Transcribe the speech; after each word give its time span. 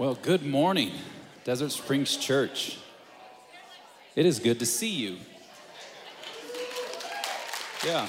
Well, 0.00 0.14
good 0.14 0.46
morning, 0.46 0.92
Desert 1.44 1.72
Springs 1.72 2.16
Church. 2.16 2.78
It 4.16 4.24
is 4.24 4.38
good 4.38 4.58
to 4.60 4.64
see 4.64 4.88
you. 4.88 5.18
Yeah. 7.84 8.08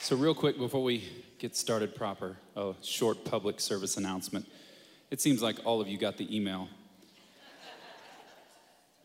So, 0.00 0.16
real 0.16 0.34
quick 0.34 0.58
before 0.58 0.82
we 0.82 1.08
get 1.38 1.54
started 1.54 1.94
proper, 1.94 2.36
a 2.56 2.74
short 2.82 3.24
public 3.24 3.60
service 3.60 3.96
announcement. 3.96 4.48
It 5.12 5.20
seems 5.20 5.40
like 5.40 5.58
all 5.64 5.80
of 5.80 5.86
you 5.86 5.96
got 5.96 6.16
the 6.16 6.36
email. 6.36 6.68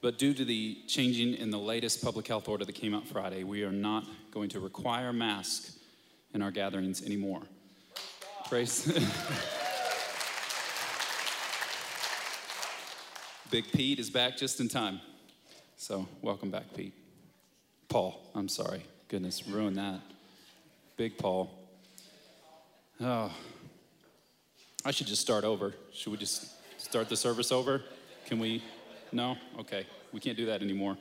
But 0.02 0.18
due 0.18 0.34
to 0.34 0.46
the 0.46 0.80
changing 0.88 1.36
in 1.36 1.52
the 1.52 1.60
latest 1.60 2.04
public 2.04 2.28
health 2.28 2.48
order 2.48 2.66
that 2.66 2.74
came 2.74 2.96
out 2.96 3.08
Friday, 3.08 3.44
we 3.44 3.62
are 3.62 3.72
not 3.72 4.04
going 4.32 4.50
to 4.50 4.60
require 4.60 5.14
masks 5.14 5.78
in 6.34 6.42
our 6.42 6.50
gatherings 6.50 7.04
anymore. 7.06 7.44
Praise. 8.50 8.86
Big 13.52 13.70
Pete 13.74 14.00
is 14.00 14.10
back 14.10 14.38
just 14.38 14.62
in 14.62 14.70
time. 14.70 15.02
So, 15.76 16.08
welcome 16.22 16.50
back, 16.50 16.74
Pete. 16.74 16.94
Paul, 17.90 18.22
I'm 18.34 18.48
sorry. 18.48 18.84
Goodness, 19.10 19.46
ruined 19.46 19.76
that. 19.76 20.00
Big 20.96 21.18
Paul. 21.18 21.52
Oh, 23.02 23.34
I 24.86 24.92
should 24.92 25.08
just 25.08 25.22
start 25.22 25.44
over. 25.44 25.74
Should 25.92 26.12
we 26.14 26.18
just 26.18 26.48
start 26.80 27.10
the 27.10 27.18
service 27.18 27.52
over? 27.52 27.82
Can 28.28 28.40
we? 28.40 28.64
No? 29.12 29.36
Okay. 29.60 29.86
We 30.14 30.22
can't 30.22 30.38
do 30.38 30.46
that 30.46 30.62
anymore. 30.62 30.98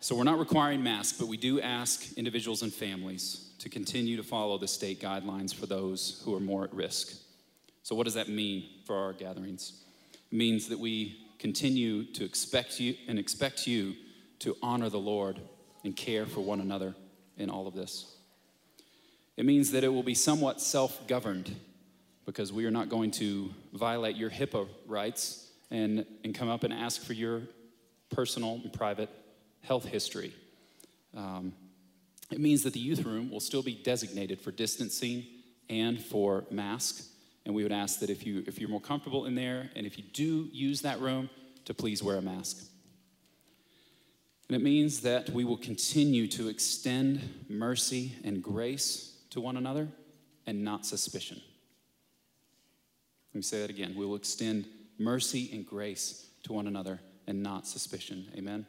So, 0.00 0.16
we're 0.16 0.24
not 0.24 0.38
requiring 0.38 0.82
masks, 0.82 1.18
but 1.18 1.28
we 1.28 1.36
do 1.36 1.60
ask 1.60 2.16
individuals 2.16 2.62
and 2.62 2.72
families 2.72 3.47
to 3.58 3.68
continue 3.68 4.16
to 4.16 4.22
follow 4.22 4.58
the 4.58 4.68
state 4.68 5.00
guidelines 5.00 5.54
for 5.54 5.66
those 5.66 6.22
who 6.24 6.34
are 6.34 6.40
more 6.40 6.64
at 6.64 6.72
risk. 6.72 7.14
So, 7.82 7.94
what 7.94 8.04
does 8.04 8.14
that 8.14 8.28
mean 8.28 8.64
for 8.84 8.96
our 8.96 9.12
gatherings? 9.12 9.84
It 10.30 10.36
means 10.36 10.68
that 10.68 10.78
we 10.78 11.28
continue 11.38 12.04
to 12.12 12.24
expect 12.24 12.80
you 12.80 12.94
and 13.08 13.18
expect 13.18 13.66
you 13.66 13.94
to 14.40 14.56
honor 14.62 14.88
the 14.88 14.98
Lord 14.98 15.40
and 15.84 15.96
care 15.96 16.26
for 16.26 16.40
one 16.40 16.60
another 16.60 16.94
in 17.36 17.50
all 17.50 17.66
of 17.66 17.74
this. 17.74 18.14
It 19.36 19.46
means 19.46 19.70
that 19.72 19.84
it 19.84 19.88
will 19.88 20.02
be 20.02 20.14
somewhat 20.14 20.60
self 20.60 21.06
governed 21.06 21.54
because 22.26 22.52
we 22.52 22.66
are 22.66 22.70
not 22.70 22.88
going 22.88 23.10
to 23.12 23.50
violate 23.72 24.16
your 24.16 24.30
HIPAA 24.30 24.68
rights 24.86 25.48
and, 25.70 26.04
and 26.24 26.34
come 26.34 26.48
up 26.48 26.64
and 26.64 26.74
ask 26.74 27.02
for 27.02 27.14
your 27.14 27.42
personal 28.10 28.60
and 28.62 28.72
private 28.72 29.08
health 29.62 29.84
history. 29.84 30.34
Um, 31.16 31.52
it 32.30 32.40
means 32.40 32.62
that 32.64 32.72
the 32.72 32.80
youth 32.80 33.04
room 33.04 33.30
will 33.30 33.40
still 33.40 33.62
be 33.62 33.74
designated 33.74 34.40
for 34.40 34.50
distancing 34.50 35.26
and 35.68 36.00
for 36.00 36.44
masks. 36.50 37.08
And 37.46 37.54
we 37.54 37.62
would 37.62 37.72
ask 37.72 38.00
that 38.00 38.10
if, 38.10 38.26
you, 38.26 38.44
if 38.46 38.58
you're 38.58 38.68
more 38.68 38.80
comfortable 38.80 39.24
in 39.24 39.34
there 39.34 39.70
and 39.74 39.86
if 39.86 39.96
you 39.96 40.04
do 40.12 40.48
use 40.52 40.82
that 40.82 41.00
room, 41.00 41.30
to 41.68 41.74
please 41.74 42.02
wear 42.02 42.16
a 42.16 42.22
mask. 42.22 42.64
And 44.48 44.56
it 44.56 44.62
means 44.62 45.02
that 45.02 45.28
we 45.28 45.44
will 45.44 45.58
continue 45.58 46.26
to 46.28 46.48
extend 46.48 47.44
mercy 47.46 48.14
and 48.24 48.42
grace 48.42 49.14
to 49.30 49.42
one 49.42 49.58
another 49.58 49.88
and 50.46 50.64
not 50.64 50.86
suspicion. 50.86 51.42
Let 53.34 53.38
me 53.38 53.42
say 53.42 53.60
that 53.60 53.68
again. 53.68 53.94
We 53.94 54.06
will 54.06 54.16
extend 54.16 54.66
mercy 54.98 55.50
and 55.52 55.66
grace 55.66 56.26
to 56.44 56.54
one 56.54 56.66
another 56.66 57.00
and 57.26 57.42
not 57.42 57.66
suspicion. 57.66 58.28
Amen? 58.32 58.38
Amen. 58.38 58.66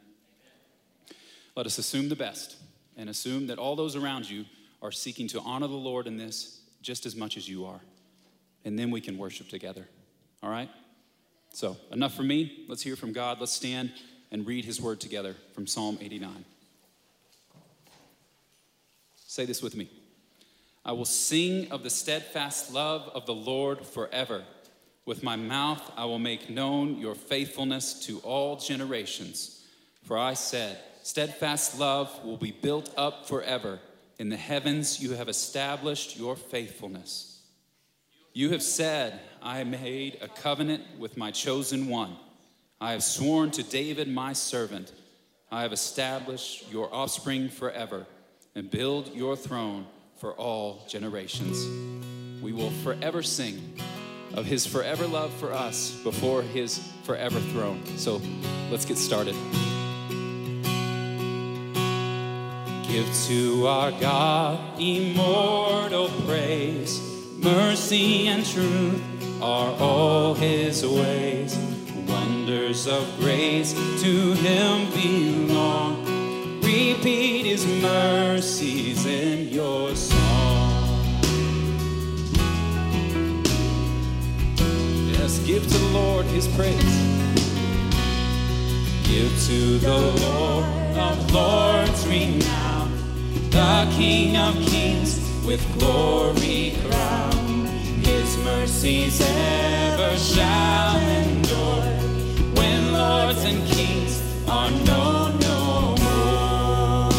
Let 1.56 1.64
us 1.64 1.78
assume 1.78 2.10
the 2.10 2.16
best 2.16 2.56
and 2.96 3.08
assume 3.08 3.46
that 3.48 3.58
all 3.58 3.76
those 3.76 3.96
around 3.96 4.28
you 4.28 4.44
are 4.82 4.92
seeking 4.92 5.28
to 5.28 5.40
honor 5.40 5.66
the 5.66 5.74
Lord 5.74 6.06
in 6.06 6.16
this 6.16 6.60
just 6.82 7.06
as 7.06 7.14
much 7.14 7.36
as 7.36 7.48
you 7.48 7.64
are. 7.66 7.80
And 8.64 8.78
then 8.78 8.90
we 8.90 9.00
can 9.00 9.18
worship 9.18 9.48
together. 9.48 9.86
All 10.42 10.50
right? 10.50 10.70
So, 11.52 11.76
enough 11.90 12.14
for 12.14 12.22
me. 12.22 12.64
Let's 12.68 12.82
hear 12.82 12.96
from 12.96 13.12
God. 13.12 13.40
Let's 13.40 13.52
stand 13.52 13.92
and 14.30 14.46
read 14.46 14.64
his 14.64 14.80
word 14.80 15.00
together 15.00 15.34
from 15.54 15.66
Psalm 15.66 15.98
89. 16.00 16.44
Say 19.16 19.44
this 19.44 19.62
with 19.62 19.76
me 19.76 19.88
I 20.84 20.92
will 20.92 21.04
sing 21.04 21.70
of 21.70 21.82
the 21.82 21.90
steadfast 21.90 22.72
love 22.72 23.10
of 23.14 23.26
the 23.26 23.34
Lord 23.34 23.86
forever. 23.86 24.44
With 25.06 25.22
my 25.22 25.36
mouth, 25.36 25.90
I 25.96 26.04
will 26.04 26.18
make 26.18 26.50
known 26.50 26.98
your 26.98 27.14
faithfulness 27.14 28.06
to 28.06 28.18
all 28.20 28.56
generations. 28.56 29.64
For 30.04 30.16
I 30.16 30.34
said, 30.34 30.78
Steadfast 31.02 31.78
love 31.78 32.24
will 32.24 32.36
be 32.36 32.52
built 32.52 32.92
up 32.96 33.26
forever. 33.26 33.78
In 34.18 34.28
the 34.28 34.36
heavens, 34.36 35.00
you 35.00 35.12
have 35.12 35.28
established 35.28 36.18
your 36.18 36.36
faithfulness. 36.36 37.40
You 38.32 38.50
have 38.50 38.62
said, 38.62 39.18
I 39.42 39.64
made 39.64 40.18
a 40.20 40.28
covenant 40.28 40.84
with 40.98 41.16
my 41.16 41.30
chosen 41.30 41.88
one. 41.88 42.16
I 42.80 42.92
have 42.92 43.02
sworn 43.02 43.50
to 43.52 43.62
David, 43.62 44.08
my 44.08 44.32
servant, 44.32 44.92
I 45.52 45.62
have 45.62 45.72
established 45.72 46.70
your 46.70 46.92
offspring 46.94 47.48
forever 47.48 48.06
and 48.54 48.70
build 48.70 49.12
your 49.14 49.34
throne 49.34 49.86
for 50.16 50.32
all 50.34 50.84
generations. 50.88 51.66
We 52.40 52.52
will 52.52 52.70
forever 52.70 53.22
sing 53.22 53.76
of 54.34 54.46
his 54.46 54.64
forever 54.64 55.08
love 55.08 55.32
for 55.34 55.52
us 55.52 55.90
before 56.04 56.42
his 56.42 56.78
forever 57.02 57.40
throne. 57.40 57.84
So 57.96 58.22
let's 58.70 58.84
get 58.84 58.96
started. 58.96 59.34
Give 62.90 63.14
to 63.28 63.68
our 63.68 63.92
God 63.92 64.58
immortal 64.80 66.08
praise. 66.26 67.00
Mercy 67.38 68.26
and 68.26 68.44
truth 68.44 69.00
are 69.40 69.72
all 69.78 70.34
his 70.34 70.84
ways. 70.84 71.56
Wonders 72.08 72.88
of 72.88 73.06
grace 73.20 73.74
to 73.74 74.32
him 74.32 74.90
belong. 74.90 76.04
Repeat 76.62 77.46
his 77.46 77.64
mercies 77.64 79.06
in 79.06 79.50
your 79.50 79.94
song. 79.94 81.12
Yes, 85.12 85.38
give 85.46 85.62
to 85.62 85.78
the 85.78 85.90
Lord 85.92 86.26
his 86.26 86.48
praise. 86.48 86.96
Give 89.06 89.30
to 89.46 89.78
the 89.78 90.00
Lord 90.26 90.64
of 90.98 91.32
lords 91.32 92.04
renown 92.08 92.59
the 93.50 93.92
King 93.96 94.36
of 94.36 94.54
kings 94.66 95.18
with 95.44 95.60
glory 95.78 96.76
crowned. 96.88 97.68
His 98.06 98.36
mercies 98.38 99.20
ever 99.20 100.16
shall 100.16 100.96
endure 100.96 101.82
when 102.54 102.92
lords 102.92 103.44
and 103.44 103.66
kings 103.68 104.22
are 104.48 104.70
known 104.70 105.38
no 105.40 105.96
more. 106.04 107.10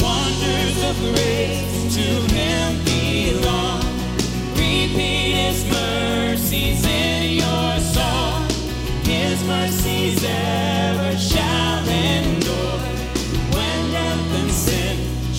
Wonders 0.00 0.78
of 0.90 0.96
grace 1.14 1.94
to 1.96 2.27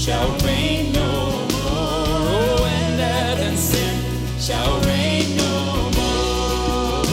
shall 0.09 0.31
reign 0.39 0.91
no 0.91 1.11
more. 1.53 2.67
Death 2.97 3.41
and 3.47 3.59
sin 3.59 3.95
shall 4.39 4.81
reign 4.81 5.37
no 5.37 5.91
more. 5.97 7.05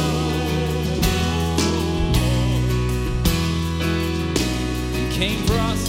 He 4.97 5.05
came 5.19 5.43
for 5.45 5.59
us. 5.73 5.83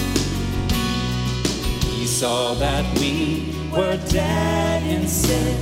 He 1.96 2.06
saw 2.06 2.56
that 2.56 2.86
we 3.00 3.56
were 3.72 3.98
dead 4.10 4.84
in 4.84 5.08
sin, 5.08 5.58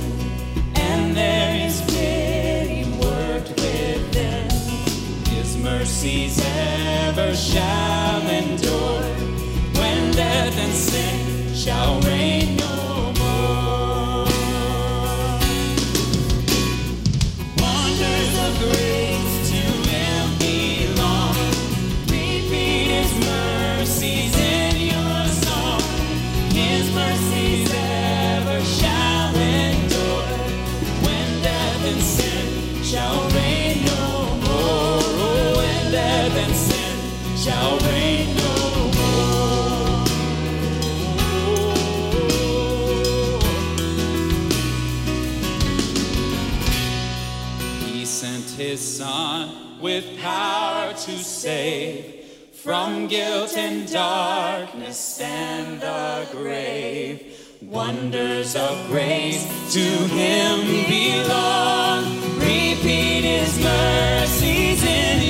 and 0.74 1.16
there 1.16 1.54
His 1.60 1.80
pity 1.82 2.90
worked 2.98 3.50
within. 3.50 4.50
His 5.30 5.56
mercies 5.58 6.40
ever 6.44 7.36
shall 7.36 8.22
endure 8.28 9.02
when 9.78 10.10
death 10.12 10.58
and 10.58 10.72
sin 10.72 11.25
shall 11.66 12.00
reign 12.02 12.56
no 12.56 13.12
more. 13.18 14.24
Wonders 17.58 18.34
of 18.44 18.52
grace 18.60 19.15
with 49.80 50.18
power 50.20 50.92
to 50.92 51.18
save 51.18 52.14
from 52.52 53.06
guilt 53.08 53.56
and 53.56 53.90
darkness 53.92 55.20
and 55.20 55.80
the 55.80 56.26
grave. 56.32 57.56
Wonders 57.62 58.56
of 58.56 58.86
grace 58.88 59.44
to 59.72 59.80
him 59.80 60.60
belong. 60.88 62.04
Repeat 62.38 63.24
his 63.24 63.58
mercies 63.62 64.84
in 64.84 65.25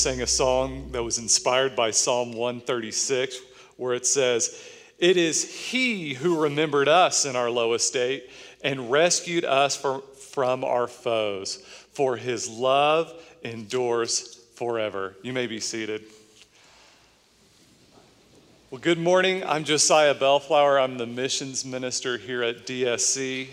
sang 0.00 0.22
a 0.22 0.26
song 0.26 0.90
that 0.92 1.02
was 1.02 1.18
inspired 1.18 1.76
by 1.76 1.90
Psalm 1.90 2.32
136, 2.32 3.38
where 3.76 3.92
it 3.92 4.06
says, 4.06 4.66
It 4.98 5.18
is 5.18 5.68
He 5.70 6.14
who 6.14 6.40
remembered 6.40 6.88
us 6.88 7.26
in 7.26 7.36
our 7.36 7.50
low 7.50 7.74
estate 7.74 8.30
and 8.64 8.90
rescued 8.90 9.44
us 9.44 9.76
from, 9.76 10.00
from 10.32 10.64
our 10.64 10.86
foes, 10.86 11.56
for 11.92 12.16
His 12.16 12.48
love 12.48 13.12
endures 13.42 14.36
forever. 14.54 15.16
You 15.22 15.34
may 15.34 15.46
be 15.46 15.60
seated. 15.60 16.02
Well, 18.70 18.80
good 18.80 18.98
morning. 18.98 19.44
I'm 19.44 19.64
Josiah 19.64 20.14
Bellflower. 20.14 20.80
I'm 20.80 20.96
the 20.96 21.06
missions 21.06 21.62
minister 21.62 22.16
here 22.16 22.42
at 22.42 22.66
DSC. 22.66 23.48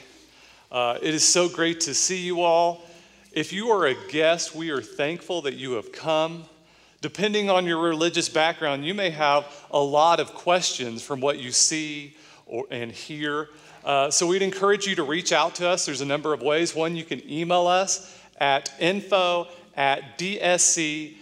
Uh, 0.71 0.97
it 1.01 1.13
is 1.13 1.27
so 1.27 1.49
great 1.49 1.81
to 1.81 1.93
see 1.93 2.21
you 2.21 2.39
all. 2.39 2.86
If 3.37 3.53
you 3.53 3.69
are 3.69 3.85
a 3.85 3.93
guest, 4.07 4.55
we 4.55 4.71
are 4.71 4.81
thankful 4.81 5.43
that 5.43 5.53
you 5.53 5.73
have 5.73 5.91
come. 5.91 6.45
Depending 7.01 7.51
on 7.51 7.67
your 7.67 7.77
religious 7.79 8.29
background, 8.29 8.83
you 8.83 8.95
may 8.95 9.11
have 9.11 9.45
a 9.69 9.79
lot 9.79 10.19
of 10.19 10.33
questions 10.33 11.03
from 11.03 11.21
what 11.21 11.37
you 11.37 11.51
see 11.51 12.17
or, 12.47 12.65
and 12.71 12.91
hear. 12.91 13.49
Uh, 13.85 14.09
so 14.09 14.25
we'd 14.25 14.41
encourage 14.41 14.87
you 14.87 14.95
to 14.95 15.03
reach 15.03 15.31
out 15.31 15.53
to 15.53 15.67
us. 15.67 15.85
There's 15.85 16.01
a 16.01 16.05
number 16.05 16.33
of 16.33 16.41
ways. 16.41 16.73
One, 16.73 16.95
you 16.95 17.03
can 17.03 17.21
email 17.29 17.67
us 17.67 18.19
at 18.39 18.73
info 18.79 19.49
at 19.75 20.17
dscabq.com. 20.17 21.21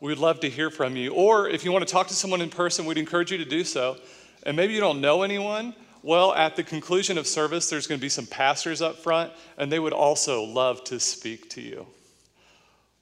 We'd 0.00 0.18
love 0.18 0.40
to 0.40 0.50
hear 0.50 0.70
from 0.70 0.96
you. 0.96 1.14
Or 1.14 1.48
if 1.48 1.64
you 1.64 1.70
want 1.70 1.86
to 1.86 1.92
talk 1.92 2.08
to 2.08 2.14
someone 2.14 2.40
in 2.40 2.50
person, 2.50 2.84
we'd 2.84 2.98
encourage 2.98 3.30
you 3.30 3.38
to 3.38 3.44
do 3.44 3.62
so. 3.62 3.96
And 4.42 4.56
maybe 4.56 4.74
you 4.74 4.80
don't 4.80 5.00
know 5.00 5.22
anyone. 5.22 5.76
Well, 6.04 6.34
at 6.34 6.56
the 6.56 6.64
conclusion 6.64 7.16
of 7.16 7.28
service, 7.28 7.70
there's 7.70 7.86
going 7.86 8.00
to 8.00 8.02
be 8.02 8.08
some 8.08 8.26
pastors 8.26 8.82
up 8.82 8.98
front, 8.98 9.32
and 9.56 9.70
they 9.70 9.78
would 9.78 9.92
also 9.92 10.42
love 10.42 10.82
to 10.84 10.98
speak 10.98 11.48
to 11.50 11.60
you. 11.60 11.86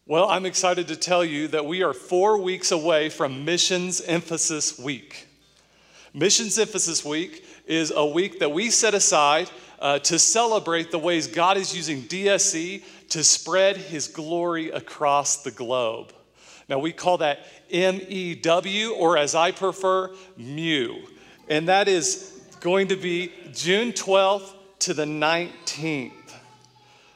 Well, 0.06 0.29
I'm 0.29 0.44
excited 0.44 0.88
to 0.88 0.97
tell 0.97 1.25
you 1.25 1.49
that 1.49 1.64
we 1.64 1.82
are 1.82 1.94
four 1.94 2.37
weeks 2.37 2.73
away 2.73 3.08
from 3.08 3.44
Missions 3.47 4.02
Emphasis 4.02 4.79
Week. 4.79 5.26
Missions 6.12 6.58
Emphasis 6.58 7.02
Week 7.02 7.44
is 7.67 7.91
a 7.94 8.05
week 8.05 8.41
that 8.41 8.50
we 8.50 8.69
set 8.69 8.93
aside 8.93 9.49
uh, 9.79 9.99
to 10.00 10.19
celebrate 10.19 10.91
the 10.91 10.99
ways 10.99 11.26
God 11.26 11.56
is 11.56 11.75
using 11.75 12.03
DSC 12.03 12.82
to 13.11 13.25
spread 13.25 13.79
his 13.79 14.08
glory 14.08 14.70
across 14.70 15.43
the 15.43 15.50
globe. 15.50 16.12
Now, 16.69 16.79
we 16.79 16.93
call 16.93 17.19
that 17.19 17.46
MEW, 17.73 18.94
or 18.94 19.17
as 19.17 19.35
I 19.35 19.53
prefer, 19.53 20.14
MU. 20.37 20.96
And 21.49 21.69
that 21.69 21.88
is 21.88 22.40
going 22.61 22.89
to 22.89 22.97
be 22.97 23.33
June 23.55 23.91
12th 23.93 24.53
to 24.81 24.93
the 24.93 25.07
19th. 25.07 26.12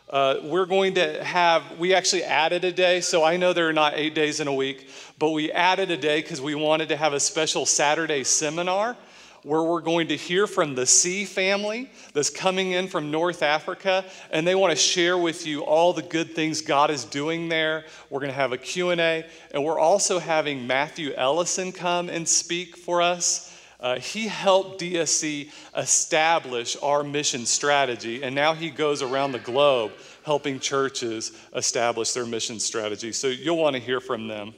Uh, 0.08 0.36
we're 0.44 0.64
going 0.64 0.94
to 0.94 1.22
have, 1.22 1.78
we 1.78 1.92
actually 1.92 2.24
added 2.24 2.64
a 2.64 2.72
day, 2.72 3.02
so 3.02 3.22
I 3.22 3.36
know 3.36 3.52
there 3.52 3.68
are 3.68 3.74
not 3.74 3.92
eight 3.94 4.14
days 4.14 4.40
in 4.40 4.48
a 4.48 4.54
week, 4.54 4.88
but 5.18 5.30
we 5.30 5.52
added 5.52 5.90
a 5.90 5.98
day 5.98 6.22
because 6.22 6.40
we 6.40 6.54
wanted 6.54 6.88
to 6.88 6.96
have 6.96 7.12
a 7.12 7.20
special 7.20 7.66
Saturday 7.66 8.24
seminar 8.24 8.96
where 9.42 9.62
we're 9.62 9.82
going 9.82 10.08
to 10.08 10.16
hear 10.16 10.46
from 10.46 10.74
the 10.74 10.86
C 10.86 11.26
family 11.26 11.90
that's 12.14 12.30
coming 12.30 12.70
in 12.70 12.88
from 12.88 13.10
North 13.10 13.42
Africa, 13.42 14.02
and 14.30 14.46
they 14.46 14.54
want 14.54 14.70
to 14.70 14.76
share 14.76 15.18
with 15.18 15.46
you 15.46 15.60
all 15.60 15.92
the 15.92 16.00
good 16.00 16.34
things 16.34 16.62
God 16.62 16.90
is 16.90 17.04
doing 17.04 17.50
there. 17.50 17.84
We're 18.08 18.20
going 18.20 18.32
to 18.32 18.36
have 18.36 18.52
a 18.52 18.58
Q&A, 18.58 19.26
and 19.52 19.62
we're 19.62 19.78
also 19.78 20.18
having 20.18 20.66
Matthew 20.66 21.12
Ellison 21.14 21.70
come 21.70 22.08
and 22.08 22.26
speak 22.26 22.78
for 22.78 23.02
us. 23.02 23.53
Uh, 23.84 23.98
he 23.98 24.26
helped 24.28 24.80
DSC 24.80 25.50
establish 25.76 26.74
our 26.82 27.04
mission 27.04 27.44
strategy, 27.44 28.22
and 28.22 28.34
now 28.34 28.54
he 28.54 28.70
goes 28.70 29.02
around 29.02 29.32
the 29.32 29.38
globe 29.38 29.92
helping 30.24 30.58
churches 30.58 31.32
establish 31.54 32.12
their 32.12 32.24
mission 32.24 32.58
strategy. 32.58 33.12
So 33.12 33.26
you'll 33.26 33.58
want 33.58 33.76
to 33.76 33.82
hear 33.82 34.00
from 34.00 34.26
them. 34.26 34.54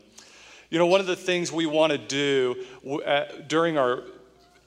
You 0.70 0.78
know, 0.78 0.86
one 0.86 1.00
of 1.00 1.08
the 1.08 1.16
things 1.16 1.50
we 1.50 1.66
want 1.66 1.90
to 1.90 1.98
do 1.98 2.64
uh, 3.04 3.24
during 3.48 3.76
our 3.76 4.04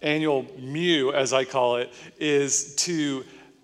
annual 0.01 0.45
Mew, 0.59 1.13
as 1.13 1.31
I 1.31 1.45
call 1.45 1.77
it, 1.77 1.93
is 2.19 2.75
to 2.75 3.23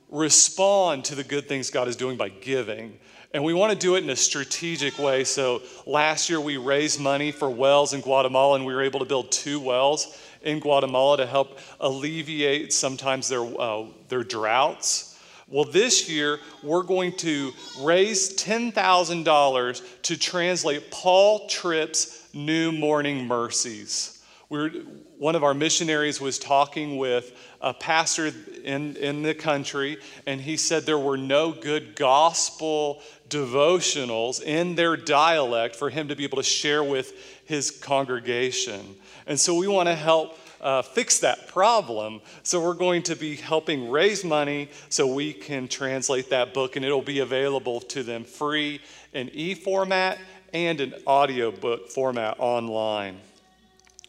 respond 0.09 1.03
to 1.05 1.15
the 1.15 1.25
good 1.25 1.49
things 1.49 1.71
God 1.71 1.89
is 1.89 1.97
doing 1.97 2.15
by 2.15 2.29
giving. 2.29 2.97
And 3.33 3.43
we 3.43 3.53
want 3.53 3.73
to 3.73 3.77
do 3.77 3.95
it 3.95 4.03
in 4.05 4.09
a 4.11 4.15
strategic 4.15 4.97
way. 4.97 5.25
So 5.25 5.61
last 5.85 6.29
year 6.29 6.39
we 6.39 6.55
raised 6.55 7.01
money 7.01 7.33
for 7.33 7.49
wells 7.49 7.93
in 7.93 7.99
Guatemala, 7.99 8.55
and 8.55 8.65
we 8.65 8.73
were 8.73 8.81
able 8.81 8.99
to 8.99 9.05
build 9.05 9.29
two 9.29 9.59
wells 9.59 10.17
in 10.45 10.59
Guatemala 10.59 11.17
to 11.17 11.25
help 11.25 11.59
alleviate 11.79 12.71
sometimes 12.71 13.27
their, 13.27 13.43
uh, 13.59 13.85
their 14.07 14.23
droughts. 14.23 15.19
Well, 15.47 15.65
this 15.65 16.09
year 16.09 16.39
we're 16.63 16.83
going 16.83 17.17
to 17.17 17.51
raise 17.81 18.35
$10,000 18.35 20.01
to 20.03 20.17
translate 20.17 20.89
Paul 20.89 21.47
Tripp's 21.47 22.27
New 22.33 22.71
Morning 22.71 23.27
Mercies. 23.27 24.23
We're, 24.49 24.69
one 25.17 25.35
of 25.35 25.43
our 25.43 25.53
missionaries 25.53 26.21
was 26.21 26.37
talking 26.37 26.97
with 26.97 27.31
a 27.61 27.73
pastor 27.73 28.31
in, 28.63 28.95
in 28.95 29.23
the 29.23 29.33
country, 29.33 29.97
and 30.27 30.39
he 30.39 30.57
said 30.57 30.83
there 30.83 30.99
were 30.99 31.17
no 31.17 31.51
good 31.51 31.95
gospel 31.95 33.01
devotionals 33.29 34.41
in 34.41 34.75
their 34.75 34.95
dialect 34.95 35.75
for 35.75 35.89
him 35.89 36.09
to 36.09 36.15
be 36.15 36.23
able 36.23 36.37
to 36.37 36.43
share 36.43 36.83
with 36.83 37.13
his 37.45 37.71
congregation. 37.71 38.95
And 39.27 39.39
so 39.39 39.55
we 39.55 39.67
want 39.67 39.87
to 39.87 39.95
help 39.95 40.37
uh, 40.61 40.81
fix 40.81 41.19
that 41.19 41.47
problem. 41.47 42.21
So 42.43 42.61
we're 42.61 42.73
going 42.73 43.03
to 43.03 43.15
be 43.15 43.35
helping 43.35 43.89
raise 43.89 44.23
money 44.23 44.69
so 44.89 45.11
we 45.11 45.33
can 45.33 45.67
translate 45.67 46.29
that 46.29 46.53
book, 46.53 46.75
and 46.75 46.85
it'll 46.85 47.01
be 47.01 47.19
available 47.19 47.81
to 47.81 48.03
them 48.03 48.23
free 48.23 48.81
in 49.13 49.29
e 49.29 49.53
format 49.53 50.17
and 50.53 50.79
an 50.81 50.93
audiobook 51.05 51.89
format 51.89 52.35
online. 52.39 53.17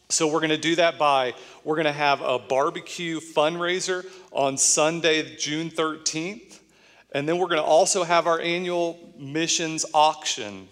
So 0.09 0.27
we're 0.27 0.39
going 0.39 0.49
to 0.51 0.57
do 0.57 0.75
that 0.77 0.97
by 0.97 1.33
we're 1.65 1.75
going 1.75 1.85
to 1.85 1.91
have 1.91 2.21
a 2.21 2.39
barbecue 2.39 3.19
fundraiser 3.19 4.05
on 4.31 4.57
Sunday, 4.57 5.35
June 5.35 5.69
13th. 5.69 6.59
And 7.11 7.27
then 7.27 7.37
we're 7.37 7.47
going 7.47 7.57
to 7.57 7.63
also 7.63 8.03
have 8.03 8.25
our 8.25 8.39
annual 8.39 9.13
missions 9.17 9.85
auction. 9.93 10.69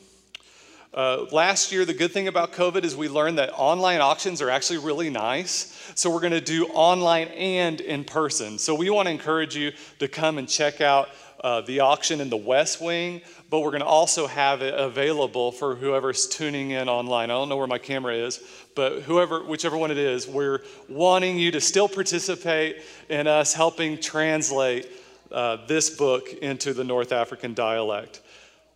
Uh, 0.96 1.26
last 1.34 1.74
year, 1.74 1.84
the 1.84 1.94
good 1.94 2.14
thing 2.14 2.30
about 2.30 2.54
COVID 2.54 2.86
is 2.86 2.96
we 2.96 3.10
learned 3.10 3.38
that 3.38 3.52
online 3.54 4.00
auctions 4.00 4.42
are 4.42 4.50
actually 4.50 4.78
really 4.78 5.10
nice. 5.10 5.92
So 5.94 6.10
we're 6.10 6.22
going 6.22 6.32
to 6.32 6.40
do 6.40 6.68
online 6.68 7.28
and 7.28 7.82
in 7.82 8.06
person. 8.06 8.58
So 8.58 8.74
we 8.74 8.90
want 8.90 9.08
to 9.08 9.12
encourage 9.12 9.58
you 9.58 9.74
to 10.00 10.08
come 10.08 10.38
and 10.38 10.48
check 10.48 10.80
out 10.80 11.10
uh, 11.44 11.60
the 11.62 11.82
auction 11.82 12.22
in 12.22 12.30
the 12.30 12.38
West 12.38 12.80
Wing, 12.80 13.22
but 13.50 13.60
we're 13.60 13.72
going 13.72 13.82
to 13.82 13.88
also 13.88 14.26
have 14.26 14.62
it 14.62 14.74
available 14.74 15.52
for 15.52 15.76
whoever's 15.76 16.28
tuning 16.28 16.72
in 16.72 16.88
online. 16.88 17.30
I 17.30 17.34
don't 17.34 17.50
know 17.50 17.58
where 17.58 17.68
my 17.68 17.78
camera 17.78 18.16
is, 18.16 18.42
but 18.74 19.02
whoever, 19.02 19.44
whichever 19.44 19.78
one 19.78 19.92
it 19.92 19.98
is, 19.98 20.30
we're 20.30 20.64
wanting 20.88 21.38
you 21.38 21.52
to 21.52 21.60
still 21.60 21.90
participate 21.90 22.78
in 23.10 23.28
us 23.28 23.54
helping 23.54 24.00
translate 24.00 24.88
uh, 25.30 25.58
this 25.68 25.90
book 25.90 26.32
into 26.36 26.74
the 26.74 26.86
North 26.86 27.12
African 27.12 27.54
dialect. 27.54 28.22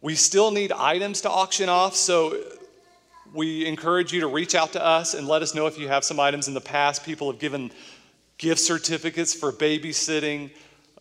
We 0.02 0.16
still 0.16 0.52
need 0.52 0.72
items 0.72 1.22
to 1.22 1.30
auction 1.30 1.68
off, 1.68 1.96
so 1.96 2.42
we 3.34 3.66
encourage 3.66 4.14
you 4.14 4.22
to 4.22 4.28
reach 4.28 4.56
out 4.56 4.72
to 4.74 4.84
us 4.84 5.14
and 5.14 5.28
let 5.28 5.42
us 5.42 5.54
know 5.54 5.68
if 5.68 5.78
you 5.78 5.90
have 5.90 6.06
some 6.06 6.20
items 6.20 6.48
in 6.48 6.54
the 6.54 6.62
past. 6.62 7.04
People 7.04 7.30
have 7.30 7.40
given 7.40 7.72
gift 8.38 8.62
certificates 8.62 9.34
for 9.34 9.52
babysitting, 9.52 10.52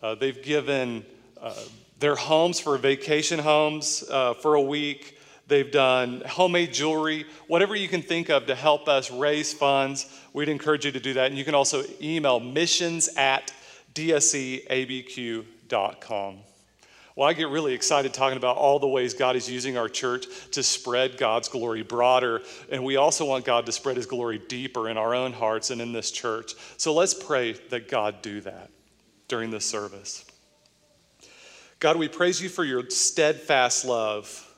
uh, 0.01 0.15
they've 0.15 0.43
given 0.43 1.05
uh, 1.41 1.53
their 1.99 2.15
homes 2.15 2.59
for 2.59 2.77
vacation 2.77 3.39
homes 3.39 4.03
uh, 4.09 4.33
for 4.33 4.55
a 4.55 4.61
week. 4.61 5.17
They've 5.47 5.71
done 5.71 6.21
homemade 6.27 6.73
jewelry, 6.73 7.25
whatever 7.47 7.75
you 7.75 7.87
can 7.87 8.01
think 8.01 8.29
of 8.29 8.45
to 8.47 8.55
help 8.55 8.87
us 8.87 9.09
raise 9.09 9.51
funds. 9.53 10.07
We'd 10.31 10.47
encourage 10.47 10.85
you 10.85 10.91
to 10.91 10.99
do 10.99 11.13
that. 11.13 11.27
And 11.27 11.37
you 11.37 11.43
can 11.43 11.55
also 11.55 11.83
email 12.01 12.39
missions 12.39 13.09
at 13.17 13.51
dscabq.com. 13.95 15.45
Well, 17.19 17.27
I 17.27 17.33
get 17.33 17.49
really 17.49 17.73
excited 17.73 18.13
talking 18.13 18.37
about 18.37 18.55
all 18.55 18.79
the 18.79 18.87
ways 18.87 19.13
God 19.13 19.35
is 19.35 19.49
using 19.49 19.77
our 19.77 19.89
church 19.89 20.25
to 20.51 20.63
spread 20.63 21.17
God's 21.17 21.49
glory 21.49 21.83
broader. 21.83 22.41
And 22.71 22.81
we 22.81 22.95
also 22.95 23.25
want 23.25 23.43
God 23.43 23.65
to 23.65 23.73
spread 23.73 23.97
his 23.97 24.05
glory 24.05 24.41
deeper 24.47 24.87
in 24.87 24.97
our 24.97 25.13
own 25.13 25.33
hearts 25.33 25.69
and 25.69 25.81
in 25.81 25.91
this 25.91 26.11
church. 26.11 26.53
So 26.77 26.93
let's 26.93 27.13
pray 27.13 27.55
that 27.71 27.89
God 27.89 28.21
do 28.21 28.39
that 28.39 28.69
during 29.27 29.51
this 29.51 29.65
service. 29.65 30.23
God, 31.79 31.97
we 31.97 32.07
praise 32.07 32.41
you 32.41 32.47
for 32.47 32.63
your 32.63 32.89
steadfast 32.89 33.83
love. 33.83 34.49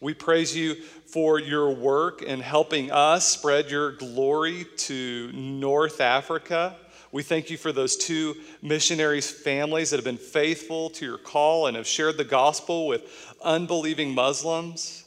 We 0.00 0.14
praise 0.14 0.56
you 0.56 0.76
for 0.76 1.38
your 1.38 1.74
work 1.74 2.22
in 2.22 2.40
helping 2.40 2.90
us 2.90 3.26
spread 3.26 3.70
your 3.70 3.92
glory 3.92 4.64
to 4.78 5.32
North 5.32 6.00
Africa. 6.00 6.76
We 7.12 7.22
thank 7.22 7.50
you 7.50 7.56
for 7.56 7.72
those 7.72 7.96
two 7.96 8.36
missionaries' 8.62 9.30
families 9.30 9.90
that 9.90 9.96
have 9.96 10.04
been 10.04 10.16
faithful 10.16 10.90
to 10.90 11.04
your 11.04 11.18
call 11.18 11.66
and 11.66 11.76
have 11.76 11.86
shared 11.86 12.16
the 12.16 12.24
gospel 12.24 12.86
with 12.86 13.34
unbelieving 13.42 14.14
Muslims. 14.14 15.04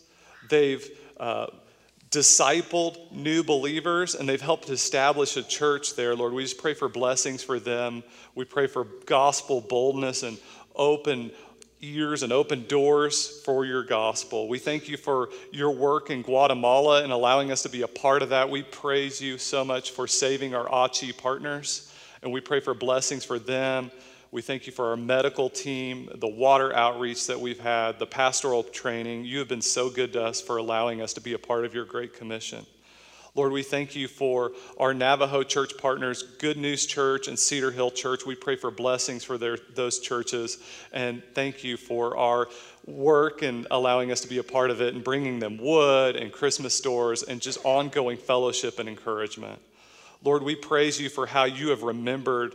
They've 0.49 0.87
uh, 1.19 1.47
discipled 2.09 3.11
new 3.11 3.43
believers 3.43 4.15
and 4.15 4.27
they've 4.27 4.41
helped 4.41 4.69
establish 4.69 5.37
a 5.37 5.43
church 5.43 5.95
there, 5.95 6.15
Lord. 6.15 6.33
We 6.33 6.43
just 6.43 6.57
pray 6.57 6.73
for 6.73 6.89
blessings 6.89 7.43
for 7.43 7.59
them. 7.59 8.03
We 8.33 8.45
pray 8.45 8.67
for 8.67 8.85
gospel 9.05 9.61
boldness 9.61 10.23
and 10.23 10.37
open 10.75 11.31
ears 11.81 12.23
and 12.23 12.33
open 12.33 12.65
doors 12.67 13.41
for 13.45 13.65
your 13.65 13.83
gospel. 13.83 14.47
We 14.47 14.59
thank 14.59 14.89
you 14.89 14.97
for 14.97 15.29
your 15.51 15.71
work 15.71 16.09
in 16.09 16.23
Guatemala 16.23 17.03
and 17.03 17.11
allowing 17.11 17.51
us 17.51 17.63
to 17.63 17.69
be 17.69 17.83
a 17.83 17.87
part 17.87 18.21
of 18.21 18.29
that. 18.29 18.49
We 18.49 18.63
praise 18.63 19.21
you 19.21 19.37
so 19.37 19.63
much 19.63 19.91
for 19.91 20.07
saving 20.07 20.55
our 20.55 20.67
Achi 20.73 21.13
partners. 21.13 21.88
And 22.21 22.31
we 22.31 22.41
pray 22.41 22.59
for 22.59 22.73
blessings 22.73 23.23
for 23.23 23.39
them. 23.39 23.91
We 24.31 24.41
thank 24.43 24.67
you 24.67 24.73
for 24.73 24.89
our 24.89 24.97
medical 24.97 25.49
team, 25.49 26.09
the 26.15 26.27
water 26.27 26.75
outreach 26.75 27.25
that 27.27 27.39
we've 27.39 27.59
had, 27.59 27.97
the 27.97 28.05
pastoral 28.05 28.63
training. 28.63 29.25
You 29.25 29.39
have 29.39 29.47
been 29.47 29.61
so 29.61 29.89
good 29.89 30.13
to 30.13 30.23
us 30.23 30.39
for 30.39 30.57
allowing 30.57 31.01
us 31.01 31.13
to 31.13 31.21
be 31.21 31.33
a 31.33 31.39
part 31.39 31.65
of 31.65 31.73
your 31.73 31.85
Great 31.85 32.13
Commission. 32.13 32.65
Lord, 33.35 33.51
we 33.51 33.63
thank 33.63 33.95
you 33.95 34.07
for 34.07 34.51
our 34.79 34.93
Navajo 34.93 35.43
church 35.43 35.77
partners, 35.77 36.23
Good 36.39 36.57
News 36.57 36.85
Church 36.85 37.27
and 37.27 37.37
Cedar 37.37 37.71
Hill 37.71 37.91
Church. 37.91 38.25
We 38.25 38.35
pray 38.35 38.55
for 38.55 38.69
blessings 38.69 39.23
for 39.23 39.37
their, 39.37 39.57
those 39.75 39.99
churches. 39.99 40.57
And 40.93 41.23
thank 41.33 41.63
you 41.63 41.77
for 41.77 42.17
our 42.17 42.49
work 42.85 43.41
and 43.41 43.65
allowing 43.71 44.11
us 44.11 44.21
to 44.21 44.27
be 44.27 44.39
a 44.39 44.43
part 44.43 44.71
of 44.71 44.81
it 44.81 44.93
and 44.93 45.03
bringing 45.03 45.39
them 45.39 45.57
wood 45.57 46.15
and 46.15 46.31
Christmas 46.31 46.73
stores 46.73 47.23
and 47.23 47.39
just 47.39 47.59
ongoing 47.63 48.17
fellowship 48.17 48.77
and 48.79 48.89
encouragement. 48.89 49.59
Lord, 50.23 50.43
we 50.43 50.55
praise 50.55 50.99
you 50.99 51.09
for 51.09 51.25
how 51.25 51.45
you 51.45 51.69
have 51.69 51.83
remembered 51.83 52.53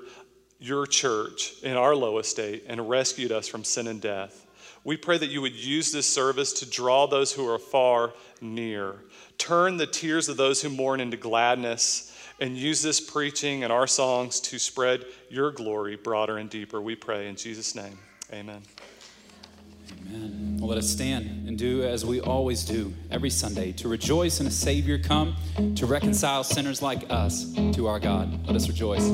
your 0.59 0.87
church 0.87 1.55
in 1.63 1.77
our 1.77 1.95
low 1.95 2.19
estate 2.19 2.65
and 2.67 2.89
rescued 2.89 3.33
us 3.33 3.49
from 3.49 3.65
sin 3.65 3.87
and 3.87 4.01
death. 4.01 4.47
We 4.85 4.97
pray 4.99 5.17
that 5.17 5.31
you 5.31 5.41
would 5.41 5.55
use 5.55 5.93
this 5.93 6.09
service 6.09 6.53
to 6.55 6.69
draw 6.69 7.07
those 7.07 7.33
who 7.33 7.49
are 7.49 7.59
far 7.59 8.13
near. 8.41 8.97
Turn 9.39 9.79
the 9.79 9.87
tears 9.87 10.29
of 10.29 10.37
those 10.37 10.61
who 10.61 10.69
mourn 10.69 11.01
into 11.01 11.17
gladness 11.17 12.11
and 12.41 12.57
use 12.57 12.83
this 12.83 13.01
preaching 13.01 13.65
and 13.65 13.73
our 13.73 13.87
songs 13.87 14.41
to 14.41 14.59
spread 14.59 15.05
your 15.31 15.51
glory 15.53 15.97
broader 15.97 16.37
and 16.39 16.51
deeper. 16.51 16.81
We 16.83 16.97
pray 16.97 17.29
in 17.29 17.37
Jesus' 17.37 17.75
name. 17.75 17.99
Amen. 18.33 18.63
Amen. 20.09 20.59
Well, 20.59 20.69
let 20.69 20.79
us 20.79 20.89
stand 20.89 21.49
and 21.49 21.59
do 21.59 21.83
as 21.83 22.05
we 22.05 22.21
always 22.21 22.65
do 22.65 22.93
every 23.11 23.31
Sunday 23.31 23.73
to 23.73 23.89
rejoice 23.89 24.41
in 24.41 24.47
a 24.47 24.51
Savior 24.51 24.99
come 24.99 25.37
to 25.77 25.87
reconcile 25.87 26.45
sinners 26.45 26.83
like 26.83 27.11
us 27.11 27.53
to 27.73 27.87
our 27.87 28.01
God. 28.01 28.47
Let 28.47 28.57
us 28.57 28.69
rejoice. 28.69 29.11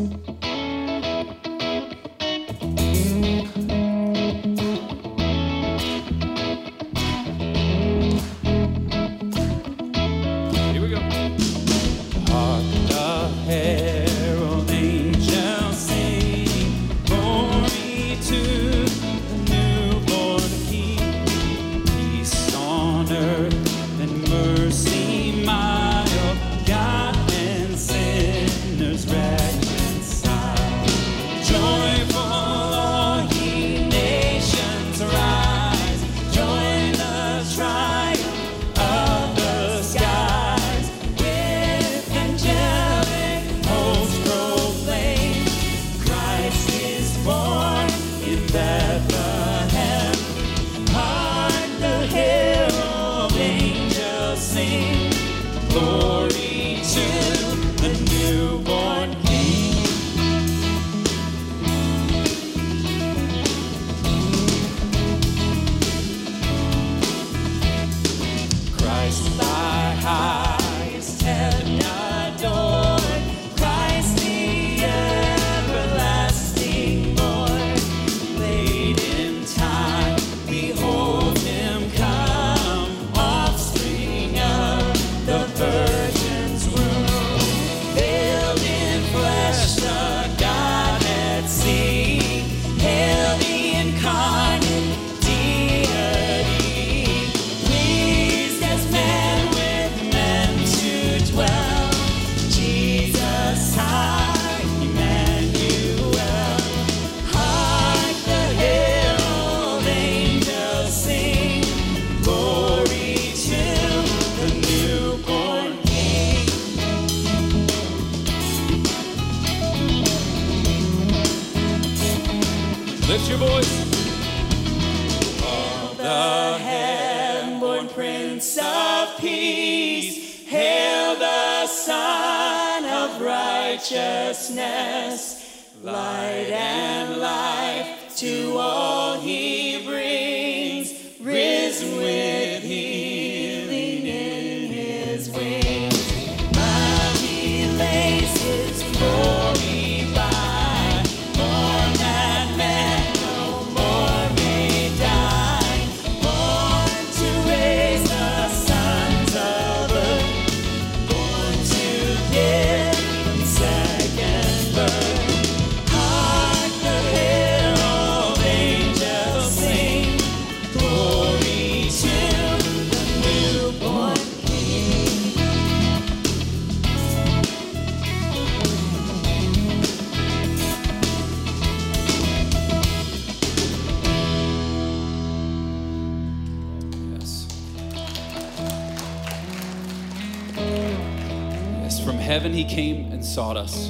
sought 193.31 193.57
us 193.57 193.87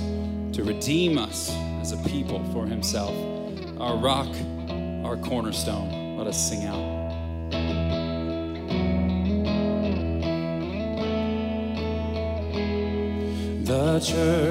to 0.52 0.62
redeem 0.62 1.16
us 1.16 1.50
as 1.80 1.92
a 1.92 1.96
people 2.10 2.44
for 2.52 2.66
himself. 2.66 3.16
Our 3.80 3.96
rock, 3.96 4.28
our 5.02 5.16
cornerstone. 5.16 6.18
Let 6.18 6.26
us 6.26 6.36
sing 6.36 6.66
out. 6.66 7.00
The 13.64 14.00
church. 14.00 14.49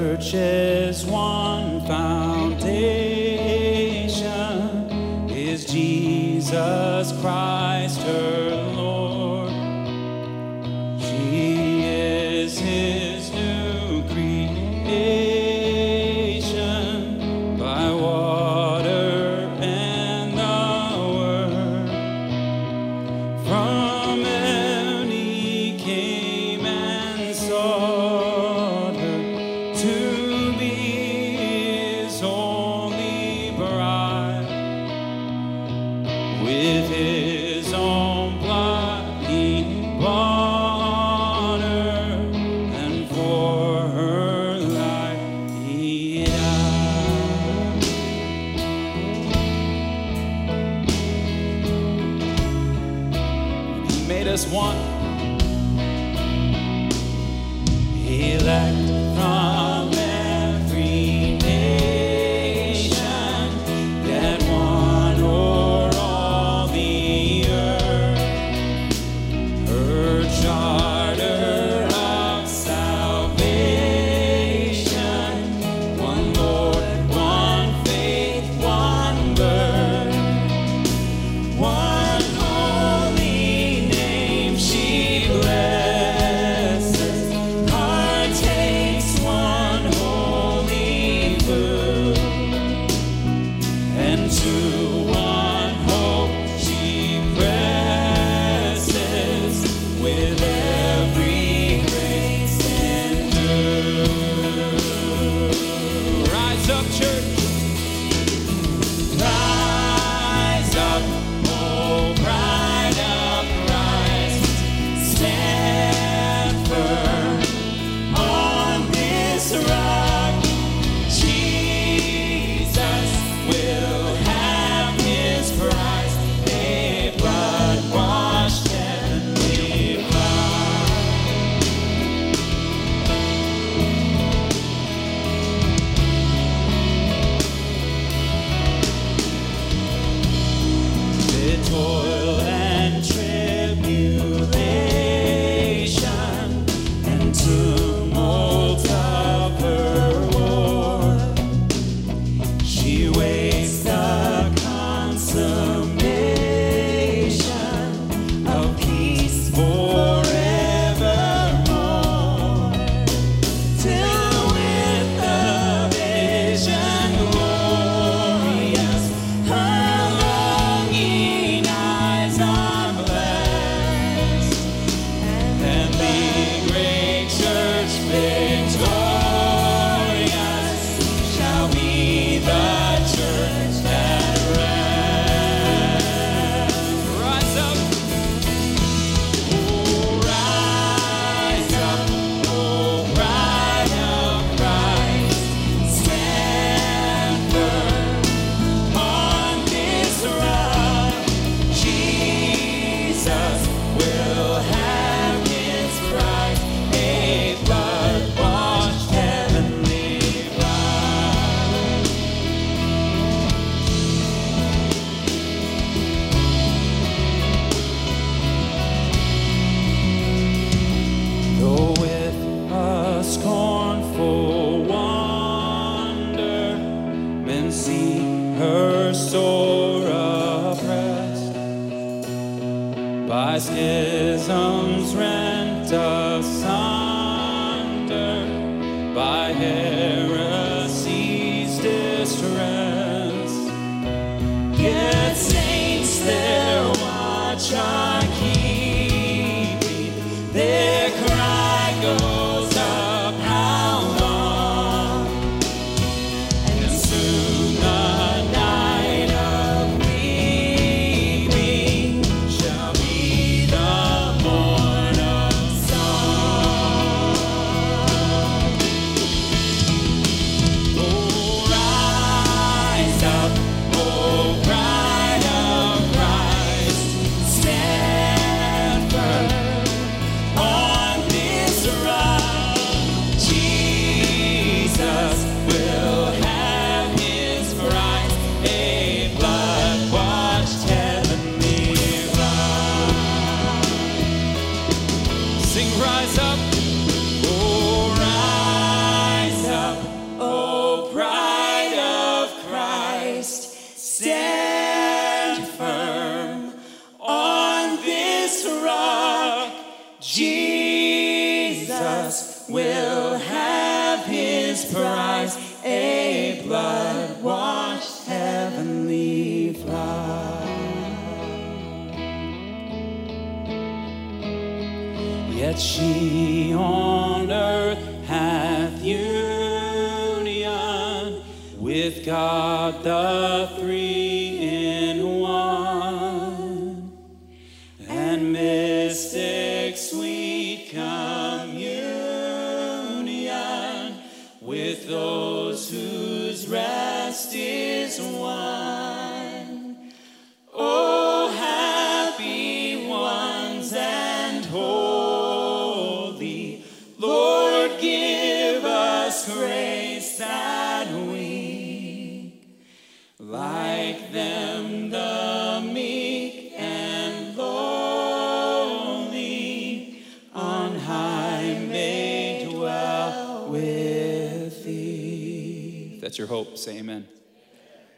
Your 376.39 376.47
hope, 376.47 376.77
say 376.77 376.97
amen. 376.97 377.27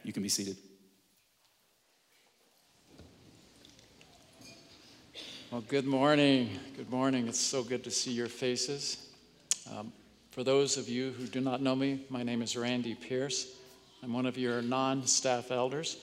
You 0.04 0.14
can 0.14 0.22
be 0.22 0.30
seated. 0.30 0.56
Well, 5.50 5.64
good 5.68 5.88
morning. 5.88 6.52
Good 6.78 6.92
morning. 6.92 7.28
It's 7.28 7.40
so 7.40 7.64
good 7.64 7.84
to 7.84 7.90
see 7.90 8.12
your 8.12 8.28
faces. 8.28 9.10
Um, 9.76 9.92
for 10.30 10.44
those 10.44 10.78
of 10.78 10.88
you 10.88 11.12
who 11.14 11.26
do 11.26 11.42
not 11.42 11.64
know 11.64 11.76
me, 11.76 12.06
my 12.10 12.22
name 12.22 12.44
is 12.44 12.56
Randy 12.56 12.94
Pierce. 12.94 13.56
I'm 14.04 14.14
one 14.14 14.28
of 14.28 14.38
your 14.38 14.62
non 14.62 15.08
staff 15.08 15.50
elders. 15.50 15.98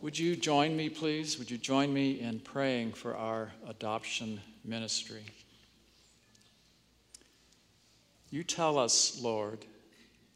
Would 0.00 0.16
you 0.16 0.36
join 0.36 0.76
me, 0.76 0.88
please? 0.88 1.40
Would 1.40 1.50
you 1.50 1.58
join 1.58 1.92
me 1.92 2.20
in 2.20 2.38
praying 2.38 2.92
for 2.92 3.16
our 3.16 3.50
adoption 3.68 4.40
ministry? 4.64 5.24
You 8.30 8.44
tell 8.44 8.78
us, 8.78 9.20
Lord, 9.20 9.64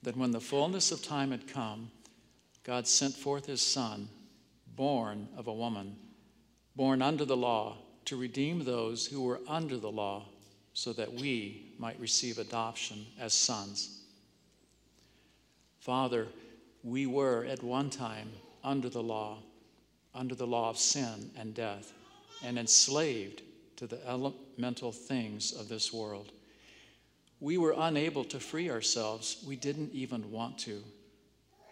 that 0.03 0.17
when 0.17 0.31
the 0.31 0.41
fullness 0.41 0.93
of 0.93 1.03
time 1.03 1.31
had 1.31 1.49
come, 1.49 1.91
God 2.65 2.87
sent 2.87 3.15
forth 3.15 3.47
his 3.47 3.63
Son, 3.63 4.09
born 4.77 5.29
of 5.37 5.47
a 5.47 5.53
woman 5.53 5.97
born 6.79 7.03
under 7.03 7.25
the 7.25 7.37
law, 7.37 7.77
to 8.05 8.17
redeem 8.17 8.65
those 8.65 9.05
who 9.05 9.21
were 9.21 9.41
under 9.49 9.77
the 9.77 9.91
law, 9.91 10.25
so 10.73 10.93
that 10.93 11.13
we 11.13 11.73
might 11.77 11.99
receive 11.99 12.39
adoption 12.39 13.05
as 13.19 13.35
sons. 13.35 14.03
Father, 15.81 16.29
we 16.85 17.05
were 17.05 17.45
at 17.47 17.65
one 17.65 17.91
time 17.91 18.31
under 18.63 18.89
the 18.89 19.03
law, 19.03 19.39
under 20.15 20.37
the 20.37 20.47
law 20.47 20.71
of 20.71 20.79
sin 20.79 21.33
and 21.37 21.53
death, 21.53 21.93
and 22.45 22.57
enslaved 22.57 23.43
to 23.75 23.89
the 23.89 24.01
elemental 24.09 24.93
things 24.93 25.51
of 25.51 25.69
this 25.69 25.93
world. 25.93 26.31
We 27.41 27.57
were 27.57 27.75
unable 27.77 28.25
to 28.25 28.41
free 28.41 28.69
ourselves. 28.71 29.45
We 29.47 29.57
didn't 29.57 29.93
even 29.93 30.31
want 30.31 30.59
to. 30.61 30.83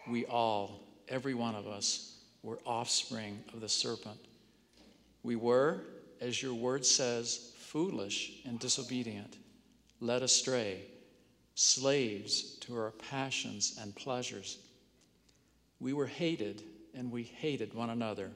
We 0.09 0.25
all, 0.25 0.81
every 1.09 1.33
one 1.33 1.55
of 1.55 1.67
us, 1.67 2.19
were 2.41 2.59
offspring 2.65 3.43
of 3.53 3.59
the 3.59 3.67
serpent. 3.67 4.19
We 5.23 5.35
were, 5.35 5.81
as 6.21 6.41
your 6.41 6.53
word 6.53 6.85
says, 6.85 7.51
foolish 7.57 8.41
and 8.45 8.59
disobedient, 8.59 9.37
led 9.99 10.23
astray, 10.23 10.83
slaves 11.55 12.57
to 12.61 12.77
our 12.77 12.91
passions 12.91 13.77
and 13.81 13.93
pleasures. 13.93 14.59
We 15.81 15.91
were 15.91 16.07
hated 16.07 16.63
and 16.93 17.11
we 17.11 17.23
hated 17.23 17.73
one 17.73 17.89
another. 17.89 18.31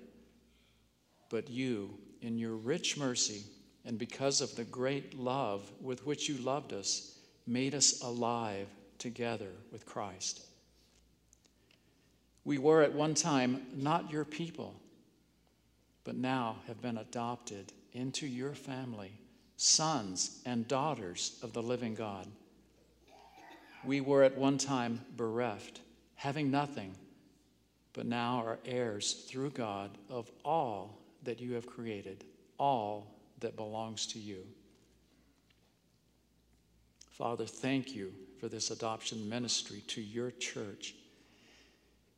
But 1.29 1.49
you, 1.49 1.97
in 2.21 2.37
your 2.37 2.55
rich 2.55 2.97
mercy, 2.97 3.45
and 3.85 3.97
because 3.97 4.41
of 4.41 4.55
the 4.55 4.65
great 4.65 5.17
love 5.17 5.71
with 5.81 6.05
which 6.05 6.27
you 6.27 6.37
loved 6.37 6.73
us, 6.73 7.19
made 7.47 7.75
us 7.75 8.01
alive 8.01 8.67
together 8.97 9.51
with 9.71 9.85
Christ. 9.85 10.41
We 12.43 12.57
were 12.57 12.81
at 12.81 12.93
one 12.93 13.13
time 13.13 13.65
not 13.73 14.11
your 14.11 14.25
people 14.25 14.75
but 16.03 16.15
now 16.15 16.57
have 16.67 16.81
been 16.81 16.97
adopted 16.97 17.71
into 17.93 18.25
your 18.25 18.53
family, 18.53 19.11
sons 19.57 20.41
and 20.45 20.67
daughters 20.67 21.37
of 21.43 21.53
the 21.53 21.61
living 21.61 21.93
God. 21.93 22.27
We 23.83 24.01
were 24.01 24.23
at 24.23 24.37
one 24.37 24.57
time 24.57 25.01
bereft, 25.15 25.81
having 26.15 26.51
nothing, 26.51 26.95
but 27.93 28.05
now 28.05 28.43
are 28.45 28.59
heirs 28.65 29.25
through 29.27 29.51
God 29.51 29.91
of 30.09 30.31
all 30.43 30.97
that 31.23 31.39
you 31.39 31.53
have 31.53 31.67
created, 31.67 32.23
all 32.57 33.07
that 33.39 33.55
belongs 33.55 34.07
to 34.07 34.19
you. 34.19 34.43
Father, 37.11 37.45
thank 37.45 37.93
you 37.93 38.13
for 38.39 38.47
this 38.47 38.71
adoption 38.71 39.29
ministry 39.29 39.83
to 39.87 40.01
your 40.01 40.31
church. 40.31 40.95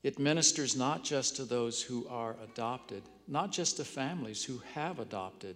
It 0.04 0.20
ministers 0.20 0.76
not 0.76 1.04
just 1.04 1.36
to 1.38 1.46
those 1.46 1.82
who 1.82 2.08
are 2.10 2.36
adopted, 2.44 3.04
not 3.28 3.52
just 3.52 3.78
to 3.78 3.86
families 3.86 4.44
who 4.44 4.62
have 4.74 5.00
adopted, 5.00 5.56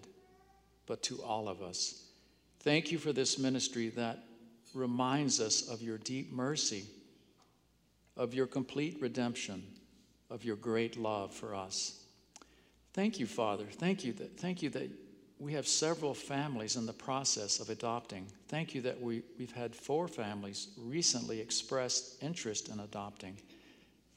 but 0.85 1.03
to 1.03 1.21
all 1.21 1.47
of 1.47 1.61
us. 1.61 2.03
Thank 2.61 2.91
you 2.91 2.97
for 2.97 3.13
this 3.13 3.37
ministry 3.37 3.89
that 3.89 4.23
reminds 4.73 5.39
us 5.39 5.69
of 5.69 5.81
your 5.81 5.97
deep 5.97 6.33
mercy, 6.33 6.85
of 8.15 8.33
your 8.33 8.47
complete 8.47 8.97
redemption, 9.01 9.63
of 10.29 10.43
your 10.43 10.55
great 10.55 10.97
love 10.97 11.33
for 11.33 11.53
us. 11.53 12.03
Thank 12.93 13.19
you, 13.19 13.27
Father. 13.27 13.65
Thank 13.69 14.03
you 14.03 14.13
that, 14.13 14.39
thank 14.39 14.63
you 14.63 14.69
that 14.71 14.89
we 15.39 15.53
have 15.53 15.67
several 15.67 16.13
families 16.13 16.75
in 16.75 16.85
the 16.85 16.93
process 16.93 17.59
of 17.59 17.69
adopting. 17.69 18.25
Thank 18.47 18.73
you 18.73 18.81
that 18.81 18.99
we, 18.99 19.21
we've 19.37 19.51
had 19.51 19.75
four 19.75 20.07
families 20.07 20.69
recently 20.77 21.39
express 21.39 22.17
interest 22.21 22.69
in 22.69 22.79
adopting. 22.79 23.37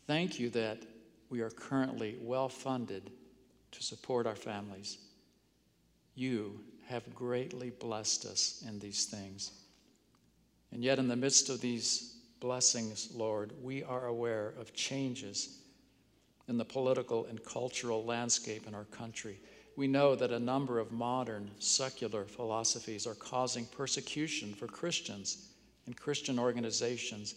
Thank 0.06 0.40
you 0.40 0.48
that 0.50 0.78
we 1.28 1.40
are 1.40 1.50
currently 1.50 2.16
well 2.20 2.48
funded 2.48 3.10
to 3.72 3.82
support 3.82 4.26
our 4.26 4.34
families. 4.34 4.98
You 6.14 6.60
have 6.88 7.14
greatly 7.14 7.70
blessed 7.70 8.24
us 8.24 8.64
in 8.66 8.78
these 8.78 9.04
things. 9.04 9.52
And 10.72 10.82
yet, 10.82 10.98
in 10.98 11.08
the 11.08 11.16
midst 11.16 11.50
of 11.50 11.60
these 11.60 12.16
blessings, 12.40 13.10
Lord, 13.14 13.52
we 13.62 13.82
are 13.84 14.06
aware 14.06 14.54
of 14.58 14.72
changes 14.72 15.58
in 16.48 16.58
the 16.58 16.64
political 16.64 17.26
and 17.26 17.44
cultural 17.44 18.04
landscape 18.04 18.66
in 18.66 18.74
our 18.74 18.84
country. 18.84 19.38
We 19.76 19.86
know 19.86 20.14
that 20.14 20.32
a 20.32 20.38
number 20.38 20.78
of 20.78 20.92
modern 20.92 21.50
secular 21.58 22.24
philosophies 22.24 23.06
are 23.06 23.14
causing 23.14 23.66
persecution 23.66 24.52
for 24.52 24.66
Christians 24.66 25.48
and 25.86 25.96
Christian 25.96 26.38
organizations 26.38 27.34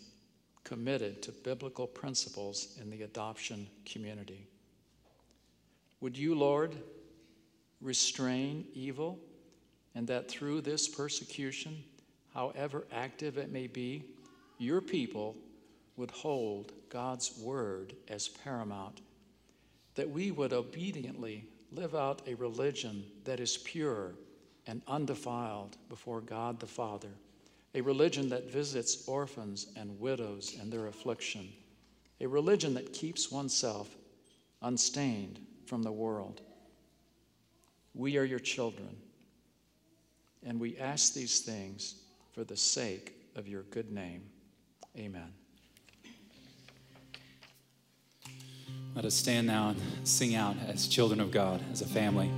committed 0.63 1.21
to 1.23 1.31
biblical 1.31 1.87
principles 1.87 2.77
in 2.81 2.89
the 2.89 3.03
adoption 3.03 3.67
community. 3.85 4.47
Would 6.01 6.17
you, 6.17 6.35
Lord, 6.35 6.75
restrain 7.81 8.65
evil, 8.73 9.19
and 9.95 10.07
that 10.07 10.29
through 10.29 10.61
this 10.61 10.87
persecution, 10.87 11.83
however 12.33 12.85
active 12.91 13.37
it 13.37 13.51
may 13.51 13.67
be, 13.67 14.03
your 14.57 14.81
people 14.81 15.35
would 15.97 16.11
hold 16.11 16.71
God's 16.89 17.37
word 17.37 17.93
as 18.07 18.27
paramount, 18.27 19.01
that 19.95 20.09
we 20.09 20.31
would 20.31 20.53
obediently 20.53 21.45
live 21.75 21.95
out 21.95 22.21
a 22.27 22.35
religion 22.35 23.03
that 23.23 23.39
is 23.39 23.57
pure 23.57 24.13
and 24.67 24.81
undefiled 24.87 25.77
before 25.89 26.21
God 26.21 26.59
the 26.59 26.67
Father, 26.67 27.09
a 27.75 27.81
religion 27.81 28.29
that 28.29 28.51
visits 28.51 29.07
orphans 29.07 29.67
and 29.75 29.99
widows 29.99 30.55
in 30.61 30.69
their 30.69 30.87
affliction, 30.87 31.49
a 32.21 32.27
religion 32.27 32.73
that 32.75 32.93
keeps 32.93 33.31
oneself 33.31 33.95
unstained 34.61 35.39
from 35.65 35.83
the 35.83 35.91
world. 35.91 36.41
We 37.93 38.17
are 38.17 38.23
your 38.23 38.39
children, 38.39 38.95
and 40.45 40.59
we 40.59 40.77
ask 40.77 41.13
these 41.13 41.39
things 41.39 41.95
for 42.31 42.43
the 42.43 42.57
sake 42.57 43.15
of 43.35 43.47
your 43.47 43.63
good 43.63 43.91
name. 43.91 44.23
Amen. 44.97 45.42
Let 48.95 49.05
us 49.05 49.15
stand 49.15 49.47
now 49.47 49.69
and 49.69 49.81
sing 50.07 50.35
out 50.35 50.55
as 50.67 50.87
children 50.87 51.19
of 51.19 51.31
God, 51.31 51.61
as 51.71 51.81
a 51.81 51.87
family. 51.87 52.29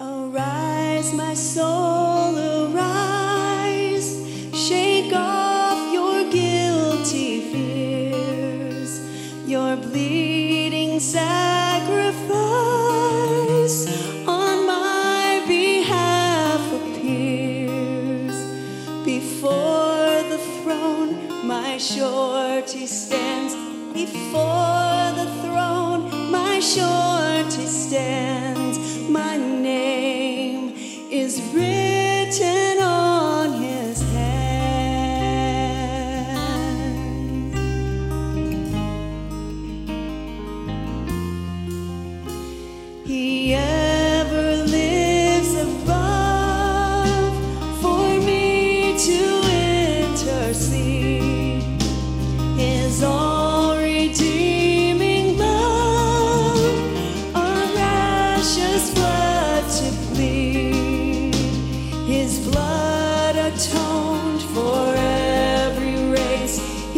Arise, 0.00 1.14
my 1.14 1.34
soul, 1.34 1.79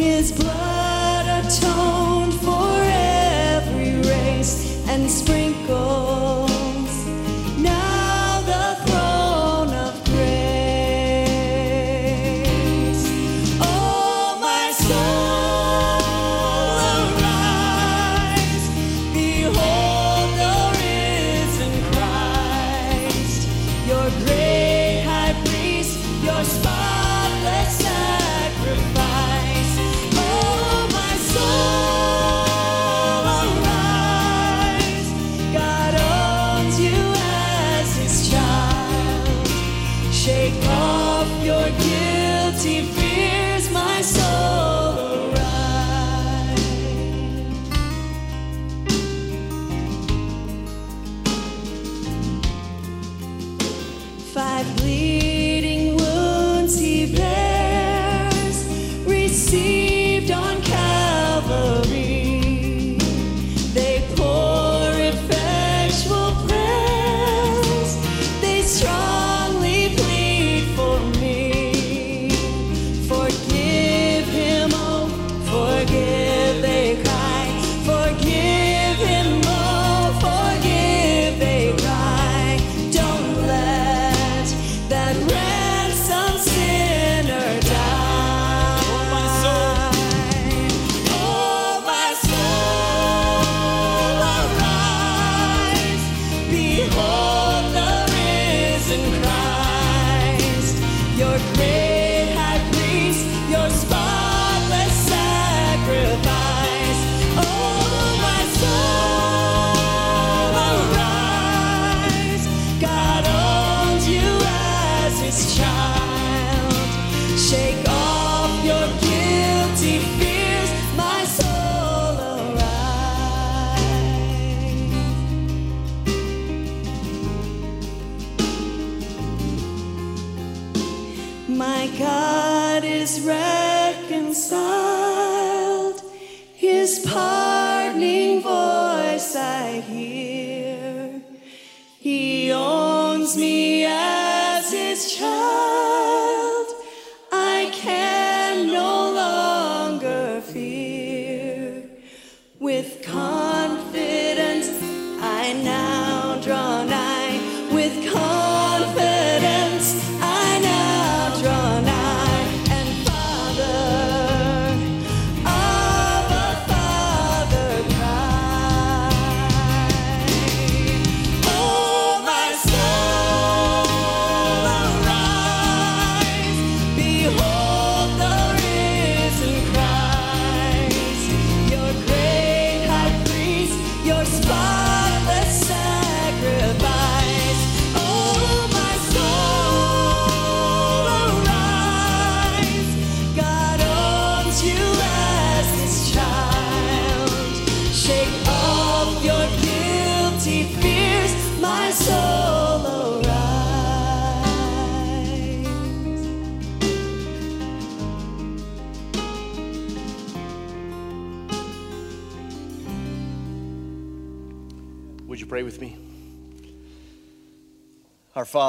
His 0.03 0.33
blood 0.33 0.72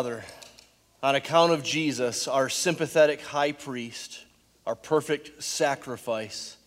Father, 0.04 0.22
on 1.02 1.14
account 1.14 1.52
of 1.52 1.62
Jesus, 1.64 2.28
our 2.28 2.50
sympathetic 2.50 3.22
high 3.22 3.52
priest, 3.52 4.22
our 4.66 4.74
perfect 4.74 5.42
sacrifice, 5.42 6.58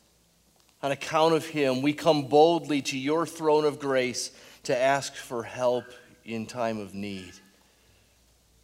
on 0.81 0.91
account 0.91 1.35
of 1.35 1.45
him, 1.45 1.83
we 1.83 1.93
come 1.93 2.23
boldly 2.23 2.81
to 2.81 2.97
your 2.97 3.27
throne 3.27 3.63
of 3.63 3.77
grace 3.77 4.31
to 4.63 4.75
ask 4.75 5.13
for 5.13 5.43
help 5.43 5.85
in 6.25 6.47
time 6.47 6.79
of 6.79 6.95
need. 6.95 7.31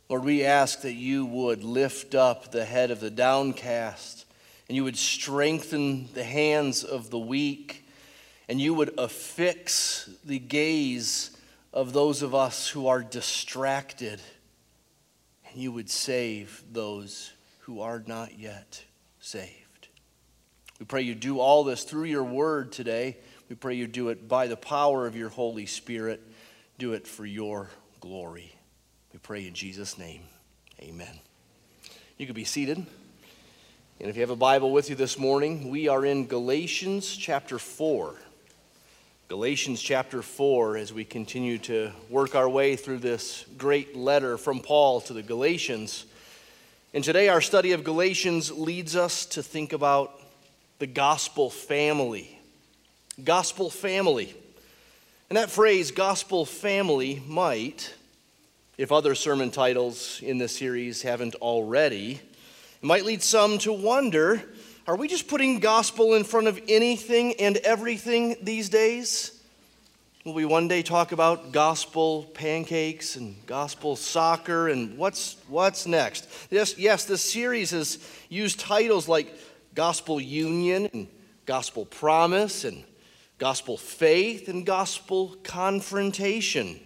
Lord, 0.10 0.24
we 0.24 0.44
ask 0.44 0.82
that 0.82 0.94
you 0.94 1.28
would 1.28 1.64
lift 1.64 2.16
up 2.16 2.50
the 2.50 2.66
head 2.66 2.90
of 2.90 3.00
the 3.00 3.12
downcast, 3.12 4.26
and 4.68 4.76
you 4.76 4.84
would 4.86 4.98
strengthen 4.98 6.12
the 6.16 6.24
hands 6.24 6.84
of 6.84 7.12
the 7.12 7.20
weak, 7.20 7.86
and 8.50 8.60
you 8.60 8.74
would 8.74 8.98
affix 8.98 10.10
the 10.26 10.40
gaze 10.40 11.30
of 11.72 11.94
those 11.94 12.24
of 12.24 12.34
us 12.34 12.70
who 12.70 12.88
are 12.88 13.04
distracted, 13.04 14.20
you 15.56 15.72
would 15.72 15.90
save 15.90 16.64
those 16.72 17.32
who 17.62 17.82
are 17.82 18.04
not 18.06 18.38
yet 18.38 18.84
saved. 19.20 19.88
We 20.80 20.86
pray 20.86 21.04
you 21.04 21.16
do 21.16 21.40
all 21.40 21.64
this 21.64 21.84
through 21.84 22.06
your 22.06 22.24
word 22.24 22.72
today. 22.72 23.18
We 23.50 23.56
pray 23.56 23.76
you 23.76 23.88
do 23.88 24.10
it 24.10 24.28
by 24.28 24.48
the 24.48 24.58
power 24.58 25.08
of 25.08 25.16
your 25.16 25.30
Holy 25.30 25.66
Spirit. 25.66 26.22
Do 26.78 26.94
it 26.94 27.08
for 27.08 27.26
your 27.26 27.70
glory. 28.00 28.54
We 29.14 29.20
pray 29.20 29.48
in 29.48 29.54
Jesus' 29.54 29.98
name. 29.98 30.24
Amen. 30.82 31.20
You 32.18 32.26
could 32.26 32.36
be 32.36 32.44
seated. 32.44 32.78
And 32.78 34.10
if 34.10 34.16
you 34.16 34.22
have 34.22 34.30
a 34.30 34.36
Bible 34.36 34.72
with 34.72 34.90
you 34.90 34.96
this 34.96 35.18
morning, 35.18 35.70
we 35.70 35.88
are 35.88 36.06
in 36.06 36.28
Galatians 36.28 37.16
chapter 37.16 37.58
4. 37.60 38.16
Galatians 39.30 39.82
chapter 39.82 40.22
4, 40.22 40.76
as 40.76 40.92
we 40.92 41.06
continue 41.06 41.58
to 41.60 41.92
work 42.10 42.36
our 42.36 42.48
way 42.50 42.76
through 42.76 43.00
this 43.00 43.46
great 43.58 43.96
letter 43.96 44.38
from 44.38 44.60
Paul 44.60 45.00
to 45.00 45.14
the 45.14 45.24
Galatians. 45.24 46.06
And 46.94 47.06
today, 47.06 47.30
our 47.30 47.40
study 47.40 47.72
of 47.72 47.86
Galatians 47.86 48.52
leads 48.52 48.98
us 48.98 49.26
to 49.28 49.42
think 49.42 49.72
about 49.72 50.20
the 50.80 50.88
gospel 50.88 51.50
family. 51.50 52.38
Gospel 53.24 53.70
family. 53.70 54.36
And 55.30 55.38
that 55.38 55.50
phrase, 55.50 55.92
gospel 55.92 56.46
family, 56.46 57.24
might, 57.26 57.94
if 58.78 58.92
other 58.92 59.16
sermon 59.16 59.52
titles 59.52 60.20
in 60.22 60.38
this 60.38 60.58
series 60.58 61.02
haven't 61.02 61.36
already, 61.36 62.20
might 62.82 63.06
lead 63.06 63.24
some 63.24 63.58
to 63.60 63.72
wonder 63.72 64.44
are 64.86 64.98
we 64.98 65.08
just 65.08 65.28
putting 65.28 65.60
gospel 65.60 66.14
in 66.16 66.24
front 66.26 66.48
of 66.48 66.60
anything 66.68 67.36
and 67.40 67.58
everything 67.58 68.36
these 68.42 68.68
days? 68.68 69.40
Will 70.26 70.34
we 70.34 70.46
one 70.46 70.68
day 70.68 70.82
talk 70.84 71.12
about 71.14 71.52
gospel 71.52 72.24
pancakes 72.34 73.16
and 73.16 73.36
gospel 73.46 73.96
soccer 73.96 74.68
and 74.70 74.98
what's, 74.98 75.38
what's 75.48 75.86
next? 75.86 76.28
Yes, 76.50 76.78
yes, 76.78 77.06
this 77.06 77.22
series 77.22 77.72
has 77.72 78.00
used 78.30 78.60
titles 78.60 79.08
like 79.08 79.34
gospel 79.74 80.20
union 80.20 80.90
and 80.94 81.08
gospel 81.46 81.86
promise 81.86 82.66
and 82.66 82.84
gospel 83.38 83.78
faith 83.78 84.50
and 84.50 84.66
gospel 84.66 85.36
confrontation. 85.44 86.80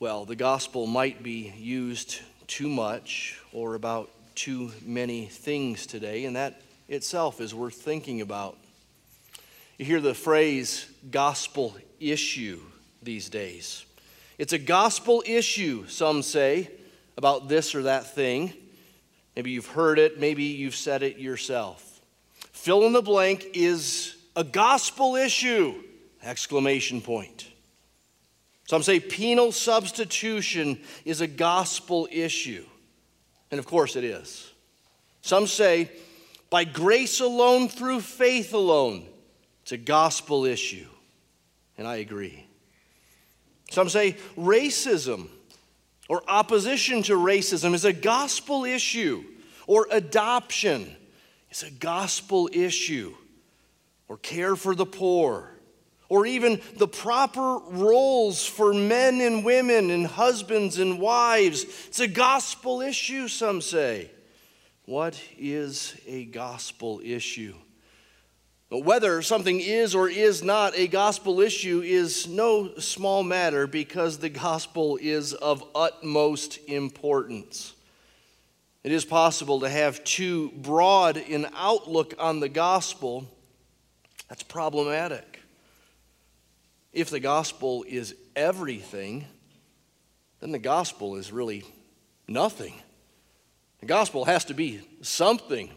Well, 0.00 0.24
the 0.24 0.36
gospel 0.36 0.86
might 0.86 1.22
be 1.22 1.52
used 1.56 2.20
too 2.46 2.68
much 2.68 3.40
or 3.52 3.74
about 3.74 4.10
too 4.38 4.70
many 4.86 5.26
things 5.26 5.84
today, 5.84 6.24
and 6.24 6.36
that 6.36 6.62
itself 6.88 7.40
is 7.40 7.52
worth 7.52 7.74
thinking 7.74 8.20
about. 8.20 8.56
You 9.78 9.84
hear 9.84 10.00
the 10.00 10.14
phrase 10.14 10.86
gospel 11.10 11.76
issue 11.98 12.60
these 13.02 13.28
days. 13.28 13.84
It's 14.38 14.52
a 14.52 14.58
gospel 14.58 15.24
issue, 15.26 15.88
some 15.88 16.22
say, 16.22 16.70
about 17.16 17.48
this 17.48 17.74
or 17.74 17.82
that 17.82 18.14
thing. 18.14 18.52
Maybe 19.34 19.50
you've 19.50 19.66
heard 19.66 19.98
it, 19.98 20.20
maybe 20.20 20.44
you've 20.44 20.76
said 20.76 21.02
it 21.02 21.18
yourself. 21.18 22.00
Fill 22.52 22.84
in 22.84 22.92
the 22.92 23.02
blank 23.02 23.44
is 23.54 24.16
a 24.36 24.44
gospel 24.44 25.16
issue! 25.16 25.74
Exclamation 26.22 27.00
point. 27.00 27.48
Some 28.68 28.84
say 28.84 29.00
penal 29.00 29.50
substitution 29.50 30.78
is 31.04 31.20
a 31.20 31.26
gospel 31.26 32.08
issue. 32.12 32.64
And 33.50 33.58
of 33.58 33.66
course 33.66 33.96
it 33.96 34.04
is. 34.04 34.52
Some 35.22 35.46
say, 35.46 35.90
by 36.50 36.64
grace 36.64 37.20
alone, 37.20 37.68
through 37.68 38.00
faith 38.00 38.54
alone, 38.54 39.06
it's 39.62 39.72
a 39.72 39.76
gospel 39.76 40.44
issue. 40.44 40.86
And 41.76 41.86
I 41.86 41.96
agree. 41.96 42.46
Some 43.70 43.88
say 43.88 44.16
racism 44.36 45.28
or 46.08 46.22
opposition 46.26 47.02
to 47.04 47.14
racism 47.14 47.74
is 47.74 47.84
a 47.84 47.92
gospel 47.92 48.64
issue, 48.64 49.22
or 49.66 49.86
adoption 49.90 50.96
is 51.50 51.62
a 51.62 51.70
gospel 51.70 52.48
issue, 52.52 53.14
or 54.08 54.16
care 54.16 54.56
for 54.56 54.74
the 54.74 54.86
poor 54.86 55.57
or 56.08 56.26
even 56.26 56.60
the 56.76 56.88
proper 56.88 57.58
roles 57.68 58.46
for 58.46 58.72
men 58.72 59.20
and 59.20 59.44
women 59.44 59.90
and 59.90 60.06
husbands 60.06 60.78
and 60.78 60.98
wives. 60.98 61.64
It's 61.86 62.00
a 62.00 62.08
gospel 62.08 62.80
issue, 62.80 63.28
some 63.28 63.60
say. 63.60 64.10
What 64.86 65.20
is 65.38 65.94
a 66.06 66.24
gospel 66.24 67.00
issue? 67.04 67.54
Whether 68.70 69.22
something 69.22 69.60
is 69.60 69.94
or 69.94 70.10
is 70.10 70.42
not 70.42 70.76
a 70.76 70.88
gospel 70.88 71.40
issue 71.40 71.82
is 71.82 72.26
no 72.26 72.74
small 72.78 73.22
matter 73.22 73.66
because 73.66 74.18
the 74.18 74.28
gospel 74.28 74.98
is 75.00 75.32
of 75.32 75.64
utmost 75.74 76.58
importance. 76.68 77.74
It 78.84 78.92
is 78.92 79.04
possible 79.04 79.60
to 79.60 79.68
have 79.68 80.04
too 80.04 80.50
broad 80.50 81.16
an 81.16 81.48
outlook 81.54 82.14
on 82.18 82.40
the 82.40 82.48
gospel. 82.48 83.26
That's 84.28 84.42
problematic. 84.42 85.37
If 86.92 87.10
the 87.10 87.20
gospel 87.20 87.84
is 87.86 88.14
everything, 88.34 89.26
then 90.40 90.52
the 90.52 90.58
gospel 90.58 91.16
is 91.16 91.32
really 91.32 91.64
nothing. 92.26 92.74
The 93.80 93.86
gospel 93.86 94.24
has 94.24 94.44
to 94.46 94.54
be 94.54 94.80
something. 95.02 95.70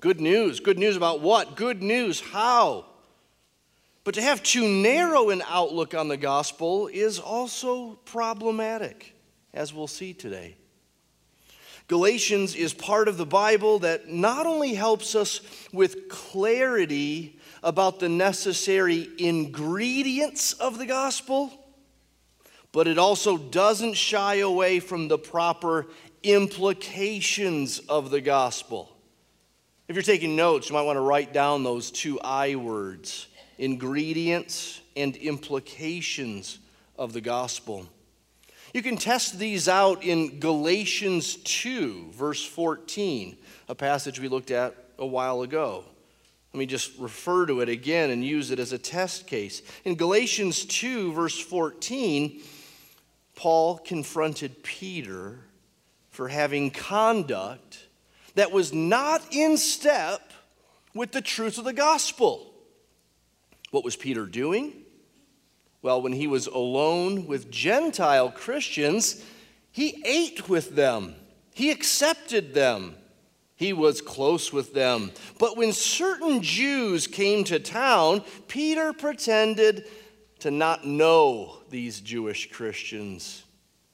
Good 0.00 0.20
news. 0.20 0.60
Good 0.60 0.78
news 0.78 0.96
about 0.96 1.20
what? 1.20 1.56
Good 1.56 1.82
news. 1.82 2.20
How? 2.20 2.86
But 4.04 4.14
to 4.14 4.22
have 4.22 4.42
too 4.42 4.66
narrow 4.66 5.30
an 5.30 5.42
outlook 5.46 5.94
on 5.94 6.08
the 6.08 6.16
gospel 6.16 6.86
is 6.86 7.18
also 7.18 7.98
problematic, 8.04 9.14
as 9.52 9.74
we'll 9.74 9.86
see 9.86 10.14
today. 10.14 10.56
Galatians 11.88 12.54
is 12.54 12.72
part 12.72 13.08
of 13.08 13.16
the 13.16 13.26
Bible 13.26 13.80
that 13.80 14.08
not 14.08 14.46
only 14.46 14.74
helps 14.74 15.14
us 15.14 15.40
with 15.72 16.08
clarity 16.08 17.37
about 17.62 18.00
the 18.00 18.08
necessary 18.08 19.08
ingredients 19.18 20.52
of 20.54 20.78
the 20.78 20.86
gospel, 20.86 21.52
but 22.72 22.86
it 22.86 22.98
also 22.98 23.36
doesn't 23.36 23.94
shy 23.94 24.36
away 24.36 24.80
from 24.80 25.08
the 25.08 25.18
proper 25.18 25.86
implications 26.22 27.78
of 27.80 28.10
the 28.10 28.20
gospel. 28.20 28.94
If 29.88 29.96
you're 29.96 30.02
taking 30.02 30.36
notes, 30.36 30.68
you 30.68 30.74
might 30.74 30.82
want 30.82 30.96
to 30.96 31.02
write 31.02 31.32
down 31.32 31.62
those 31.62 31.90
two 31.90 32.20
I 32.20 32.56
words 32.56 33.26
ingredients 33.56 34.80
and 34.96 35.16
implications 35.16 36.60
of 36.96 37.12
the 37.12 37.20
gospel. 37.20 37.88
You 38.72 38.82
can 38.82 38.96
test 38.96 39.38
these 39.38 39.68
out 39.68 40.04
in 40.04 40.38
Galatians 40.38 41.36
2, 41.36 42.10
verse 42.12 42.44
14, 42.44 43.36
a 43.68 43.74
passage 43.74 44.20
we 44.20 44.28
looked 44.28 44.50
at 44.50 44.76
a 44.98 45.06
while 45.06 45.42
ago. 45.42 45.84
Let 46.52 46.58
me 46.58 46.66
just 46.66 46.98
refer 46.98 47.46
to 47.46 47.60
it 47.60 47.68
again 47.68 48.10
and 48.10 48.24
use 48.24 48.50
it 48.50 48.58
as 48.58 48.72
a 48.72 48.78
test 48.78 49.26
case. 49.26 49.62
In 49.84 49.96
Galatians 49.96 50.64
2, 50.64 51.12
verse 51.12 51.38
14, 51.38 52.40
Paul 53.34 53.78
confronted 53.78 54.62
Peter 54.62 55.40
for 56.10 56.28
having 56.28 56.70
conduct 56.70 57.86
that 58.34 58.50
was 58.50 58.72
not 58.72 59.22
in 59.30 59.56
step 59.56 60.32
with 60.94 61.12
the 61.12 61.20
truth 61.20 61.58
of 61.58 61.64
the 61.64 61.72
gospel. 61.72 62.52
What 63.70 63.84
was 63.84 63.94
Peter 63.94 64.26
doing? 64.26 64.72
Well, 65.82 66.02
when 66.02 66.12
he 66.12 66.26
was 66.26 66.46
alone 66.46 67.26
with 67.26 67.50
Gentile 67.50 68.30
Christians, 68.30 69.22
he 69.70 70.02
ate 70.04 70.48
with 70.48 70.74
them, 70.74 71.14
he 71.54 71.70
accepted 71.70 72.54
them. 72.54 72.96
He 73.58 73.72
was 73.72 74.00
close 74.00 74.52
with 74.52 74.72
them. 74.72 75.10
But 75.40 75.56
when 75.56 75.72
certain 75.72 76.42
Jews 76.42 77.08
came 77.08 77.42
to 77.44 77.58
town, 77.58 78.22
Peter 78.46 78.92
pretended 78.92 79.84
to 80.38 80.52
not 80.52 80.86
know 80.86 81.56
these 81.68 82.00
Jewish 82.00 82.52
Christians 82.52 83.42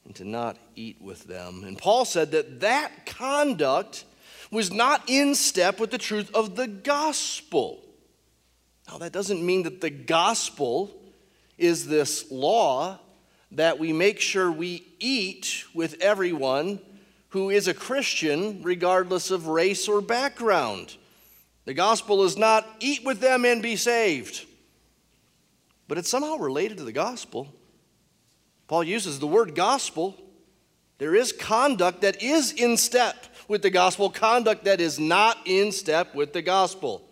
and 0.04 0.14
to 0.16 0.24
not 0.24 0.58
eat 0.76 1.00
with 1.00 1.24
them. 1.24 1.64
And 1.64 1.78
Paul 1.78 2.04
said 2.04 2.32
that 2.32 2.60
that 2.60 3.06
conduct 3.06 4.04
was 4.50 4.70
not 4.70 5.02
in 5.08 5.34
step 5.34 5.80
with 5.80 5.90
the 5.90 5.96
truth 5.96 6.30
of 6.34 6.56
the 6.56 6.66
gospel. 6.66 7.82
Now, 8.86 8.98
that 8.98 9.12
doesn't 9.12 9.44
mean 9.44 9.62
that 9.62 9.80
the 9.80 9.88
gospel 9.88 10.94
is 11.56 11.86
this 11.86 12.30
law 12.30 12.98
that 13.52 13.78
we 13.78 13.94
make 13.94 14.20
sure 14.20 14.52
we 14.52 14.86
eat 14.98 15.64
with 15.72 16.02
everyone 16.02 16.80
who 17.34 17.50
is 17.50 17.66
a 17.66 17.74
Christian, 17.74 18.62
regardless 18.62 19.32
of 19.32 19.48
race 19.48 19.88
or 19.88 20.00
background. 20.00 20.96
The 21.64 21.74
gospel 21.74 22.22
is 22.22 22.38
not 22.38 22.64
eat 22.78 23.04
with 23.04 23.18
them 23.18 23.44
and 23.44 23.60
be 23.60 23.74
saved, 23.74 24.46
but 25.88 25.98
it's 25.98 26.08
somehow 26.08 26.36
related 26.36 26.76
to 26.76 26.84
the 26.84 26.92
gospel. 26.92 27.52
Paul 28.68 28.84
uses 28.84 29.18
the 29.18 29.26
word 29.26 29.56
gospel. 29.56 30.16
There 30.98 31.16
is 31.16 31.32
conduct 31.32 32.02
that 32.02 32.22
is 32.22 32.52
in 32.52 32.76
step 32.76 33.26
with 33.48 33.62
the 33.62 33.70
gospel, 33.70 34.10
conduct 34.10 34.66
that 34.66 34.80
is 34.80 35.00
not 35.00 35.36
in 35.44 35.72
step 35.72 36.14
with 36.14 36.34
the 36.34 36.42
gospel. 36.42 37.02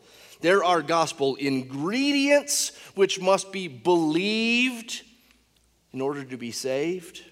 There 0.40 0.62
are 0.62 0.82
gospel 0.82 1.34
ingredients 1.34 2.70
which 2.94 3.20
must 3.20 3.50
be 3.50 3.66
believed 3.66 5.02
in 5.92 6.00
order 6.00 6.22
to 6.22 6.36
be 6.36 6.52
saved. 6.52 7.24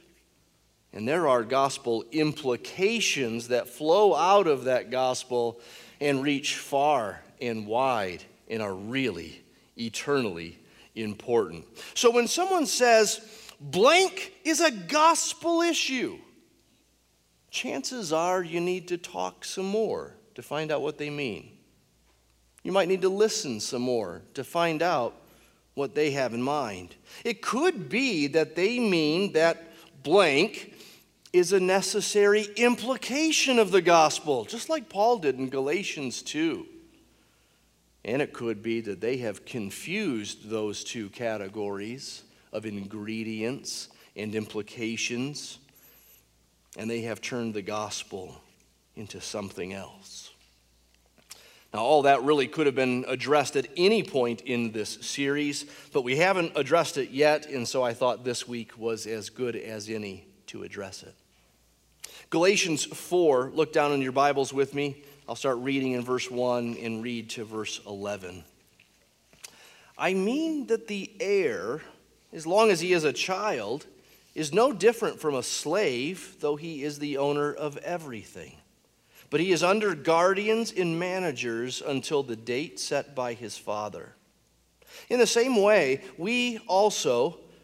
And 0.92 1.06
there 1.06 1.28
are 1.28 1.44
gospel 1.44 2.04
implications 2.10 3.48
that 3.48 3.68
flow 3.68 4.14
out 4.14 4.46
of 4.46 4.64
that 4.64 4.90
gospel 4.90 5.60
and 6.00 6.22
reach 6.22 6.56
far 6.56 7.22
and 7.40 7.66
wide 7.66 8.24
and 8.48 8.60
are 8.60 8.74
really 8.74 9.42
eternally 9.76 10.58
important. 10.94 11.64
So 11.94 12.10
when 12.10 12.26
someone 12.26 12.66
says, 12.66 13.20
blank 13.60 14.32
is 14.44 14.60
a 14.60 14.70
gospel 14.70 15.62
issue, 15.62 16.18
chances 17.50 18.12
are 18.12 18.42
you 18.42 18.60
need 18.60 18.88
to 18.88 18.98
talk 18.98 19.44
some 19.44 19.66
more 19.66 20.14
to 20.34 20.42
find 20.42 20.72
out 20.72 20.82
what 20.82 20.98
they 20.98 21.10
mean. 21.10 21.52
You 22.62 22.72
might 22.72 22.88
need 22.88 23.02
to 23.02 23.08
listen 23.08 23.60
some 23.60 23.82
more 23.82 24.22
to 24.34 24.44
find 24.44 24.82
out 24.82 25.14
what 25.74 25.94
they 25.94 26.10
have 26.10 26.34
in 26.34 26.42
mind. 26.42 26.96
It 27.24 27.42
could 27.42 27.88
be 27.88 28.26
that 28.28 28.56
they 28.56 28.78
mean 28.78 29.32
that 29.32 29.72
blank 30.02 30.69
is 31.32 31.52
a 31.52 31.60
necessary 31.60 32.48
implication 32.56 33.58
of 33.58 33.70
the 33.70 33.82
gospel, 33.82 34.44
just 34.44 34.68
like 34.68 34.88
Paul 34.88 35.18
did 35.18 35.38
in 35.38 35.48
Galatians 35.48 36.22
2. 36.22 36.66
And 38.04 38.20
it 38.22 38.32
could 38.32 38.62
be 38.62 38.80
that 38.80 39.00
they 39.00 39.18
have 39.18 39.44
confused 39.44 40.48
those 40.48 40.82
two 40.82 41.08
categories 41.10 42.22
of 42.52 42.66
ingredients 42.66 43.88
and 44.16 44.34
implications, 44.34 45.58
and 46.76 46.90
they 46.90 47.02
have 47.02 47.20
turned 47.20 47.54
the 47.54 47.62
gospel 47.62 48.40
into 48.96 49.20
something 49.20 49.72
else. 49.72 50.30
Now, 51.72 51.80
all 51.80 52.02
that 52.02 52.22
really 52.24 52.48
could 52.48 52.66
have 52.66 52.74
been 52.74 53.04
addressed 53.06 53.54
at 53.54 53.68
any 53.76 54.02
point 54.02 54.40
in 54.40 54.72
this 54.72 54.98
series, 55.02 55.66
but 55.92 56.02
we 56.02 56.16
haven't 56.16 56.52
addressed 56.56 56.98
it 56.98 57.10
yet, 57.10 57.46
and 57.46 57.68
so 57.68 57.84
I 57.84 57.94
thought 57.94 58.24
this 58.24 58.48
week 58.48 58.76
was 58.76 59.06
as 59.06 59.30
good 59.30 59.54
as 59.54 59.88
any 59.88 60.26
to 60.48 60.64
address 60.64 61.04
it. 61.04 61.14
Galatians 62.30 62.84
4, 62.84 63.50
look 63.56 63.72
down 63.72 63.90
in 63.90 64.00
your 64.00 64.12
Bibles 64.12 64.52
with 64.52 64.72
me. 64.72 65.02
I'll 65.28 65.34
start 65.34 65.58
reading 65.58 65.92
in 65.92 66.02
verse 66.02 66.30
1 66.30 66.76
and 66.80 67.02
read 67.02 67.28
to 67.30 67.44
verse 67.44 67.80
11. 67.84 68.44
I 69.98 70.14
mean 70.14 70.68
that 70.68 70.86
the 70.86 71.10
heir, 71.18 71.82
as 72.32 72.46
long 72.46 72.70
as 72.70 72.78
he 72.78 72.92
is 72.92 73.02
a 73.02 73.12
child, 73.12 73.86
is 74.36 74.54
no 74.54 74.72
different 74.72 75.20
from 75.20 75.34
a 75.34 75.42
slave, 75.42 76.36
though 76.38 76.54
he 76.54 76.84
is 76.84 77.00
the 77.00 77.16
owner 77.16 77.52
of 77.52 77.76
everything. 77.78 78.54
But 79.28 79.40
he 79.40 79.50
is 79.50 79.64
under 79.64 79.96
guardians 79.96 80.70
and 80.70 81.00
managers 81.00 81.82
until 81.84 82.22
the 82.22 82.36
date 82.36 82.78
set 82.78 83.16
by 83.16 83.34
his 83.34 83.58
father. 83.58 84.14
In 85.08 85.18
the 85.18 85.26
same 85.26 85.60
way, 85.60 86.02
we 86.16 86.58
also, 86.68 87.40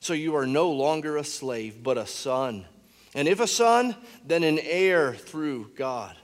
So 0.00 0.14
you 0.14 0.34
are 0.34 0.46
no 0.46 0.70
longer 0.70 1.18
a 1.18 1.24
slave, 1.24 1.82
but 1.82 1.98
a 1.98 2.06
son. 2.06 2.64
And 3.14 3.28
if 3.28 3.38
a 3.38 3.46
son, 3.46 3.94
then 4.24 4.42
an 4.42 4.58
heir 4.58 5.14
through 5.14 5.72
God. 5.76 6.16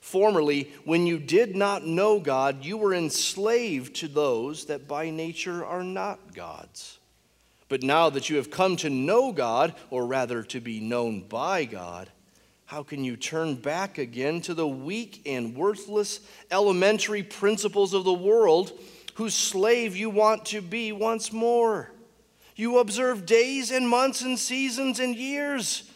Formerly, 0.00 0.70
when 0.84 1.06
you 1.06 1.18
did 1.18 1.56
not 1.56 1.86
know 1.86 2.20
God, 2.20 2.62
you 2.62 2.76
were 2.76 2.92
enslaved 2.92 3.96
to 3.96 4.08
those 4.08 4.66
that 4.66 4.86
by 4.86 5.08
nature 5.08 5.64
are 5.64 5.82
not 5.82 6.34
God's. 6.34 6.98
But 7.68 7.82
now 7.82 8.10
that 8.10 8.28
you 8.28 8.36
have 8.36 8.50
come 8.50 8.76
to 8.76 8.90
know 8.90 9.32
God, 9.32 9.74
or 9.88 10.06
rather 10.06 10.42
to 10.44 10.60
be 10.60 10.78
known 10.78 11.22
by 11.22 11.64
God, 11.64 12.10
how 12.66 12.82
can 12.82 13.02
you 13.02 13.16
turn 13.16 13.54
back 13.54 13.96
again 13.96 14.42
to 14.42 14.52
the 14.52 14.68
weak 14.68 15.22
and 15.24 15.56
worthless 15.56 16.20
elementary 16.50 17.22
principles 17.22 17.94
of 17.94 18.04
the 18.04 18.12
world 18.12 18.72
whose 19.14 19.34
slave 19.34 19.96
you 19.96 20.10
want 20.10 20.44
to 20.46 20.60
be 20.60 20.92
once 20.92 21.32
more? 21.32 21.93
You 22.56 22.78
observe 22.78 23.26
days 23.26 23.72
and 23.72 23.88
months 23.88 24.22
and 24.22 24.38
seasons 24.38 25.00
and 25.00 25.16
years. 25.16 25.90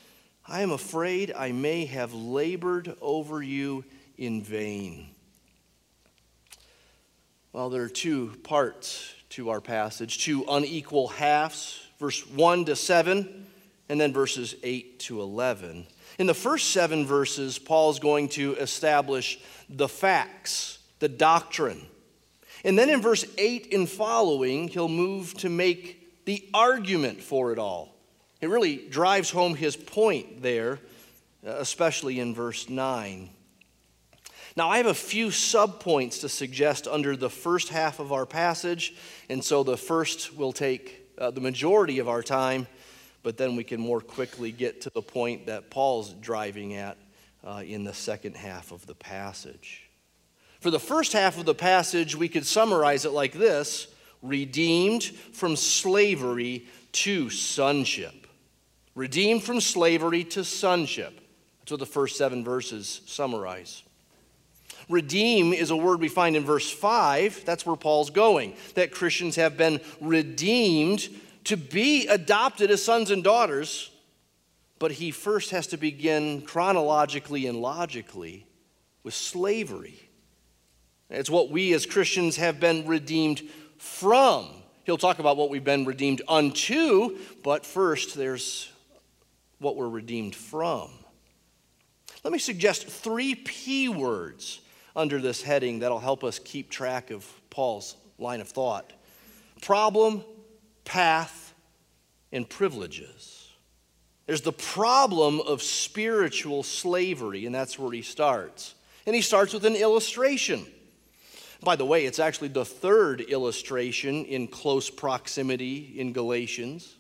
I 0.47 0.63
am 0.63 0.73
afraid 0.73 1.33
I 1.37 1.53
may 1.53 1.85
have 1.85 2.15
labored 2.15 2.97
over 3.01 3.41
you 3.41 3.85
in 4.17 4.43
vain. 4.43 5.11
Well, 7.53 7.71
there 7.71 7.83
are 7.83 7.89
two 7.89 8.33
parts 8.43 9.15
to 9.31 9.51
our 9.51 9.61
passage, 9.61 10.25
two 10.25 10.45
unequal 10.49 11.09
halves, 11.09 11.81
verse 11.99 12.27
1 12.27 12.65
to 12.67 12.77
7, 12.77 13.47
and 13.89 14.01
then 14.01 14.13
verses 14.13 14.57
8 14.63 14.99
to 15.01 15.21
11. 15.21 15.87
In 16.19 16.27
the 16.27 16.35
first 16.35 16.71
seven 16.71 17.07
verses, 17.07 17.59
Paul 17.59 17.91
is 17.91 18.01
going 18.01 18.29
to 18.31 18.57
establish 18.57 19.39
the 19.69 19.89
facts, 19.89 20.79
the 20.99 21.09
doctrine. 21.09 21.87
And 22.65 22.77
then 22.77 22.91
in 22.91 23.01
verse 23.01 23.25
8 23.37 23.73
and 23.73 23.89
following, 23.89 24.69
he'll 24.69 24.89
move 24.89 25.35
to 25.35 25.49
make 25.49 25.98
the 26.29 26.47
argument 26.53 27.23
for 27.23 27.53
it 27.53 27.59
all. 27.59 27.95
It 28.43 28.51
really 28.51 28.77
drives 28.77 29.31
home 29.31 29.55
his 29.55 29.77
point 29.77 30.43
there, 30.43 30.79
especially 31.43 32.21
in 32.21 32.35
verse 32.35 32.69
9. 32.69 33.31
Now, 34.55 34.69
I 34.69 34.77
have 34.77 34.87
a 34.87 34.93
few 34.93 35.29
subpoints 35.29 36.21
to 36.21 36.29
suggest 36.29 36.87
under 36.87 37.17
the 37.17 37.31
first 37.31 37.71
half 37.71 37.99
of 37.99 38.13
our 38.13 38.27
passage, 38.27 38.95
and 39.31 39.43
so 39.43 39.63
the 39.63 39.79
first 39.79 40.37
will 40.37 40.53
take 40.53 41.09
uh, 41.17 41.31
the 41.31 41.41
majority 41.41 41.99
of 41.99 42.09
our 42.09 42.23
time 42.23 42.67
but 43.23 43.37
then 43.37 43.57
we 43.57 43.65
can 43.65 43.81
more 43.81 44.01
quickly 44.01 44.53
get 44.53 44.81
to 44.83 44.91
the 44.91 45.03
point 45.03 45.47
that 45.47 45.71
Paul's 45.71 46.15
driving 46.15 46.75
at 46.75 46.97
uh, 47.45 47.63
in 47.67 47.85
the 47.85 47.93
second 47.93 48.37
half 48.37 48.73
of 48.73 48.87
the 48.87 48.95
passage. 48.95 49.89
For 50.61 50.71
the 50.71 50.81
first 50.81 51.13
half 51.13 51.39
of 51.39 51.45
the 51.45 51.55
passage, 51.55 52.17
we 52.17 52.29
could 52.29 52.47
summarize 52.47 53.05
it 53.05 53.11
like 53.11 53.33
this 53.33 53.89
redeemed 54.23 55.05
from 55.05 55.57
slavery 55.57 56.67
to 56.93 57.31
sonship. 57.31 58.27
Redeemed 58.95 59.43
from 59.43 59.61
slavery 59.61 60.25
to 60.25 60.45
sonship. 60.45 61.21
That's 61.61 61.71
what 61.71 61.81
the 61.81 61.87
first 61.87 62.17
seven 62.17 62.45
verses 62.45 63.03
summarize. 63.07 63.83
Redeem 64.89 65.53
is 65.53 65.71
a 65.71 65.77
word 65.77 66.01
we 66.01 66.09
find 66.09 66.35
in 66.35 66.45
verse 66.45 66.71
5. 66.71 67.45
That's 67.45 67.67
where 67.67 67.77
Paul's 67.77 68.11
going. 68.11 68.55
That 68.75 68.91
Christians 68.91 69.37
have 69.37 69.57
been 69.57 69.81
redeemed 70.01 71.09
to 71.45 71.57
be 71.57 72.07
adopted 72.09 72.71
as 72.71 72.83
sons 72.83 73.11
and 73.11 73.23
daughters, 73.23 73.91
but 74.79 74.93
he 74.93 75.11
first 75.11 75.51
has 75.51 75.67
to 75.69 75.77
begin 75.77 76.43
chronologically 76.43 77.47
and 77.47 77.61
logically 77.61 78.47
with 79.03 79.15
slavery. 79.15 79.99
It's 81.11 81.31
what 81.31 81.51
we 81.51 81.73
as 81.73 81.87
Christians 81.87 82.37
have 82.37 82.61
been 82.61 82.87
redeemed 82.87 83.43
from. 83.79 84.49
He'll 84.85 84.99
talk 84.99 85.19
about 85.19 85.37
what 85.37 85.51
we've 85.51 85.65
been 85.65 85.85
redeemed 85.85 86.23
unto, 86.29 87.19
but 87.43 87.67
first 87.67 88.15
there's 88.15 88.71
what 89.59 89.77
we're 89.77 89.89
redeemed 89.89 90.35
from. 90.35 90.91
Let 92.25 92.33
me 92.33 92.39
suggest 92.39 92.87
three 92.87 93.35
P 93.35 93.89
words 93.89 94.61
under 94.97 95.21
this 95.21 95.43
heading 95.43 95.81
that'll 95.81 96.01
help 96.01 96.25
us 96.25 96.39
keep 96.39 96.71
track 96.71 97.11
of 97.11 97.27
Paul's 97.51 97.97
line 98.19 98.41
of 98.41 98.49
thought 98.49 98.93
problem, 99.61 100.25
path, 100.85 101.55
and 102.33 102.49
privileges. 102.49 103.51
There's 104.27 104.43
the 104.43 104.53
problem 104.53 105.41
of 105.41 105.63
spiritual 105.63 106.63
slavery, 106.63 107.47
and 107.47 107.55
that's 107.55 107.79
where 107.79 107.91
he 107.91 108.03
starts. 108.03 108.75
And 109.07 109.17
he 109.17 109.23
starts 109.23 109.55
with 109.55 109.65
an 109.65 109.75
illustration. 109.75 110.67
By 111.63 111.77
the 111.77 111.85
way, 111.85 112.07
it's 112.07 112.19
actually 112.19 112.49
the 112.49 112.65
third 112.65 113.21
illustration 113.21 114.25
in 114.25 114.47
close 114.47 114.91
proximity 114.91 115.95
in 115.97 116.13
Galatians 116.13 116.95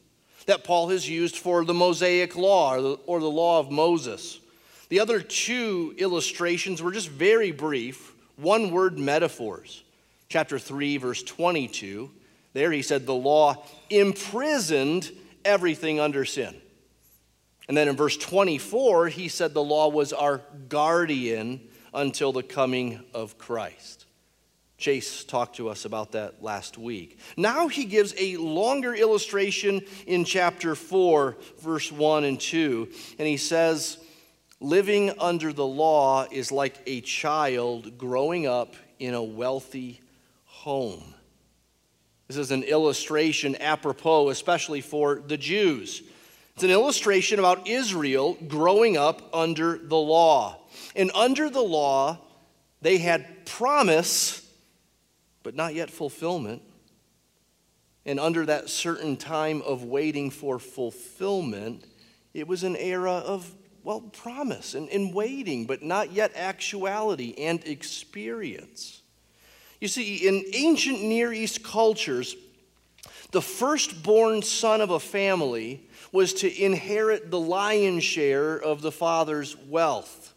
that 0.46 0.64
Paul 0.64 0.88
has 0.88 1.08
used 1.08 1.36
for 1.36 1.64
the 1.64 1.74
Mosaic 1.74 2.34
law 2.34 2.96
or 3.06 3.20
the, 3.20 3.30
law 3.30 3.60
of 3.60 3.70
Moses. 3.70 4.40
The 4.88 5.00
other 5.00 5.20
two 5.20 5.94
illustrations 5.98 6.82
were 6.82 6.92
just 6.92 7.08
very 7.08 7.52
brief, 7.52 8.14
one 8.36 8.70
word 8.70 8.98
metaphors. 8.98 9.84
Chapter 10.28 10.58
3, 10.58 10.96
verse 10.96 11.22
22 11.22 12.10
there 12.58 12.72
he 12.72 12.82
said 12.82 13.06
the 13.06 13.14
law 13.14 13.64
imprisoned 13.88 15.12
everything 15.44 16.00
under 16.00 16.24
sin. 16.24 16.54
And 17.68 17.76
then 17.76 17.86
in 17.86 17.94
verse 17.94 18.16
24, 18.16 19.08
he 19.08 19.28
said 19.28 19.54
the 19.54 19.62
law 19.62 19.88
was 19.88 20.12
our 20.12 20.40
guardian 20.68 21.60
until 21.94 22.32
the 22.32 22.42
coming 22.42 23.04
of 23.14 23.38
Christ. 23.38 24.06
Chase 24.78 25.24
talked 25.24 25.56
to 25.56 25.68
us 25.68 25.84
about 25.84 26.12
that 26.12 26.42
last 26.42 26.78
week. 26.78 27.18
Now 27.36 27.66
he 27.66 27.84
gives 27.84 28.14
a 28.16 28.36
longer 28.36 28.94
illustration 28.94 29.82
in 30.06 30.24
chapter 30.24 30.76
4, 30.76 31.36
verse 31.60 31.90
1 31.90 32.24
and 32.24 32.40
2. 32.40 32.88
And 33.18 33.26
he 33.28 33.36
says, 33.36 33.98
Living 34.60 35.12
under 35.18 35.52
the 35.52 35.66
law 35.66 36.26
is 36.30 36.50
like 36.50 36.80
a 36.86 37.00
child 37.00 37.98
growing 37.98 38.46
up 38.46 38.74
in 38.98 39.14
a 39.14 39.22
wealthy 39.22 40.00
home. 40.44 41.14
This 42.28 42.36
is 42.36 42.50
an 42.50 42.62
illustration 42.62 43.56
apropos, 43.60 44.28
especially 44.30 44.80
for 44.80 45.20
the 45.26 45.36
Jews. 45.36 46.02
It's 46.54 46.64
an 46.64 46.70
illustration 46.70 47.38
about 47.38 47.68
Israel 47.68 48.36
growing 48.48 48.96
up 48.96 49.34
under 49.34 49.78
the 49.78 49.96
law. 49.96 50.60
And 50.94 51.10
under 51.14 51.48
the 51.50 51.62
law, 51.62 52.18
they 52.82 52.98
had 52.98 53.46
promise, 53.46 54.47
but 55.48 55.54
not 55.54 55.74
yet 55.74 55.88
fulfillment. 55.88 56.60
And 58.04 58.20
under 58.20 58.44
that 58.44 58.68
certain 58.68 59.16
time 59.16 59.62
of 59.62 59.82
waiting 59.82 60.28
for 60.28 60.58
fulfillment, 60.58 61.86
it 62.34 62.46
was 62.46 62.64
an 62.64 62.76
era 62.76 63.12
of, 63.12 63.50
well, 63.82 64.02
promise 64.02 64.74
and, 64.74 64.90
and 64.90 65.14
waiting, 65.14 65.64
but 65.64 65.82
not 65.82 66.12
yet 66.12 66.32
actuality 66.36 67.34
and 67.38 67.66
experience. 67.66 69.00
You 69.80 69.88
see, 69.88 70.28
in 70.28 70.44
ancient 70.52 71.00
Near 71.00 71.32
East 71.32 71.64
cultures, 71.64 72.36
the 73.30 73.40
firstborn 73.40 74.42
son 74.42 74.82
of 74.82 74.90
a 74.90 75.00
family 75.00 75.88
was 76.12 76.34
to 76.34 76.62
inherit 76.62 77.30
the 77.30 77.40
lion's 77.40 78.04
share 78.04 78.60
of 78.60 78.82
the 78.82 78.92
father's 78.92 79.56
wealth. 79.56 80.34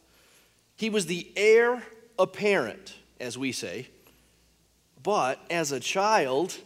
He 0.77 0.89
was 0.89 1.05
the 1.05 1.29
heir 1.35 1.83
apparent, 2.17 2.93
as 3.19 3.37
we 3.37 3.51
say, 3.51 3.89
but 5.03 5.39
as 5.49 5.71
a 5.71 5.79
child, 5.79 6.57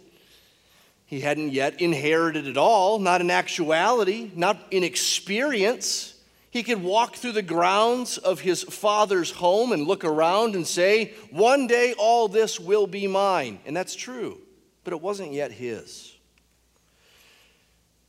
he 1.05 1.19
hadn't 1.21 1.51
yet 1.51 1.81
inherited 1.81 2.47
it 2.47 2.57
all, 2.57 2.99
not 2.99 3.21
in 3.21 3.29
actuality, 3.29 4.31
not 4.35 4.57
in 4.71 4.83
experience. 4.83 6.13
He 6.49 6.63
could 6.63 6.81
walk 6.81 7.15
through 7.15 7.33
the 7.33 7.41
grounds 7.41 8.17
of 8.17 8.39
his 8.39 8.63
father's 8.63 9.31
home 9.31 9.71
and 9.71 9.87
look 9.87 10.03
around 10.03 10.55
and 10.55 10.65
say, 10.65 11.13
One 11.29 11.67
day 11.67 11.93
all 11.97 12.27
this 12.27 12.59
will 12.59 12.87
be 12.87 13.07
mine. 13.07 13.59
And 13.65 13.75
that's 13.75 13.95
true, 13.95 14.39
but 14.83 14.93
it 14.93 15.01
wasn't 15.01 15.33
yet 15.33 15.51
his. 15.51 16.13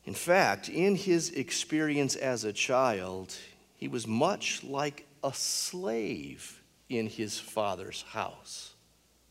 In 0.05 0.15
fact, 0.15 0.69
in 0.69 0.95
his 0.95 1.31
experience 1.31 2.15
as 2.15 2.45
a 2.45 2.53
child, 2.53 3.35
he 3.75 3.89
was 3.89 4.07
much 4.07 4.63
like 4.63 5.07
a 5.25 5.35
slave 5.35 6.63
in 6.89 7.09
his 7.09 7.41
father's 7.41 8.03
house. 8.03 8.76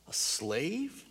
A 0.07 0.13
slave? 0.13 1.03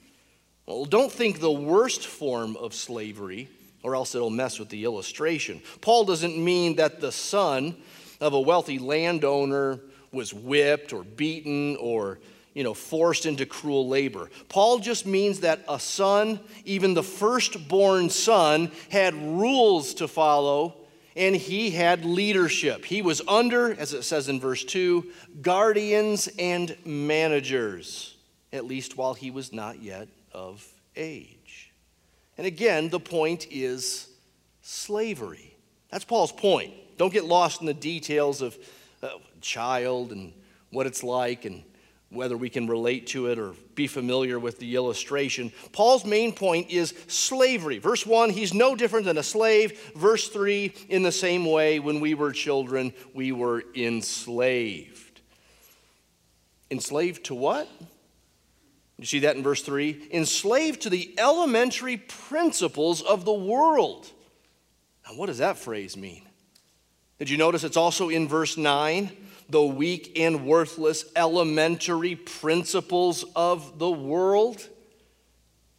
Well, 0.66 0.84
don't 0.84 1.12
think 1.12 1.40
the 1.40 1.52
worst 1.52 2.06
form 2.06 2.56
of 2.56 2.74
slavery, 2.74 3.48
or 3.82 3.94
else 3.94 4.14
it'll 4.14 4.30
mess 4.30 4.58
with 4.58 4.70
the 4.70 4.84
illustration. 4.84 5.60
Paul 5.80 6.04
doesn't 6.04 6.36
mean 6.36 6.76
that 6.76 7.00
the 7.00 7.12
son 7.12 7.76
of 8.20 8.32
a 8.32 8.40
wealthy 8.40 8.78
landowner 8.78 9.80
was 10.12 10.32
whipped 10.32 10.92
or 10.92 11.02
beaten 11.02 11.76
or 11.76 12.18
you 12.54 12.62
know, 12.62 12.72
forced 12.72 13.26
into 13.26 13.44
cruel 13.44 13.88
labor. 13.88 14.30
Paul 14.48 14.78
just 14.78 15.06
means 15.06 15.40
that 15.40 15.64
a 15.68 15.80
son, 15.80 16.38
even 16.64 16.94
the 16.94 17.02
firstborn 17.02 18.08
son, 18.10 18.70
had 18.90 19.14
rules 19.14 19.94
to 19.94 20.08
follow 20.08 20.76
and 21.16 21.36
he 21.36 21.70
had 21.70 22.04
leadership. 22.04 22.84
He 22.84 23.02
was 23.02 23.22
under, 23.28 23.72
as 23.74 23.92
it 23.92 24.02
says 24.02 24.28
in 24.28 24.40
verse 24.40 24.64
2, 24.64 25.04
guardians 25.42 26.28
and 26.38 26.76
managers, 26.84 28.13
at 28.54 28.64
least 28.64 28.96
while 28.96 29.14
he 29.14 29.30
was 29.30 29.52
not 29.52 29.82
yet 29.82 30.08
of 30.32 30.66
age. 30.96 31.72
And 32.38 32.46
again, 32.46 32.88
the 32.88 33.00
point 33.00 33.48
is 33.50 34.08
slavery. 34.62 35.56
That's 35.90 36.04
Paul's 36.04 36.32
point. 36.32 36.72
Don't 36.96 37.12
get 37.12 37.24
lost 37.24 37.60
in 37.60 37.66
the 37.66 37.74
details 37.74 38.40
of 38.40 38.56
uh, 39.02 39.08
child 39.40 40.12
and 40.12 40.32
what 40.70 40.86
it's 40.86 41.02
like 41.02 41.44
and 41.44 41.64
whether 42.10 42.36
we 42.36 42.48
can 42.48 42.68
relate 42.68 43.08
to 43.08 43.26
it 43.26 43.40
or 43.40 43.54
be 43.74 43.88
familiar 43.88 44.38
with 44.38 44.60
the 44.60 44.76
illustration. 44.76 45.50
Paul's 45.72 46.04
main 46.04 46.32
point 46.32 46.70
is 46.70 46.94
slavery. 47.08 47.78
Verse 47.78 48.06
1, 48.06 48.30
he's 48.30 48.54
no 48.54 48.76
different 48.76 49.04
than 49.04 49.18
a 49.18 49.22
slave. 49.22 49.92
Verse 49.96 50.28
3, 50.28 50.72
in 50.88 51.02
the 51.02 51.10
same 51.10 51.44
way, 51.44 51.80
when 51.80 51.98
we 51.98 52.14
were 52.14 52.30
children, 52.30 52.92
we 53.14 53.32
were 53.32 53.64
enslaved. 53.74 55.20
Enslaved 56.70 57.24
to 57.24 57.34
what? 57.34 57.68
You 58.98 59.06
see 59.06 59.20
that 59.20 59.36
in 59.36 59.42
verse 59.42 59.62
3? 59.62 60.08
Enslaved 60.12 60.82
to 60.82 60.90
the 60.90 61.14
elementary 61.18 61.96
principles 61.96 63.02
of 63.02 63.24
the 63.24 63.32
world. 63.32 64.10
Now, 65.06 65.16
what 65.16 65.26
does 65.26 65.38
that 65.38 65.58
phrase 65.58 65.96
mean? 65.96 66.22
Did 67.18 67.28
you 67.28 67.36
notice 67.36 67.64
it's 67.64 67.76
also 67.76 68.08
in 68.08 68.28
verse 68.28 68.56
9? 68.56 69.10
the 69.48 69.62
weak 69.62 70.18
and 70.18 70.46
worthless 70.46 71.04
elementary 71.16 72.16
principles 72.16 73.24
of 73.36 73.78
the 73.78 73.90
world. 73.90 74.68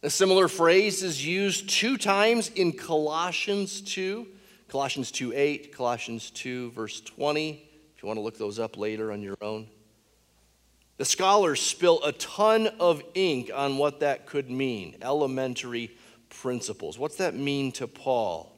A 0.02 0.10
similar 0.10 0.48
phrase 0.48 1.02
is 1.02 1.24
used 1.24 1.68
two 1.68 1.96
times 1.96 2.48
in 2.50 2.72
Colossians 2.72 3.80
2, 3.80 4.26
Colossians 4.68 5.10
2 5.10 5.32
8, 5.34 5.74
Colossians 5.74 6.30
2, 6.30 6.70
verse 6.72 7.00
20, 7.00 7.50
if 7.96 8.02
you 8.02 8.06
want 8.06 8.18
to 8.18 8.22
look 8.22 8.38
those 8.38 8.58
up 8.58 8.76
later 8.76 9.10
on 9.10 9.22
your 9.22 9.36
own. 9.40 9.68
The 10.98 11.04
scholars 11.04 11.60
spill 11.60 12.02
a 12.02 12.12
ton 12.12 12.68
of 12.80 13.02
ink 13.14 13.50
on 13.54 13.76
what 13.76 14.00
that 14.00 14.26
could 14.26 14.50
mean 14.50 14.96
elementary 15.02 15.90
principles. 16.30 16.98
What's 16.98 17.16
that 17.16 17.34
mean 17.34 17.72
to 17.72 17.86
Paul? 17.86 18.52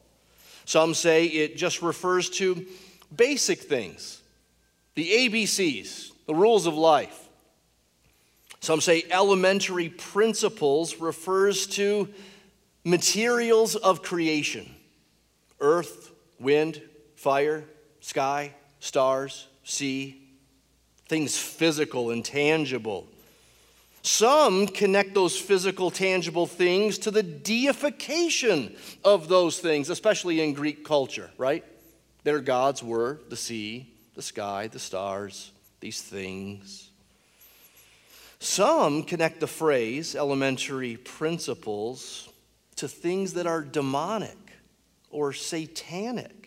Some 0.65 0.95
say 0.95 1.27
it 1.27 1.57
just 1.57 1.83
refers 1.83 2.31
to 2.31 2.67
basic 3.15 3.61
things 3.61 4.23
the 4.95 5.09
ABCs, 5.11 6.13
the 6.27 6.35
rules 6.35 6.67
of 6.67 6.75
life. 6.75 7.29
Some 8.61 8.81
say 8.81 9.05
elementary 9.11 9.89
principles 9.89 10.97
refers 10.97 11.67
to 11.69 12.09
materials 12.85 13.77
of 13.77 14.03
creation 14.03 14.69
earth, 15.61 16.13
wind, 16.39 16.83
fire, 17.17 17.65
sky, 18.01 18.55
stars, 18.81 19.47
sea, 19.65 20.18
things 21.09 21.37
physical 21.37 22.11
and 22.11 22.25
tangible. 22.25 23.07
Some 24.03 24.67
connect 24.67 25.15
those 25.15 25.37
physical, 25.37 25.91
tangible 25.91 26.47
things 26.47 26.99
to 26.99 27.11
the 27.11 27.23
deification 27.23 28.77
of 29.05 29.29
those 29.29 29.59
things, 29.59 29.91
especially 29.91 30.41
in 30.41 30.55
Greek 30.55 30.85
culture, 30.85 31.31
right? 31.37 31.65
Their 32.25 32.41
gods 32.41 32.83
were 32.83 33.21
the 33.29 33.37
sea, 33.37 33.93
the 34.15 34.23
sky, 34.23 34.69
the 34.69 34.79
stars, 34.79 35.51
these 35.81 36.01
things. 36.01 36.91
Some 38.39 39.03
connect 39.03 39.41
the 39.41 39.47
phrase 39.47 40.15
elementary 40.15 40.97
principles 40.97 42.29
to 42.77 42.87
things 42.87 43.35
that 43.35 43.47
are 43.47 43.63
demonic 43.63 44.37
or 45.11 45.33
satanic. 45.33 46.38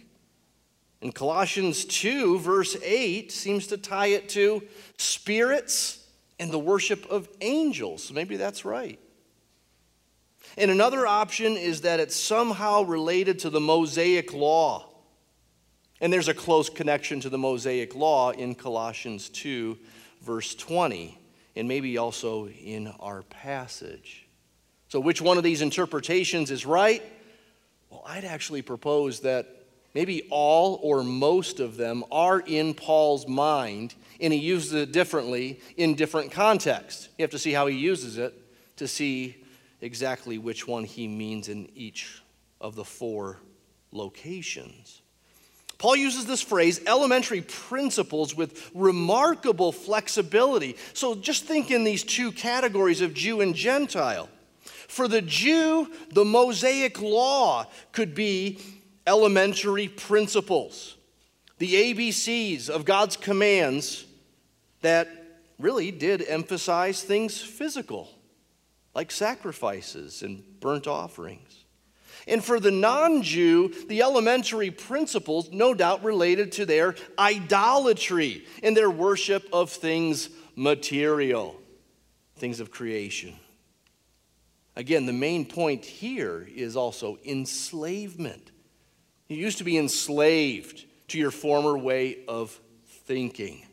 In 1.01 1.11
Colossians 1.11 1.85
2, 1.85 2.39
verse 2.39 2.77
8, 2.83 3.31
seems 3.31 3.67
to 3.67 3.77
tie 3.77 4.07
it 4.07 4.29
to 4.29 4.61
spirits 4.97 6.05
and 6.39 6.51
the 6.51 6.59
worship 6.59 7.09
of 7.09 7.27
angels. 7.41 8.11
Maybe 8.11 8.37
that's 8.37 8.65
right. 8.65 8.99
And 10.57 10.69
another 10.69 11.07
option 11.07 11.57
is 11.57 11.81
that 11.81 11.99
it's 11.99 12.15
somehow 12.15 12.83
related 12.83 13.39
to 13.39 13.49
the 13.49 13.59
Mosaic 13.59 14.33
law 14.33 14.91
and 16.01 16.11
there's 16.11 16.27
a 16.27 16.33
close 16.33 16.67
connection 16.67 17.19
to 17.21 17.29
the 17.29 17.37
Mosaic 17.37 17.95
law 17.95 18.31
in 18.31 18.55
Colossians 18.55 19.29
2, 19.29 19.77
verse 20.23 20.55
20, 20.55 21.15
and 21.55 21.67
maybe 21.67 21.99
also 21.99 22.47
in 22.47 22.87
our 22.99 23.21
passage. 23.21 24.27
So, 24.89 24.99
which 24.99 25.21
one 25.21 25.37
of 25.37 25.43
these 25.43 25.61
interpretations 25.61 26.49
is 26.49 26.65
right? 26.65 27.03
Well, 27.91 28.03
I'd 28.05 28.25
actually 28.25 28.63
propose 28.63 29.19
that 29.21 29.60
maybe 29.93 30.27
all 30.29 30.79
or 30.81 31.03
most 31.03 31.59
of 31.59 31.77
them 31.77 32.03
are 32.11 32.39
in 32.39 32.73
Paul's 32.73 33.27
mind, 33.27 33.95
and 34.19 34.31
he 34.31 34.39
uses 34.39 34.73
it 34.73 34.91
differently 34.91 35.59
in 35.77 35.95
different 35.95 36.31
contexts. 36.31 37.09
You 37.17 37.23
have 37.23 37.31
to 37.31 37.39
see 37.39 37.51
how 37.51 37.67
he 37.67 37.77
uses 37.77 38.17
it 38.17 38.33
to 38.77 38.87
see 38.87 39.43
exactly 39.81 40.37
which 40.37 40.67
one 40.67 40.83
he 40.83 41.07
means 41.07 41.49
in 41.49 41.69
each 41.75 42.21
of 42.59 42.75
the 42.75 42.85
four 42.85 43.37
locations. 43.91 45.01
Paul 45.77 45.95
uses 45.95 46.27
this 46.27 46.43
phrase, 46.43 46.79
elementary 46.85 47.41
principles, 47.41 48.35
with 48.35 48.69
remarkable 48.75 49.71
flexibility. 49.71 50.77
So 50.93 51.15
just 51.15 51.45
think 51.45 51.71
in 51.71 51.83
these 51.83 52.03
two 52.03 52.31
categories 52.31 53.01
of 53.01 53.15
Jew 53.15 53.41
and 53.41 53.55
Gentile. 53.55 54.29
For 54.87 55.07
the 55.07 55.23
Jew, 55.23 55.91
the 56.11 56.23
Mosaic 56.23 57.01
law 57.01 57.65
could 57.93 58.13
be 58.13 58.59
elementary 59.05 59.87
principles, 59.87 60.95
the 61.57 61.93
ABCs 61.93 62.69
of 62.69 62.85
God's 62.85 63.17
commands 63.17 64.05
that 64.81 65.07
really 65.59 65.91
did 65.91 66.23
emphasize 66.27 67.03
things 67.03 67.39
physical, 67.39 68.09
like 68.93 69.11
sacrifices 69.11 70.23
and 70.23 70.43
burnt 70.59 70.87
offerings. 70.87 71.65
And 72.27 72.43
for 72.43 72.59
the 72.59 72.71
non 72.71 73.23
Jew, 73.23 73.73
the 73.87 74.01
elementary 74.01 74.69
principles, 74.69 75.49
no 75.51 75.73
doubt 75.73 76.03
related 76.03 76.51
to 76.53 76.65
their 76.65 76.95
idolatry 77.17 78.45
and 78.61 78.77
their 78.77 78.91
worship 78.91 79.47
of 79.51 79.71
things 79.71 80.29
material, 80.55 81.59
things 82.35 82.59
of 82.59 82.71
creation. 82.71 83.35
Again, 84.75 85.05
the 85.05 85.13
main 85.13 85.45
point 85.45 85.83
here 85.83 86.47
is 86.55 86.75
also 86.75 87.17
enslavement. 87.25 88.51
You 89.31 89.37
used 89.37 89.59
to 89.59 89.63
be 89.63 89.77
enslaved 89.77 90.83
to 91.07 91.17
your 91.17 91.31
former 91.31 91.77
way 91.77 92.17
of 92.27 92.59
thinking. 93.05 93.65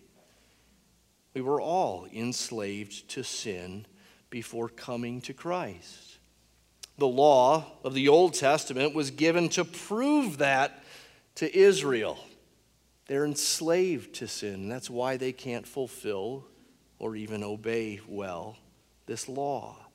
We 1.35 1.41
were 1.41 1.61
all 1.61 2.07
enslaved 2.15 3.09
to 3.09 3.25
sin 3.25 3.85
before 4.31 4.69
coming 4.69 5.21
to 5.23 5.35
Christ. 5.35 6.19
The 6.97 7.09
law 7.09 7.73
of 7.83 7.93
the 7.93 8.07
Old 8.07 8.35
Testament 8.35 8.95
was 8.95 9.11
given 9.11 9.49
to 9.49 9.65
prove 9.65 10.39
that 10.39 10.85
to 11.35 11.53
Israel. 11.53 12.21
They're 13.09 13.25
enslaved 13.25 14.15
to 14.15 14.29
sin. 14.29 14.69
That's 14.69 14.89
why 14.89 15.17
they 15.17 15.33
can't 15.33 15.67
fulfill 15.67 16.47
or 17.01 17.17
even 17.17 17.43
obey 17.43 17.99
well 18.07 18.57
this 19.07 19.29
law. 19.29 19.88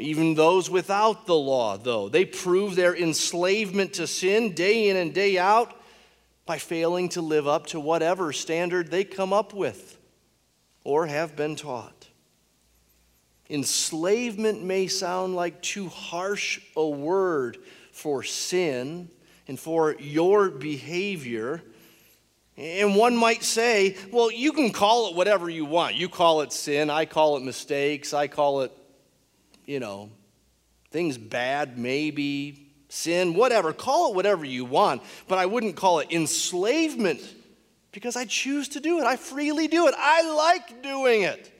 Even 0.00 0.34
those 0.34 0.70
without 0.70 1.26
the 1.26 1.36
law, 1.36 1.76
though, 1.76 2.08
they 2.08 2.24
prove 2.24 2.74
their 2.74 2.96
enslavement 2.96 3.94
to 3.94 4.06
sin 4.06 4.52
day 4.52 4.88
in 4.88 4.96
and 4.96 5.14
day 5.14 5.38
out 5.38 5.76
by 6.46 6.58
failing 6.58 7.08
to 7.10 7.20
live 7.20 7.46
up 7.46 7.66
to 7.68 7.78
whatever 7.78 8.32
standard 8.32 8.90
they 8.90 9.04
come 9.04 9.32
up 9.32 9.54
with 9.54 9.98
or 10.84 11.06
have 11.06 11.36
been 11.36 11.56
taught. 11.56 12.08
Enslavement 13.48 14.62
may 14.62 14.86
sound 14.86 15.34
like 15.34 15.60
too 15.60 15.88
harsh 15.88 16.60
a 16.76 16.88
word 16.88 17.58
for 17.92 18.22
sin 18.22 19.10
and 19.48 19.58
for 19.58 19.96
your 19.98 20.50
behavior. 20.50 21.62
And 22.56 22.94
one 22.94 23.16
might 23.16 23.42
say, 23.42 23.96
well, 24.12 24.30
you 24.30 24.52
can 24.52 24.70
call 24.70 25.08
it 25.08 25.16
whatever 25.16 25.50
you 25.50 25.64
want. 25.64 25.96
You 25.96 26.08
call 26.08 26.42
it 26.42 26.52
sin, 26.52 26.90
I 26.90 27.04
call 27.04 27.36
it 27.36 27.42
mistakes, 27.42 28.14
I 28.14 28.28
call 28.28 28.62
it, 28.62 28.72
you 29.66 29.80
know, 29.80 30.10
things 30.90 31.18
bad, 31.18 31.78
maybe, 31.78 32.70
sin, 32.88 33.34
whatever. 33.34 33.72
Call 33.72 34.10
it 34.10 34.16
whatever 34.16 34.44
you 34.44 34.64
want, 34.64 35.02
but 35.28 35.38
I 35.38 35.46
wouldn't 35.46 35.76
call 35.76 36.00
it 36.00 36.10
enslavement 36.10 37.20
because 37.92 38.16
I 38.16 38.24
choose 38.24 38.68
to 38.70 38.80
do 38.80 39.00
it. 39.00 39.04
I 39.04 39.16
freely 39.16 39.68
do 39.68 39.86
it. 39.86 39.94
I 39.96 40.22
like 40.32 40.82
doing 40.82 41.22
it. 41.22 41.52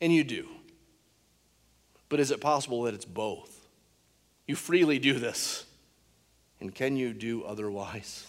And 0.00 0.12
you 0.12 0.24
do. 0.24 0.46
But 2.08 2.20
is 2.20 2.30
it 2.30 2.40
possible 2.40 2.82
that 2.82 2.94
it's 2.94 3.04
both? 3.04 3.66
You 4.46 4.54
freely 4.54 4.98
do 4.98 5.14
this. 5.14 5.64
And 6.60 6.74
can 6.74 6.96
you 6.96 7.12
do 7.12 7.42
otherwise? 7.42 8.26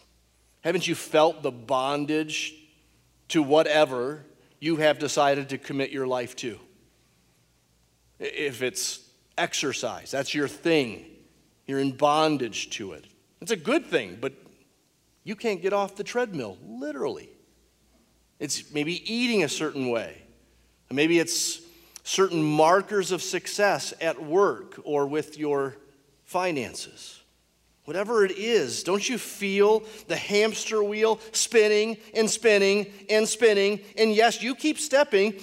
Haven't 0.62 0.88
you 0.88 0.96
felt 0.96 1.44
the 1.44 1.52
bondage 1.52 2.56
to 3.30 3.44
whatever 3.44 4.26
you 4.60 4.78
have 4.78 5.00
decided 5.00 5.50
to 5.50 5.58
commit 5.58 5.92
your 5.92 6.08
life 6.08 6.36
to? 6.38 6.60
If 8.20 8.62
it's 8.62 9.00
exercise, 9.38 10.12
that's 10.12 10.34
your 10.34 10.48
thing. 10.48 11.06
You're 11.66 11.80
in 11.80 11.92
bondage 11.92 12.70
to 12.72 12.94
it. 12.94 13.06
It's 13.42 13.52
a 13.52 13.58
good 13.58 13.86
thing, 13.86 14.18
but 14.20 14.34
you 15.24 15.36
can't 15.36 15.62
get 15.62 15.74
off 15.74 15.96
the 15.96 16.04
treadmill, 16.04 16.58
literally. 16.66 17.30
It's 18.40 18.72
maybe 18.72 19.12
eating 19.12 19.44
a 19.44 19.50
certain 19.50 19.90
way. 19.90 20.22
Maybe 20.90 21.20
it's 21.20 21.62
certain 22.04 22.42
markers 22.42 23.12
of 23.12 23.22
success 23.22 23.94
at 24.00 24.24
work 24.24 24.80
or 24.84 25.06
with 25.06 25.38
your 25.38 25.76
finances. 26.24 27.22
Whatever 27.84 28.26
it 28.26 28.32
is, 28.32 28.84
don't 28.84 29.08
you 29.08 29.18
feel 29.18 29.84
the 30.08 30.16
hamster 30.16 30.84
wheel 30.84 31.20
spinning 31.32 31.98
and 32.14 32.30
spinning 32.30 32.88
and 33.10 33.28
spinning? 33.28 33.80
And 33.98 34.14
yes, 34.14 34.42
you 34.42 34.56
keep 34.56 34.78
stepping. 34.78 35.42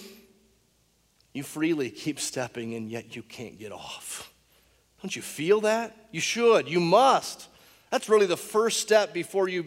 You 1.35 1.43
freely 1.43 1.91
keep 1.91 2.18
stepping, 2.18 2.74
and 2.74 2.89
yet 2.89 3.14
you 3.14 3.22
can't 3.22 3.59
get 3.59 3.72
off. 3.72 4.32
Don't 5.03 5.14
you 5.14 5.20
feel 5.20 5.61
that? 5.62 5.95
You 6.12 6.20
should. 6.20 6.66
You 6.68 6.80
must. 6.80 7.49
That's 7.91 8.09
really 8.09 8.26
the 8.26 8.37
first 8.37 8.80
step 8.80 9.12
before 9.12 9.49
you 9.49 9.66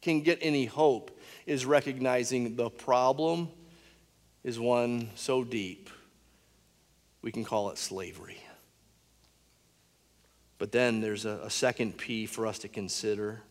can 0.00 0.22
get 0.22 0.38
any 0.40 0.64
hope 0.64 1.10
is 1.44 1.66
recognizing 1.66 2.56
the 2.56 2.70
problem 2.70 3.50
is 4.42 4.58
one 4.58 5.10
so 5.14 5.44
deep 5.44 5.90
we 7.22 7.30
can 7.30 7.44
call 7.44 7.70
it 7.70 7.78
slavery. 7.78 8.38
But 10.58 10.72
then 10.72 11.00
there's 11.00 11.24
a, 11.24 11.40
a, 11.44 11.50
second 11.50 11.96
P 11.96 12.26
for 12.26 12.46
us 12.46 12.58
to 12.60 12.68
consider 12.68 13.42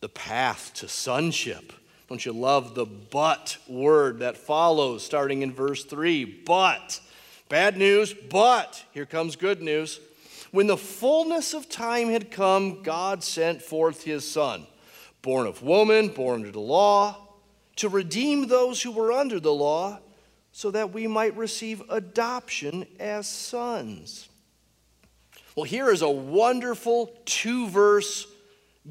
the 0.00 0.08
path 0.08 0.72
to 0.74 0.88
sonship. 0.88 1.72
Don't 2.08 2.24
you 2.24 2.32
love 2.32 2.74
the 2.74 2.86
but 2.86 3.58
word 3.66 4.20
that 4.20 4.36
follows 4.36 5.04
starting 5.04 5.42
in 5.42 5.52
verse 5.52 5.84
3? 5.84 6.24
But. 6.24 7.00
Bad 7.48 7.76
news, 7.76 8.14
but. 8.14 8.84
Here 8.92 9.06
comes 9.06 9.36
good 9.36 9.60
news. 9.60 10.00
When 10.52 10.68
the 10.68 10.76
fullness 10.76 11.52
of 11.52 11.68
time 11.68 12.08
had 12.08 12.30
come, 12.30 12.82
God 12.82 13.24
sent 13.24 13.60
forth 13.60 14.04
his 14.04 14.28
Son, 14.28 14.66
born 15.20 15.46
of 15.46 15.62
woman, 15.62 16.08
born 16.08 16.40
under 16.40 16.52
the 16.52 16.60
law, 16.60 17.16
to 17.76 17.88
redeem 17.88 18.46
those 18.46 18.82
who 18.82 18.92
were 18.92 19.12
under 19.12 19.40
the 19.40 19.52
law, 19.52 19.98
so 20.52 20.70
that 20.70 20.92
we 20.92 21.06
might 21.06 21.36
receive 21.36 21.82
adoption 21.90 22.86
as 22.98 23.26
sons. 23.26 24.28
Well, 25.54 25.64
here 25.64 25.90
is 25.90 26.02
a 26.02 26.10
wonderful 26.10 27.14
two 27.26 27.68
verse 27.68 28.26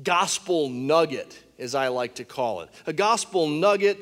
gospel 0.04 0.70
nugget, 0.70 1.38
as 1.58 1.76
I 1.76 1.88
like 1.88 2.16
to 2.16 2.24
call 2.24 2.62
it. 2.62 2.70
A 2.86 2.94
gospel 2.94 3.48
nugget 3.48 3.98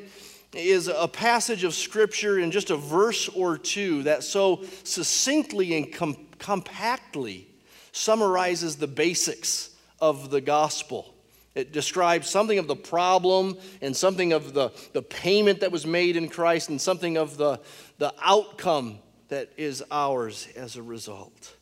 is 0.52 0.88
a 0.88 1.08
passage 1.08 1.64
of 1.64 1.74
scripture 1.74 2.38
in 2.38 2.50
just 2.50 2.70
a 2.70 2.76
verse 2.76 3.28
or 3.28 3.58
two 3.58 4.04
that 4.04 4.22
so 4.22 4.62
succinctly 4.84 5.76
and 5.76 5.92
com- 5.92 6.16
compactly 6.38 7.48
summarizes 7.92 8.76
the 8.76 8.86
basics 8.86 9.70
of 10.00 10.30
the 10.30 10.40
gospel. 10.40 11.14
It 11.54 11.72
describes 11.72 12.28
something 12.28 12.58
of 12.58 12.66
the 12.66 12.76
problem 12.76 13.56
and 13.80 13.96
something 13.96 14.32
of 14.32 14.54
the, 14.54 14.70
the 14.92 15.02
payment 15.02 15.60
that 15.60 15.70
was 15.70 15.86
made 15.86 16.16
in 16.16 16.28
Christ 16.28 16.68
and 16.68 16.80
something 16.80 17.16
of 17.16 17.36
the, 17.36 17.60
the 17.98 18.12
outcome 18.20 18.98
that 19.28 19.50
is 19.56 19.82
ours 19.90 20.48
as 20.56 20.76
a 20.76 20.82
result. 20.82 21.54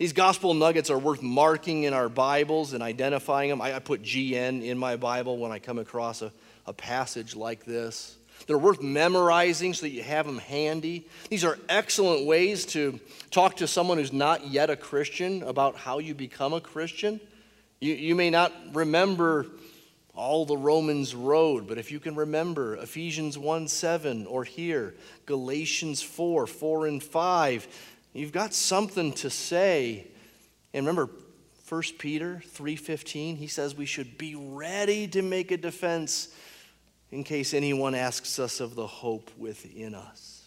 These 0.00 0.14
gospel 0.14 0.54
nuggets 0.54 0.88
are 0.88 0.98
worth 0.98 1.20
marking 1.20 1.82
in 1.82 1.92
our 1.92 2.08
Bibles 2.08 2.72
and 2.72 2.82
identifying 2.82 3.50
them. 3.50 3.60
I, 3.60 3.74
I 3.74 3.78
put 3.80 4.00
GN 4.00 4.64
in 4.64 4.78
my 4.78 4.96
Bible 4.96 5.36
when 5.36 5.52
I 5.52 5.58
come 5.58 5.78
across 5.78 6.22
a, 6.22 6.32
a 6.66 6.72
passage 6.72 7.36
like 7.36 7.66
this. 7.66 8.16
They're 8.46 8.56
worth 8.56 8.80
memorizing 8.80 9.74
so 9.74 9.82
that 9.82 9.90
you 9.90 10.02
have 10.02 10.24
them 10.24 10.38
handy. 10.38 11.06
These 11.28 11.44
are 11.44 11.58
excellent 11.68 12.24
ways 12.24 12.64
to 12.66 12.98
talk 13.30 13.56
to 13.56 13.66
someone 13.66 13.98
who's 13.98 14.10
not 14.10 14.46
yet 14.46 14.70
a 14.70 14.76
Christian 14.76 15.42
about 15.42 15.76
how 15.76 15.98
you 15.98 16.14
become 16.14 16.54
a 16.54 16.62
Christian. 16.62 17.20
You, 17.78 17.92
you 17.92 18.14
may 18.14 18.30
not 18.30 18.54
remember 18.72 19.48
all 20.14 20.44
the 20.44 20.56
Romans 20.56 21.14
road, 21.14 21.66
but 21.66 21.78
if 21.78 21.90
you 21.90 22.00
can 22.00 22.14
remember 22.14 22.76
Ephesians 22.76 23.38
1 23.38 23.68
7 23.68 24.26
or 24.26 24.44
here, 24.44 24.94
Galatians 25.26 26.02
4 26.02 26.46
4 26.46 26.86
and 26.86 27.02
5, 27.02 27.68
you've 28.12 28.32
got 28.32 28.54
something 28.54 29.12
to 29.14 29.30
say. 29.30 30.06
And 30.72 30.86
remember, 30.86 31.10
1 31.68 31.82
Peter 31.98 32.42
3:15, 32.46 33.36
he 33.36 33.46
says 33.46 33.74
we 33.74 33.86
should 33.86 34.18
be 34.18 34.34
ready 34.34 35.06
to 35.08 35.22
make 35.22 35.50
a 35.50 35.56
defense 35.56 36.28
in 37.10 37.24
case 37.24 37.54
anyone 37.54 37.94
asks 37.94 38.38
us 38.38 38.60
of 38.60 38.74
the 38.74 38.86
hope 38.86 39.30
within 39.38 39.94
us. 39.94 40.40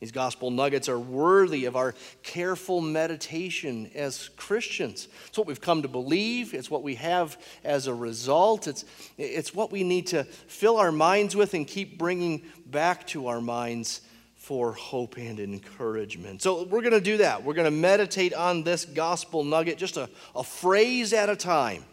These 0.00 0.10
gospel 0.10 0.50
nuggets 0.50 0.88
are 0.88 0.98
worthy 0.98 1.66
of 1.66 1.76
our 1.76 1.94
careful 2.24 2.80
meditation 2.80 3.88
as 3.94 4.30
Christians. 4.30 5.06
It's 5.28 5.38
what 5.38 5.46
we've 5.46 5.60
come 5.60 5.82
to 5.82 5.88
believe, 5.88 6.54
it's 6.54 6.68
what 6.68 6.82
we 6.82 6.96
have 6.96 7.40
as 7.62 7.86
a 7.86 7.94
result, 7.94 8.66
it's, 8.66 8.84
it's 9.16 9.54
what 9.54 9.70
we 9.70 9.84
need 9.84 10.08
to 10.08 10.24
fill 10.24 10.78
our 10.78 10.90
minds 10.90 11.36
with 11.36 11.54
and 11.54 11.64
keep 11.64 11.98
bringing 11.98 12.42
back 12.66 13.06
to 13.08 13.28
our 13.28 13.40
minds 13.40 14.00
for 14.42 14.72
hope 14.72 15.16
and 15.16 15.40
encouragement. 15.40 16.42
So, 16.42 16.64
we're 16.64 16.82
going 16.82 16.92
to 16.92 17.00
do 17.00 17.16
that. 17.18 17.42
We're 17.44 17.54
going 17.54 17.64
to 17.64 17.70
meditate 17.70 18.34
on 18.34 18.62
this 18.62 18.84
gospel 18.84 19.44
nugget, 19.44 19.78
just 19.78 19.96
a, 19.96 20.08
a 20.34 20.44
phrase 20.44 21.12
at 21.12 21.30
a 21.30 21.36
time. 21.36 21.84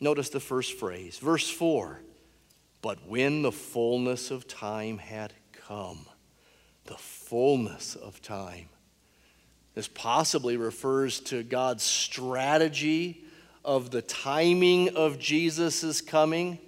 Notice 0.00 0.28
the 0.28 0.40
first 0.40 0.78
phrase, 0.78 1.18
verse 1.18 1.48
4 1.48 2.00
but 2.82 3.06
when 3.06 3.42
the 3.42 3.52
fullness 3.52 4.32
of 4.32 4.48
time 4.48 4.98
had 4.98 5.32
come, 5.52 6.04
the 6.84 6.96
fullness 6.96 7.94
of 7.94 8.20
time. 8.20 8.68
This 9.74 9.88
possibly 9.88 10.56
refers 10.56 11.20
to 11.20 11.44
God's 11.44 11.84
strategy 11.84 13.24
of 13.64 13.92
the 13.92 14.02
timing 14.02 14.96
of 14.96 15.20
Jesus' 15.20 16.00
coming. 16.00 16.58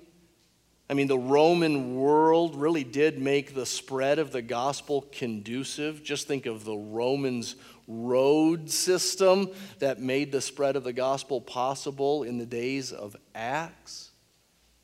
I 0.89 0.95
mean, 0.95 1.07
the 1.07 1.18
Roman 1.18 1.97
world 1.97 2.57
really 2.57 2.85
did 2.85 3.18
make 3.18 3.55
the 3.55 3.64
spread 3.64 4.18
of 4.18 4.32
the 4.32 4.43
gospel 4.43 5.07
conducive. 5.12 6.03
Just 6.03 6.26
think 6.26 6.45
of 6.45 6.64
the 6.64 6.76
Romans' 6.76 7.57
road 7.89 8.70
system 8.70 9.51
that 9.78 10.01
made 10.01 10.30
the 10.30 10.41
spread 10.41 10.76
of 10.76 10.85
the 10.85 10.93
gospel 10.93 11.41
possible 11.41 12.22
in 12.22 12.39
the 12.39 12.47
days 12.47 12.93
of 12.93 13.16
Acts. 13.35 14.11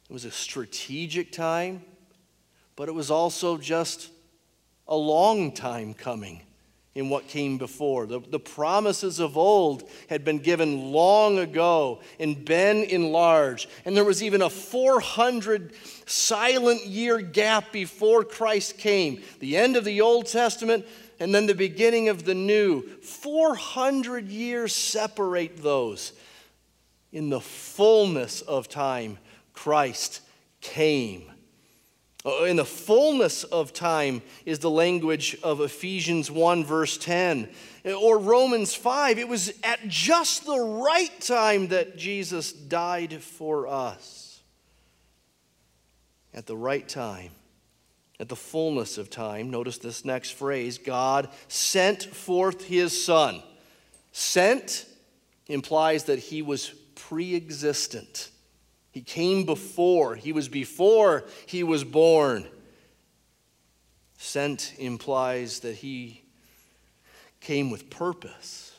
It 0.09 0.12
was 0.12 0.24
a 0.24 0.30
strategic 0.30 1.32
time, 1.32 1.82
but 2.76 2.88
it 2.88 2.92
was 2.92 3.11
also 3.11 3.59
just 3.59 4.11
a 4.88 4.96
long 4.96 5.53
time 5.53 5.92
coming 5.94 6.42
in 6.95 7.09
what 7.09 7.28
came 7.28 7.57
before. 7.57 8.07
The, 8.07 8.20
the 8.20 8.41
promises 8.41 9.20
of 9.20 9.38
old 9.38 9.88
had 10.09 10.24
been 10.24 10.38
given 10.38 10.91
long 10.91 11.38
ago 11.38 12.01
and 12.18 12.45
been 12.45 12.78
enlarged. 12.84 13.68
And 13.84 13.97
there 13.97 14.05
was 14.05 14.22
even 14.22 14.43
a 14.43 14.51
400 14.51 15.72
silent 16.07 16.84
year 16.86 17.20
gap 17.20 17.70
before 17.70 18.24
Christ 18.24 18.78
came. 18.78 19.22
The 19.38 19.57
end 19.57 19.76
of 19.76 19.84
the 19.84 20.01
Old 20.01 20.26
Testament 20.26 20.84
and 21.20 21.34
then 21.34 21.47
the 21.47 21.55
beginning 21.55 22.09
of 22.09 22.24
the 22.24 22.34
new. 22.34 22.82
400 23.03 24.28
years 24.28 24.74
separate 24.74 25.62
those. 25.62 26.12
In 27.12 27.28
the 27.28 27.41
fullness 27.41 28.41
of 28.41 28.68
time, 28.68 29.18
Christ 29.53 30.22
came. 30.61 31.30
Uh, 32.25 32.45
in 32.45 32.57
the 32.57 32.64
fullness 32.64 33.45
of 33.45 33.73
time 33.73 34.21
is 34.45 34.59
the 34.59 34.71
language 34.71 35.39
of 35.43 35.61
Ephesians 35.61 36.31
1, 36.31 36.64
verse 36.64 36.99
10. 36.99 37.49
Or 37.99 38.18
Romans 38.18 38.75
5. 38.75 39.18
It 39.18 39.29
was 39.29 39.53
at 39.64 39.89
just 39.89 40.45
the 40.45 40.61
right 40.61 41.18
time 41.21 41.68
that 41.68 41.97
Jesus 41.97 42.53
died 42.53 43.23
for 43.23 43.66
us. 43.66 44.41
At 46.35 46.47
the 46.47 46.57
right 46.57 46.87
time, 46.87 47.31
at 48.21 48.29
the 48.29 48.37
fullness 48.37 48.99
of 48.99 49.09
time. 49.09 49.51
Notice 49.51 49.79
this 49.79 50.05
next 50.05 50.33
phrase 50.33 50.77
God 50.77 51.29
sent 51.49 52.05
forth 52.05 52.66
his 52.66 53.05
Son. 53.05 53.43
Sent 54.12 54.87
implies 55.47 56.05
that 56.05 56.18
he 56.18 56.43
was 56.43 56.68
pre 56.95 57.35
existent. 57.35 58.31
He 58.93 59.03
came 59.03 59.45
before, 59.45 60.16
he 60.16 60.32
was 60.32 60.49
before 60.49 61.24
he 61.47 61.62
was 61.62 61.84
born. 61.84 62.47
Sent 64.18 64.74
implies 64.78 65.61
that 65.61 65.76
he 65.76 66.22
came 67.41 67.70
with 67.70 67.88
purpose, 67.88 68.72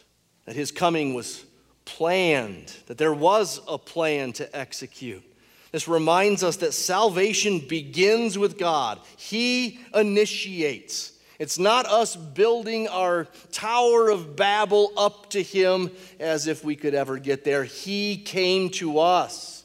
that 0.45 0.55
his 0.55 0.71
coming 0.71 1.13
was 1.13 1.45
planned, 1.85 2.75
that 2.87 2.97
there 2.97 3.13
was 3.13 3.61
a 3.67 3.77
plan 3.77 4.33
to 4.33 4.55
execute. 4.55 5.23
This 5.71 5.87
reminds 5.87 6.43
us 6.43 6.57
that 6.57 6.73
salvation 6.73 7.59
begins 7.59 8.37
with 8.37 8.57
God. 8.57 8.99
He 9.17 9.79
initiates. 9.95 11.13
It's 11.39 11.57
not 11.57 11.85
us 11.87 12.15
building 12.15 12.87
our 12.87 13.27
Tower 13.51 14.09
of 14.09 14.35
Babel 14.35 14.91
up 14.97 15.29
to 15.31 15.41
Him 15.41 15.89
as 16.19 16.45
if 16.45 16.63
we 16.63 16.75
could 16.75 16.93
ever 16.93 17.17
get 17.17 17.43
there. 17.43 17.63
He 17.63 18.17
came 18.17 18.69
to 18.71 18.99
us. 18.99 19.60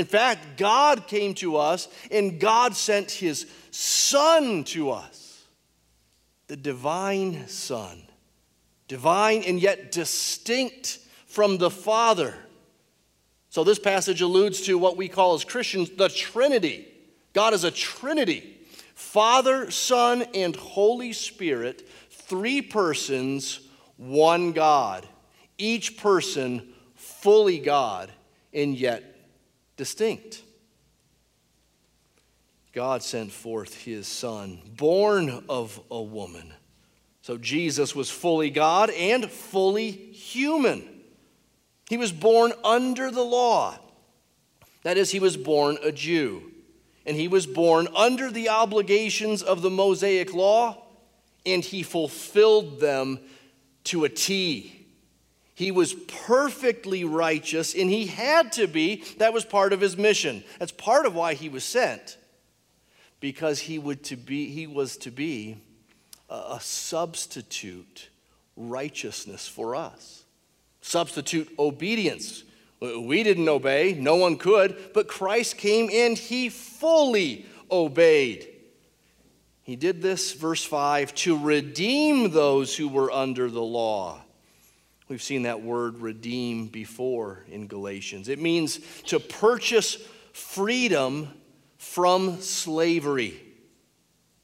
In 0.00 0.06
fact, 0.06 0.56
God 0.56 1.08
came 1.08 1.34
to 1.34 1.58
us 1.58 1.86
and 2.10 2.40
God 2.40 2.74
sent 2.74 3.10
his 3.10 3.46
Son 3.70 4.64
to 4.64 4.92
us, 4.92 5.46
the 6.46 6.56
divine 6.56 7.46
Son, 7.48 8.00
divine 8.88 9.42
and 9.42 9.60
yet 9.60 9.92
distinct 9.92 11.00
from 11.26 11.58
the 11.58 11.68
Father. 11.68 12.34
So, 13.50 13.62
this 13.62 13.78
passage 13.78 14.22
alludes 14.22 14.62
to 14.62 14.78
what 14.78 14.96
we 14.96 15.06
call 15.06 15.34
as 15.34 15.44
Christians 15.44 15.90
the 15.90 16.08
Trinity. 16.08 16.88
God 17.34 17.52
is 17.52 17.64
a 17.64 17.70
Trinity 17.70 18.56
Father, 18.94 19.70
Son, 19.70 20.22
and 20.32 20.56
Holy 20.56 21.12
Spirit, 21.12 21.86
three 22.08 22.62
persons, 22.62 23.60
one 23.98 24.52
God. 24.52 25.06
Each 25.58 25.98
person 25.98 26.72
fully 26.94 27.58
God 27.58 28.10
and 28.54 28.74
yet 28.74 29.09
distinct. 29.80 30.42
God 32.74 33.02
sent 33.02 33.32
forth 33.32 33.82
his 33.82 34.06
son, 34.06 34.60
born 34.76 35.42
of 35.48 35.80
a 35.90 36.02
woman. 36.02 36.52
So 37.22 37.38
Jesus 37.38 37.94
was 37.94 38.10
fully 38.10 38.50
God 38.50 38.90
and 38.90 39.30
fully 39.30 39.90
human. 39.90 40.86
He 41.88 41.96
was 41.96 42.12
born 42.12 42.52
under 42.62 43.10
the 43.10 43.24
law. 43.24 43.78
That 44.82 44.98
is, 44.98 45.12
he 45.12 45.18
was 45.18 45.38
born 45.38 45.78
a 45.82 45.92
Jew. 45.92 46.52
And 47.06 47.16
he 47.16 47.26
was 47.26 47.46
born 47.46 47.88
under 47.96 48.30
the 48.30 48.50
obligations 48.50 49.42
of 49.42 49.62
the 49.62 49.70
Mosaic 49.70 50.34
law, 50.34 50.76
and 51.46 51.64
he 51.64 51.82
fulfilled 51.82 52.80
them 52.80 53.18
to 53.84 54.04
a 54.04 54.10
T. 54.10 54.79
He 55.60 55.72
was 55.72 55.92
perfectly 55.92 57.04
righteous, 57.04 57.74
and 57.74 57.90
he 57.90 58.06
had 58.06 58.52
to 58.52 58.66
be. 58.66 59.04
That 59.18 59.34
was 59.34 59.44
part 59.44 59.74
of 59.74 59.80
his 59.82 59.94
mission. 59.94 60.42
That's 60.58 60.72
part 60.72 61.04
of 61.04 61.14
why 61.14 61.34
he 61.34 61.50
was 61.50 61.64
sent, 61.64 62.16
because 63.20 63.58
he, 63.58 63.78
would 63.78 64.02
to 64.04 64.16
be, 64.16 64.46
he 64.46 64.66
was 64.66 64.96
to 64.96 65.10
be 65.10 65.58
a 66.30 66.56
substitute 66.62 68.08
righteousness 68.56 69.46
for 69.46 69.76
us, 69.76 70.24
substitute 70.80 71.52
obedience. 71.58 72.42
We 72.80 73.22
didn't 73.22 73.50
obey, 73.50 73.92
no 74.00 74.16
one 74.16 74.38
could, 74.38 74.94
but 74.94 75.08
Christ 75.08 75.58
came 75.58 75.90
and 75.92 76.16
he 76.16 76.48
fully 76.48 77.44
obeyed. 77.70 78.48
He 79.62 79.76
did 79.76 80.00
this, 80.00 80.32
verse 80.32 80.64
5, 80.64 81.14
to 81.16 81.36
redeem 81.36 82.30
those 82.30 82.74
who 82.74 82.88
were 82.88 83.10
under 83.10 83.50
the 83.50 83.60
law 83.60 84.22
We've 85.10 85.20
seen 85.20 85.42
that 85.42 85.60
word 85.60 85.98
redeem 85.98 86.68
before 86.68 87.44
in 87.48 87.66
Galatians. 87.66 88.28
It 88.28 88.38
means 88.38 88.78
to 89.06 89.18
purchase 89.18 89.96
freedom 90.32 91.30
from 91.78 92.40
slavery. 92.40 93.42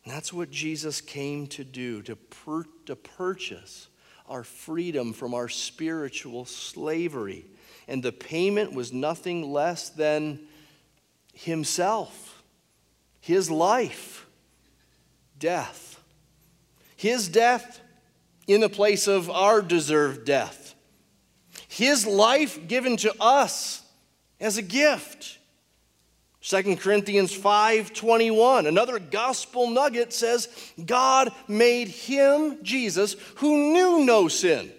And 0.05 0.13
that's 0.13 0.33
what 0.33 0.51
Jesus 0.51 1.01
came 1.01 1.47
to 1.49 1.63
do, 1.63 2.03
to, 2.03 2.17
pur- 2.17 2.67
to 2.87 2.97
purchase 2.97 3.87
our 4.29 4.43
freedom 4.43 5.13
from 5.13 5.35
our 5.35 5.49
spiritual 5.49 6.45
slavery. 6.45 7.47
And 7.87 8.03
the 8.03 8.11
payment 8.11 8.73
was 8.73 8.93
nothing 8.93 9.53
less 9.53 9.91
than 9.91 10.49
Himself, 11.33 12.43
His 13.21 13.53
life, 13.53 14.27
death. 15.39 16.01
His 16.97 17.29
death 17.29 17.81
in 18.47 18.61
the 18.61 18.69
place 18.69 19.07
of 19.07 19.31
our 19.31 19.61
deserved 19.61 20.25
death. 20.25 20.75
His 21.69 22.07
life 22.07 22.69
given 22.69 22.97
to 22.99 23.15
us 23.21 23.83
as 24.41 24.57
a 24.57 24.63
gift. 24.63 25.39
2 26.41 26.77
Corinthians 26.77 27.37
5:21 27.37 28.67
another 28.69 29.01
gospel 29.01 29.69
nugget 29.69 30.13
says 30.13 30.49
God 30.85 31.33
made 31.49 31.89
him 31.89 32.63
Jesus 32.63 33.17
who 33.37 33.73
knew 33.73 34.05
no 34.05 34.29
sin 34.29 34.73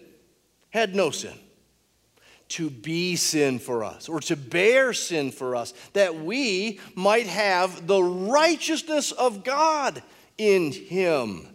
had 0.69 0.95
no 0.95 1.11
sin 1.11 1.37
to 2.49 2.69
be 2.69 3.17
sin 3.17 3.59
for 3.59 3.83
us 3.83 4.07
or 4.07 4.21
to 4.21 4.37
bear 4.37 4.93
sin 4.93 5.29
for 5.29 5.57
us 5.57 5.73
that 5.91 6.15
we 6.15 6.79
might 6.95 7.27
have 7.27 7.85
the 7.85 8.01
righteousness 8.01 9.11
of 9.11 9.43
God 9.43 10.01
in 10.37 10.71
him 10.71 11.49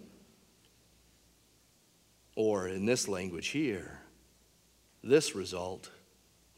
or 2.34 2.68
in 2.68 2.86
this 2.86 3.08
language 3.08 3.48
here, 3.48 4.00
this 5.02 5.34
result. 5.34 5.90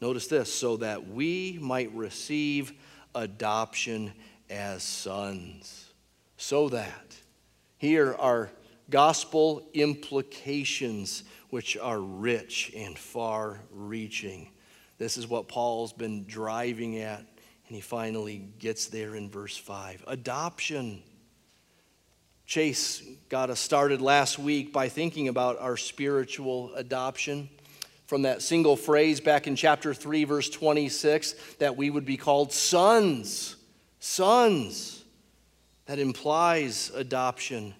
Notice 0.01 0.27
this 0.27 0.53
so 0.53 0.77
that 0.77 1.07
we 1.07 1.57
might 1.61 1.93
receive 1.93 2.73
adoption 3.13 4.13
as 4.49 4.83
sons. 4.83 5.93
So 6.37 6.69
that. 6.69 7.15
Here 7.77 8.13
are 8.15 8.51
gospel 8.89 9.67
implications 9.73 11.23
which 11.49 11.77
are 11.77 11.99
rich 11.99 12.71
and 12.75 12.97
far 12.97 13.61
reaching. 13.71 14.49
This 14.97 15.17
is 15.17 15.27
what 15.27 15.47
Paul's 15.47 15.93
been 15.93 16.25
driving 16.25 16.99
at, 16.99 17.19
and 17.19 17.75
he 17.75 17.81
finally 17.81 18.49
gets 18.59 18.87
there 18.87 19.15
in 19.15 19.29
verse 19.29 19.57
5. 19.57 20.03
Adoption. 20.07 21.01
Chase 22.45 23.01
got 23.29 23.49
us 23.49 23.59
started 23.59 24.01
last 24.01 24.37
week 24.37 24.71
by 24.71 24.87
thinking 24.87 25.27
about 25.27 25.59
our 25.59 25.77
spiritual 25.77 26.73
adoption 26.75 27.49
from 28.05 28.21
that 28.21 28.41
single 28.41 28.75
phrase 28.75 29.19
back 29.19 29.47
in 29.47 29.55
chapter 29.55 29.93
3, 29.93 30.25
verse 30.25 30.49
26, 30.49 31.33
that 31.59 31.75
we 31.75 31.89
would 31.89 32.05
be 32.05 32.17
called 32.17 32.53
sons. 32.53 33.55
Sons. 33.99 35.03
That 35.87 35.99
implies 35.99 36.91
adoption. 36.95 37.73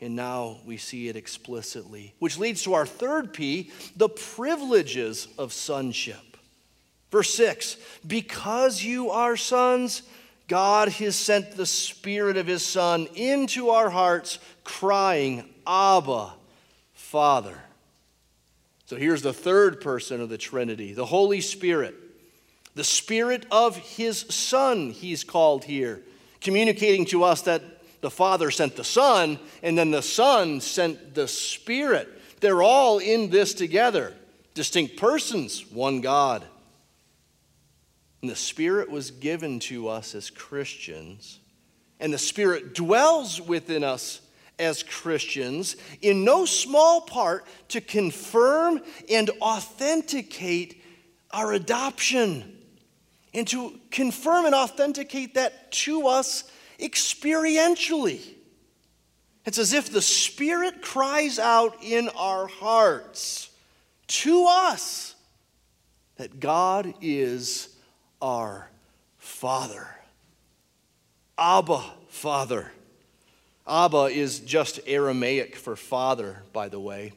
And 0.00 0.16
now 0.16 0.58
we 0.64 0.76
see 0.76 1.08
it 1.08 1.16
explicitly, 1.16 2.14
which 2.18 2.38
leads 2.38 2.62
to 2.64 2.74
our 2.74 2.86
third 2.86 3.32
P 3.32 3.70
the 3.96 4.08
privileges 4.08 5.28
of 5.38 5.52
sonship. 5.52 6.36
Verse 7.10 7.32
6 7.34 7.76
Because 8.06 8.82
you 8.82 9.10
are 9.10 9.36
sons, 9.36 10.02
God 10.52 10.90
has 10.90 11.16
sent 11.16 11.52
the 11.52 11.64
Spirit 11.64 12.36
of 12.36 12.46
His 12.46 12.62
Son 12.62 13.08
into 13.14 13.70
our 13.70 13.88
hearts, 13.88 14.38
crying, 14.64 15.48
Abba, 15.66 16.34
Father. 16.92 17.56
So 18.84 18.96
here's 18.96 19.22
the 19.22 19.32
third 19.32 19.80
person 19.80 20.20
of 20.20 20.28
the 20.28 20.36
Trinity, 20.36 20.92
the 20.92 21.06
Holy 21.06 21.40
Spirit. 21.40 21.94
The 22.74 22.84
Spirit 22.84 23.46
of 23.50 23.78
His 23.78 24.26
Son, 24.28 24.90
He's 24.90 25.24
called 25.24 25.64
here, 25.64 26.02
communicating 26.42 27.06
to 27.06 27.24
us 27.24 27.40
that 27.42 27.62
the 28.02 28.10
Father 28.10 28.50
sent 28.50 28.76
the 28.76 28.84
Son, 28.84 29.38
and 29.62 29.78
then 29.78 29.90
the 29.90 30.02
Son 30.02 30.60
sent 30.60 31.14
the 31.14 31.28
Spirit 31.28 32.10
They're 32.42 32.62
all 32.62 32.98
in 32.98 33.30
this 33.30 33.54
together. 33.54 34.12
Distinct 34.52 34.98
persons, 34.98 35.64
one 35.72 36.02
God. 36.02 36.44
And 38.22 38.30
the 38.30 38.36
Spirit 38.36 38.88
was 38.88 39.10
given 39.10 39.58
to 39.60 39.88
us 39.88 40.14
as 40.14 40.30
Christians, 40.30 41.40
and 41.98 42.14
the 42.14 42.18
Spirit 42.18 42.72
dwells 42.72 43.40
within 43.40 43.82
us 43.82 44.20
as 44.58 44.84
Christians 44.84 45.76
in 46.00 46.24
no 46.24 46.44
small 46.44 47.00
part 47.00 47.44
to 47.68 47.80
confirm 47.80 48.80
and 49.10 49.28
authenticate 49.40 50.82
our 51.32 51.52
adoption 51.52 52.58
and 53.34 53.46
to 53.48 53.80
confirm 53.90 54.46
and 54.46 54.54
authenticate 54.54 55.34
that 55.34 55.72
to 55.72 56.06
us 56.06 56.44
experientially. 56.78 58.20
It's 59.44 59.58
as 59.58 59.72
if 59.72 59.90
the 59.90 60.02
Spirit 60.02 60.82
cries 60.82 61.38
out 61.38 61.82
in 61.82 62.08
our 62.10 62.46
hearts 62.46 63.50
to 64.08 64.46
us 64.48 65.16
that 66.16 66.38
God 66.38 66.94
is 67.00 67.76
our 68.22 68.70
Father. 69.18 69.88
Abba, 71.36 71.82
Father. 72.08 72.72
Abba 73.66 74.04
is 74.04 74.40
just 74.40 74.80
Aramaic 74.86 75.56
for 75.56 75.76
father, 75.76 76.42
by 76.52 76.68
the 76.68 76.80
way. 76.80 77.12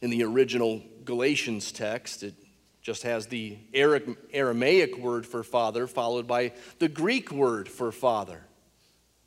In 0.00 0.10
the 0.10 0.24
original 0.24 0.82
Galatians 1.04 1.72
text, 1.72 2.22
it 2.22 2.34
just 2.80 3.02
has 3.02 3.26
the 3.26 3.58
Aramaic 3.74 4.96
word 4.98 5.26
for 5.26 5.42
father 5.42 5.86
followed 5.86 6.26
by 6.26 6.52
the 6.78 6.88
Greek 6.88 7.30
word 7.30 7.68
for 7.68 7.92
father. 7.92 8.44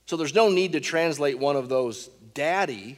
So 0.07 0.17
there's 0.17 0.35
no 0.35 0.49
need 0.49 0.73
to 0.73 0.79
translate 0.79 1.37
one 1.37 1.55
of 1.55 1.69
those 1.69 2.07
daddy, 2.33 2.97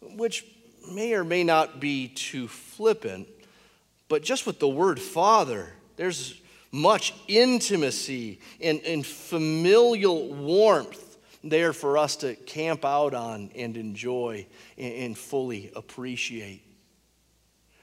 which 0.00 0.44
may 0.90 1.14
or 1.14 1.24
may 1.24 1.44
not 1.44 1.80
be 1.80 2.08
too 2.08 2.48
flippant, 2.48 3.28
but 4.08 4.22
just 4.22 4.46
with 4.46 4.58
the 4.58 4.68
word 4.68 5.00
father, 5.00 5.72
there's 5.96 6.40
much 6.74 7.14
intimacy 7.28 8.40
and, 8.60 8.80
and 8.80 9.06
familial 9.06 10.34
warmth 10.34 11.18
there 11.44 11.72
for 11.72 11.96
us 11.96 12.16
to 12.16 12.34
camp 12.34 12.84
out 12.84 13.14
on 13.14 13.48
and 13.54 13.76
enjoy 13.76 14.44
and, 14.76 14.92
and 14.94 15.18
fully 15.18 15.70
appreciate. 15.76 16.62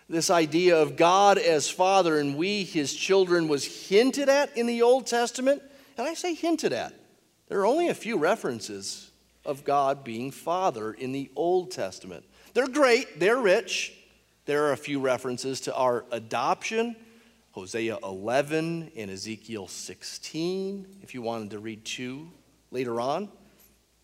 This 0.10 0.30
idea 0.30 0.82
of 0.82 0.98
God 0.98 1.38
as 1.38 1.70
Father 1.70 2.20
and 2.20 2.36
we, 2.36 2.66
His 2.66 2.94
children, 2.94 3.48
was 3.48 3.88
hinted 3.88 4.28
at 4.28 4.58
in 4.58 4.68
the 4.68 4.82
Old 4.82 5.08
Testament. 5.08 5.62
And 5.98 6.06
I 6.06 6.14
say 6.14 6.34
hinted 6.34 6.74
at. 6.74 6.94
There 7.48 7.62
are 7.62 7.66
only 7.66 7.88
a 7.88 7.94
few 7.94 8.18
references 8.18 9.10
of 9.46 9.64
God 9.64 10.04
being 10.04 10.32
Father 10.32 10.92
in 10.92 11.14
the 11.14 11.32
Old 11.38 11.72
Testament. 11.72 12.26
They're 12.54 12.68
great, 12.68 13.22
they're 13.22 13.40
rich. 13.40 13.94
There 14.46 14.66
are 14.66 14.74
a 14.74 14.78
few 14.78 15.00
references 15.00 15.62
to 15.62 15.76
our 15.76 16.04
adoption, 16.12 16.98
Hosea 17.52 17.98
11 18.04 18.92
and 18.96 19.12
Ezekiel 19.12 19.68
16, 19.68 20.88
if 21.02 21.14
you 21.14 21.22
wanted 21.22 21.52
to 21.52 21.60
read 21.60 21.86
two 21.86 22.30
later 22.72 23.00
on. 23.02 23.30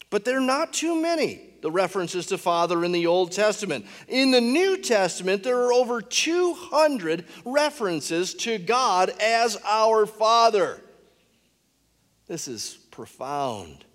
But 0.10 0.24
they're 0.24 0.40
not 0.40 0.74
too 0.74 1.02
many, 1.02 1.42
the 1.62 1.72
references 1.72 2.28
to 2.28 2.38
Father 2.38 2.84
in 2.86 2.92
the 2.92 3.08
Old 3.08 3.32
Testament. 3.32 3.86
In 4.08 4.32
the 4.32 4.42
New 4.42 4.78
Testament, 4.82 5.44
there 5.44 5.60
are 5.60 5.74
over 5.74 6.02
200 6.02 7.26
references 7.46 8.34
to 8.36 8.58
God 8.58 9.12
as 9.22 9.58
our 9.66 10.06
Father. 10.06 10.82
This 12.28 12.48
is 12.48 12.78
profound 12.92 13.86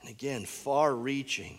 and 0.00 0.10
again, 0.10 0.44
far 0.44 0.94
reaching. 0.94 1.58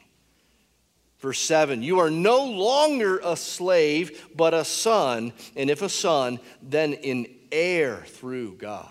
Verse 1.22 1.40
7 1.40 1.84
You 1.84 2.00
are 2.00 2.10
no 2.10 2.44
longer 2.44 3.22
a 3.24 3.38
slave, 3.38 4.30
but 4.36 4.54
a 4.54 4.66
son, 4.66 5.34
and 5.56 5.70
if 5.70 5.82
a 5.82 5.90
son, 5.90 6.40
then 6.62 6.96
an 6.96 7.28
heir 7.52 8.04
through 8.08 8.56
God. 8.56 8.90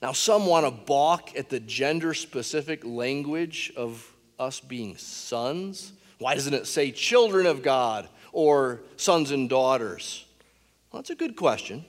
Now, 0.00 0.12
some 0.12 0.46
want 0.46 0.66
to 0.66 0.70
balk 0.70 1.36
at 1.36 1.48
the 1.48 1.60
gender 1.60 2.14
specific 2.14 2.84
language 2.84 3.72
of 3.76 4.06
us 4.38 4.60
being 4.60 4.96
sons. 4.96 5.92
Why 6.18 6.34
doesn't 6.34 6.54
it 6.54 6.66
say 6.66 6.90
children 6.90 7.46
of 7.46 7.62
God 7.62 8.08
or 8.32 8.82
sons 8.96 9.30
and 9.30 9.48
daughters? 9.48 10.24
Well, 10.90 11.00
that's 11.00 11.10
a 11.10 11.14
good 11.14 11.36
question. 11.36 11.84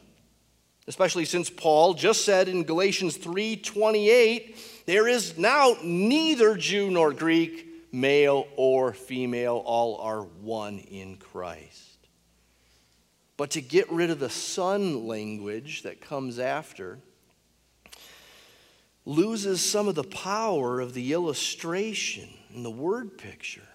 Especially 0.87 1.25
since 1.25 1.49
Paul 1.49 1.93
just 1.93 2.23
said 2.25 2.47
in 2.47 2.63
Galatians 2.63 3.17
3:28, 3.17 4.55
there 4.85 5.07
is 5.07 5.37
now 5.37 5.75
neither 5.83 6.55
Jew 6.55 6.91
nor 6.91 7.11
Greek, 7.11 7.65
male 7.95 8.47
or 8.55 8.93
female, 8.93 9.61
all 9.65 9.97
are 10.01 10.21
one 10.21 10.79
in 10.79 11.17
Christ. 11.17 11.97
But 13.37 13.51
to 13.51 13.61
get 13.61 13.91
rid 13.91 14.09
of 14.09 14.19
the 14.19 14.29
son 14.29 15.07
language 15.07 15.83
that 15.83 16.01
comes 16.01 16.39
after, 16.39 16.99
loses 19.05 19.61
some 19.61 19.87
of 19.87 19.95
the 19.95 20.03
power 20.03 20.79
of 20.79 20.93
the 20.93 21.13
illustration 21.13 22.29
and 22.53 22.65
the 22.65 22.71
word 22.71 23.17
picture. 23.17 23.67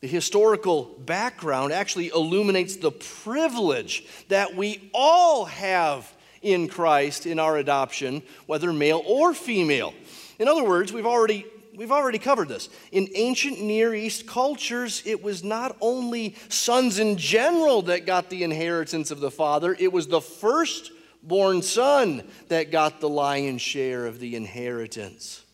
The 0.00 0.08
historical 0.08 0.84
background 0.84 1.72
actually 1.72 2.08
illuminates 2.08 2.76
the 2.76 2.90
privilege 2.90 4.04
that 4.28 4.56
we 4.56 4.90
all 4.92 5.44
have 5.44 6.12
in 6.42 6.66
Christ 6.66 7.24
in 7.24 7.38
our 7.38 7.56
adoption, 7.56 8.22
whether 8.46 8.72
male 8.72 9.02
or 9.06 9.32
female. 9.32 9.94
In 10.40 10.48
other 10.48 10.64
words, 10.64 10.92
we've 10.92 11.06
already 11.06 11.46
we've 11.76 11.92
already 11.92 12.18
covered 12.18 12.48
this. 12.48 12.68
In 12.90 13.08
ancient 13.14 13.60
Near 13.60 13.94
East 13.94 14.26
cultures, 14.26 15.02
it 15.04 15.22
was 15.22 15.42
not 15.42 15.76
only 15.80 16.36
sons 16.48 16.98
in 16.98 17.16
general 17.16 17.82
that 17.82 18.06
got 18.06 18.30
the 18.30 18.44
inheritance 18.44 19.10
of 19.10 19.20
the 19.20 19.30
father, 19.30 19.76
it 19.78 19.92
was 19.92 20.06
the 20.06 20.20
first 20.20 20.92
born 21.22 21.62
son 21.62 22.22
that 22.48 22.70
got 22.70 23.00
the 23.00 23.08
lion's 23.08 23.62
share 23.62 24.06
of 24.06 24.18
the 24.18 24.36
inheritance. 24.36 25.44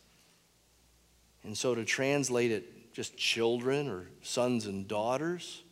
And 1.44 1.56
so 1.56 1.74
to 1.74 1.84
translate 1.84 2.50
it 2.50 2.92
just 2.92 3.16
children 3.16 3.88
or 3.88 4.08
sons 4.22 4.66
and 4.66 4.88
daughters 4.88 5.62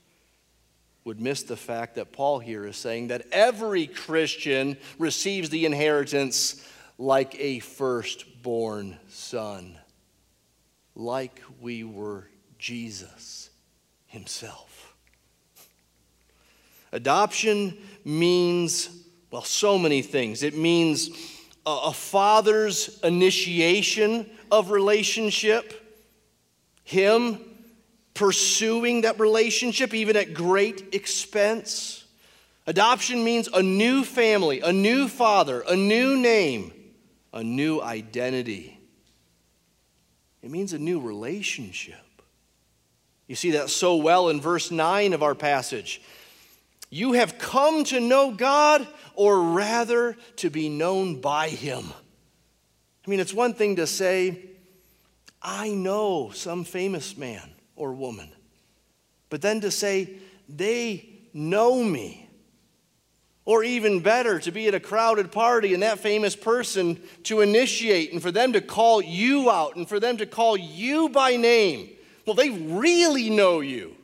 would 1.05 1.21
miss 1.21 1.45
the 1.45 1.57
fact 1.57 1.95
that 1.97 2.13
Paul 2.13 2.39
here 2.41 2.67
is 2.67 2.77
saying 2.77 3.09
that 3.09 3.27
every 3.31 3.87
Christian 3.87 4.77
receives 4.99 5.51
the 5.51 5.65
inheritance 5.65 6.65
like 6.99 7.37
a 7.39 7.61
firstborn 7.61 8.99
son, 9.09 9.79
like 10.97 11.43
we 11.61 11.85
were 11.85 12.29
Jesus 12.59 13.51
himself. 14.07 14.95
Adoption 16.91 17.77
means 18.05 18.89
well, 19.31 19.43
so 19.43 19.79
many 19.79 20.03
things. 20.03 20.43
It 20.43 20.57
means 20.57 21.11
a, 21.67 21.71
a 21.87 21.93
father's 21.93 23.01
initiation 23.03 24.31
of 24.51 24.71
relationship, 24.71 25.75
him 26.85 27.39
pursuing 28.15 29.03
that 29.03 29.21
relationship 29.21 29.93
even 29.93 30.17
at 30.17 30.33
great 30.33 30.95
expense. 30.95 32.05
Adoption 32.67 33.23
means 33.23 33.49
a 33.53 33.63
new 33.63 34.05
family, 34.05 34.61
a 34.61 34.73
new 34.73 35.07
father, 35.07 35.63
a 35.69 35.77
new 35.77 36.17
name, 36.17 36.73
a 37.33 37.45
new 37.45 37.81
identity. 37.83 38.76
It 40.43 40.51
means 40.51 40.73
a 40.73 40.79
new 40.79 41.01
relationship. 41.01 41.97
You 43.27 43.35
see 43.35 43.53
that 43.53 43.71
so 43.71 43.97
well 43.97 44.29
in 44.29 44.41
verse 44.41 44.71
9 44.71 45.13
of 45.13 45.23
our 45.23 45.35
passage. 45.35 46.01
You 46.91 47.15
have 47.15 47.39
come 47.39 47.85
to 47.85 47.99
know 47.99 48.31
God, 48.31 48.87
or 49.15 49.43
rather 49.43 50.17
to 50.37 50.51
be 50.51 50.69
known 50.69 51.21
by 51.21 51.49
Him. 51.49 51.85
I 53.05 53.11
mean, 53.11 53.21
it's 53.21 53.35
one 53.35 53.55
thing 53.55 53.77
to 53.77 53.87
say, 53.87 54.39
I 55.43 55.71
know 55.71 56.31
some 56.35 56.65
famous 56.65 57.17
man 57.17 57.51
or 57.75 57.93
woman, 57.93 58.29
but 59.31 59.43
then 59.43 59.61
to 59.63 59.71
say, 59.71 60.11
they 60.49 61.09
know 61.33 61.83
me. 61.83 62.26
Or 63.47 63.65
even 63.65 64.01
better, 64.01 64.39
to 64.41 64.51
be 64.51 64.69
at 64.69 64.75
a 64.75 64.81
crowded 64.81 65.33
party 65.33 65.73
and 65.73 65.83
that 65.83 66.01
famous 66.01 66.37
person 66.37 67.01
to 67.23 67.41
initiate 67.41 68.13
and 68.13 68.21
for 68.21 68.31
them 68.31 68.53
to 68.53 68.61
call 68.61 69.01
you 69.01 69.51
out 69.51 69.77
and 69.77 69.89
for 69.89 69.99
them 69.99 70.19
to 70.19 70.27
call 70.27 70.57
you 70.57 71.09
by 71.09 71.37
name. 71.37 71.89
Well, 72.27 72.35
they 72.35 72.51
really 72.51 73.31
know 73.31 73.61
you. 73.61 73.97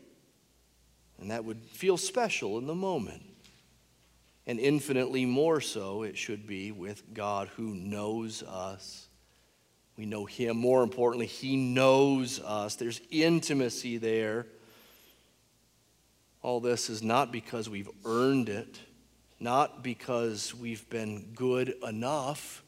And 1.20 1.30
that 1.30 1.44
would 1.44 1.60
feel 1.66 1.96
special 1.96 2.56
in 2.58 2.66
the 2.66 2.74
moment. 2.74 3.22
And 4.46 4.58
infinitely 4.58 5.26
more 5.26 5.60
so, 5.60 6.02
it 6.02 6.16
should 6.16 6.46
be 6.46 6.72
with 6.72 7.02
God 7.12 7.48
who 7.56 7.74
knows 7.74 8.42
us. 8.44 9.08
We 9.96 10.06
know 10.06 10.24
Him. 10.24 10.56
More 10.56 10.82
importantly, 10.82 11.26
He 11.26 11.56
knows 11.56 12.40
us. 12.40 12.76
There's 12.76 13.00
intimacy 13.10 13.98
there. 13.98 14.46
All 16.42 16.60
this 16.60 16.90
is 16.90 17.02
not 17.02 17.30
because 17.30 17.68
we've 17.68 17.90
earned 18.04 18.48
it, 18.48 18.80
not 19.42 19.82
because 19.82 20.54
we've 20.54 20.88
been 20.88 21.32
good 21.34 21.74
enough. 21.86 22.62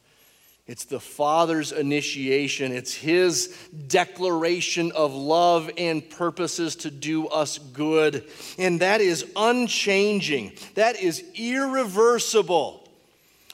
It's 0.67 0.85
the 0.85 0.99
Father's 0.99 1.71
initiation. 1.71 2.71
It's 2.71 2.93
His 2.93 3.55
declaration 3.87 4.91
of 4.91 5.13
love 5.13 5.69
and 5.77 6.07
purposes 6.09 6.75
to 6.77 6.91
do 6.91 7.27
us 7.27 7.59
good. 7.59 8.25
And 8.57 8.81
that 8.81 8.99
is 8.99 9.25
unchanging, 9.35 10.53
that 10.73 10.99
is 10.99 11.23
irreversible. 11.35 12.81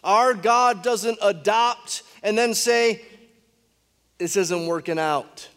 Our 0.04 0.34
God 0.34 0.82
doesn't 0.82 1.20
adopt 1.22 2.02
and 2.24 2.36
then 2.38 2.56
say, 2.56 3.04
This 4.18 4.36
isn't 4.36 4.66
working 4.66 4.98
out. 4.98 5.48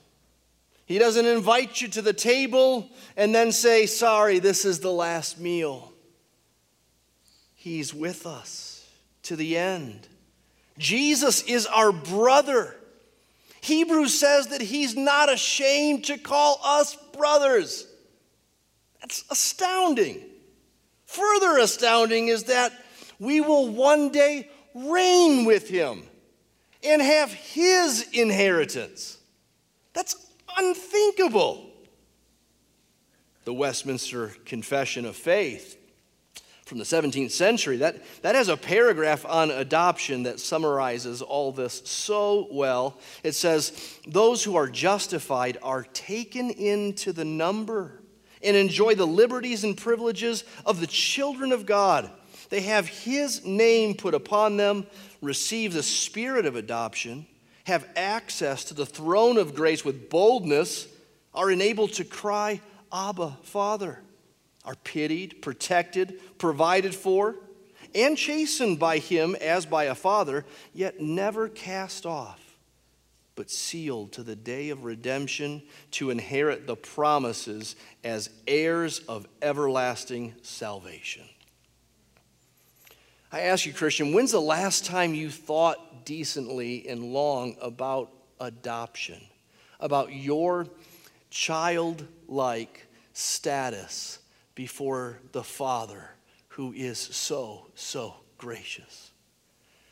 He 0.85 0.99
doesn't 0.99 1.25
invite 1.25 1.81
you 1.81 1.89
to 1.89 2.03
the 2.03 2.13
table 2.13 2.91
and 3.17 3.35
then 3.35 3.53
say, 3.53 3.87
Sorry, 3.87 4.39
this 4.39 4.67
is 4.67 4.81
the 4.81 4.93
last 4.93 5.41
meal. 5.41 5.94
He's 7.65 7.95
with 7.95 8.27
us 8.27 8.87
to 9.23 9.37
the 9.37 9.57
end. 9.57 10.07
Jesus 10.77 11.43
is 11.45 11.65
our 11.65 11.93
brother. 11.93 12.77
Hebrews 13.63 14.21
says 14.21 14.49
that 14.49 14.61
he's 14.61 14.95
not 14.95 15.33
ashamed 15.33 16.05
to 16.05 16.19
call 16.19 16.61
us 16.63 16.95
brothers. 17.15 17.87
That's 19.01 19.25
astounding. 19.31 20.21
Further 21.07 21.57
astounding 21.57 22.29
is 22.29 22.45
that 22.45 22.71
we 23.19 23.41
will 23.41 23.71
one 23.71 24.11
day 24.11 24.51
reign 24.75 25.47
with 25.47 25.67
him 25.67 26.03
and 26.87 27.01
have 27.01 27.33
his 27.33 28.07
inheritance. 28.13 29.17
That's 29.95 30.15
unthinkable. 30.59 31.71
The 33.47 33.55
Westminster 33.55 34.35
Confession 34.45 35.07
of 35.07 35.17
Faith 35.17 35.79
from 36.65 36.79
the 36.79 36.85
17th 36.85 37.31
century. 37.31 37.79
That, 37.79 38.03
that 38.23 38.35
has 38.35 38.49
a 38.49 38.57
paragraph 38.57 39.25
on 39.27 39.51
adoption 39.51 40.23
that 40.23 40.41
summarizes 40.41 41.21
all 41.21 41.53
this 41.53 41.83
so 41.85 42.49
well. 42.51 42.99
It 43.23 43.33
says, 43.33 43.99
Those 44.07 44.43
who 44.43 44.57
are 44.57 44.69
justified 44.69 45.59
are 45.63 45.85
taken 45.93 46.51
into 46.51 47.13
the 47.13 47.25
number 47.25 48.01
and 48.43 48.57
enjoy 48.57 48.95
the 48.95 49.07
liberties 49.07 49.65
and 49.65 49.77
privileges 49.77 50.45
of 50.65 50.81
the 50.81 50.87
children 50.87 51.53
of 51.53 51.67
God. 51.67 52.11
They 52.49 52.63
have 52.63 52.89
His 52.89 53.45
name 53.45 53.95
put 53.95 54.15
upon 54.15 54.57
them, 54.57 54.87
receive 55.21 55.73
the 55.73 55.83
spirit 55.83 56.47
of 56.47 56.57
adoption, 56.57 57.27
have 57.65 57.89
access 57.97 58.65
to 58.65 58.75
the 58.75 58.87
throne 58.87 59.39
of 59.39 59.55
grace 59.55 59.85
with 59.85 60.09
boldness, 60.09 60.89
are 61.35 61.51
enabled 61.51 61.95
to 61.95 62.05
cry, 62.05 62.61
Abba, 62.93 63.39
Father 63.43 63.99
are 64.65 64.77
pitied, 64.77 65.43
protected, 65.43 66.21
provided 66.39 66.95
for, 66.95 67.37
and 67.95 68.17
chastened 68.17 68.79
by 68.79 68.99
him 68.99 69.37
as 69.37 69.67
by 69.67 69.85
a 69.85 69.95
father, 69.95 70.45
yet 70.73 71.01
never 71.01 71.49
cast 71.49 72.07
off, 72.07 72.41
but 73.37 73.51
sealed 73.51 74.13
to 74.13 74.23
the 74.23 74.37
day 74.37 74.71
of 74.71 74.85
redemption 74.85 75.63
to 75.93 76.11
inherit 76.11 76.67
the 76.67 76.77
promises 76.77 77.77
as 78.03 78.31
heirs 78.47 79.01
of 79.01 79.29
everlasting 79.43 80.35
salvation. 80.43 81.25
I 83.31 83.41
ask 83.41 83.67
you, 83.67 83.73
Christian, 83.73 84.13
when's 84.13 84.31
the 84.31 84.41
last 84.41 84.85
time 84.85 85.13
you 85.13 85.29
thought 85.29 86.05
decently 86.05 86.89
and 86.89 87.13
long 87.13 87.57
about 87.61 88.11
adoption, 88.41 89.21
about 89.81 90.13
your 90.13 90.69
childlike 91.31 92.87
status? 93.13 94.21
Before 94.55 95.21
the 95.33 95.45
Father 95.45 96.11
who 96.49 96.73
is 96.73 96.99
so, 96.99 97.67
so 97.75 98.15
gracious. 98.39 99.11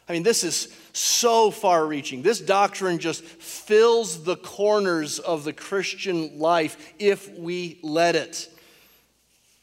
I 0.09 0.13
mean, 0.13 0.23
this 0.23 0.45
is 0.45 0.77
so 0.93 1.51
far 1.51 1.87
reaching. 1.87 2.23
This 2.23 2.41
doctrine 2.41 2.99
just 2.99 3.25
fills 3.25 4.25
the 4.25 4.37
corners 4.37 5.19
of 5.19 5.45
the 5.45 5.53
Christian 5.53 6.39
life 6.39 6.93
if 6.99 7.33
we 7.37 7.79
let 7.83 8.15
it. 8.17 8.49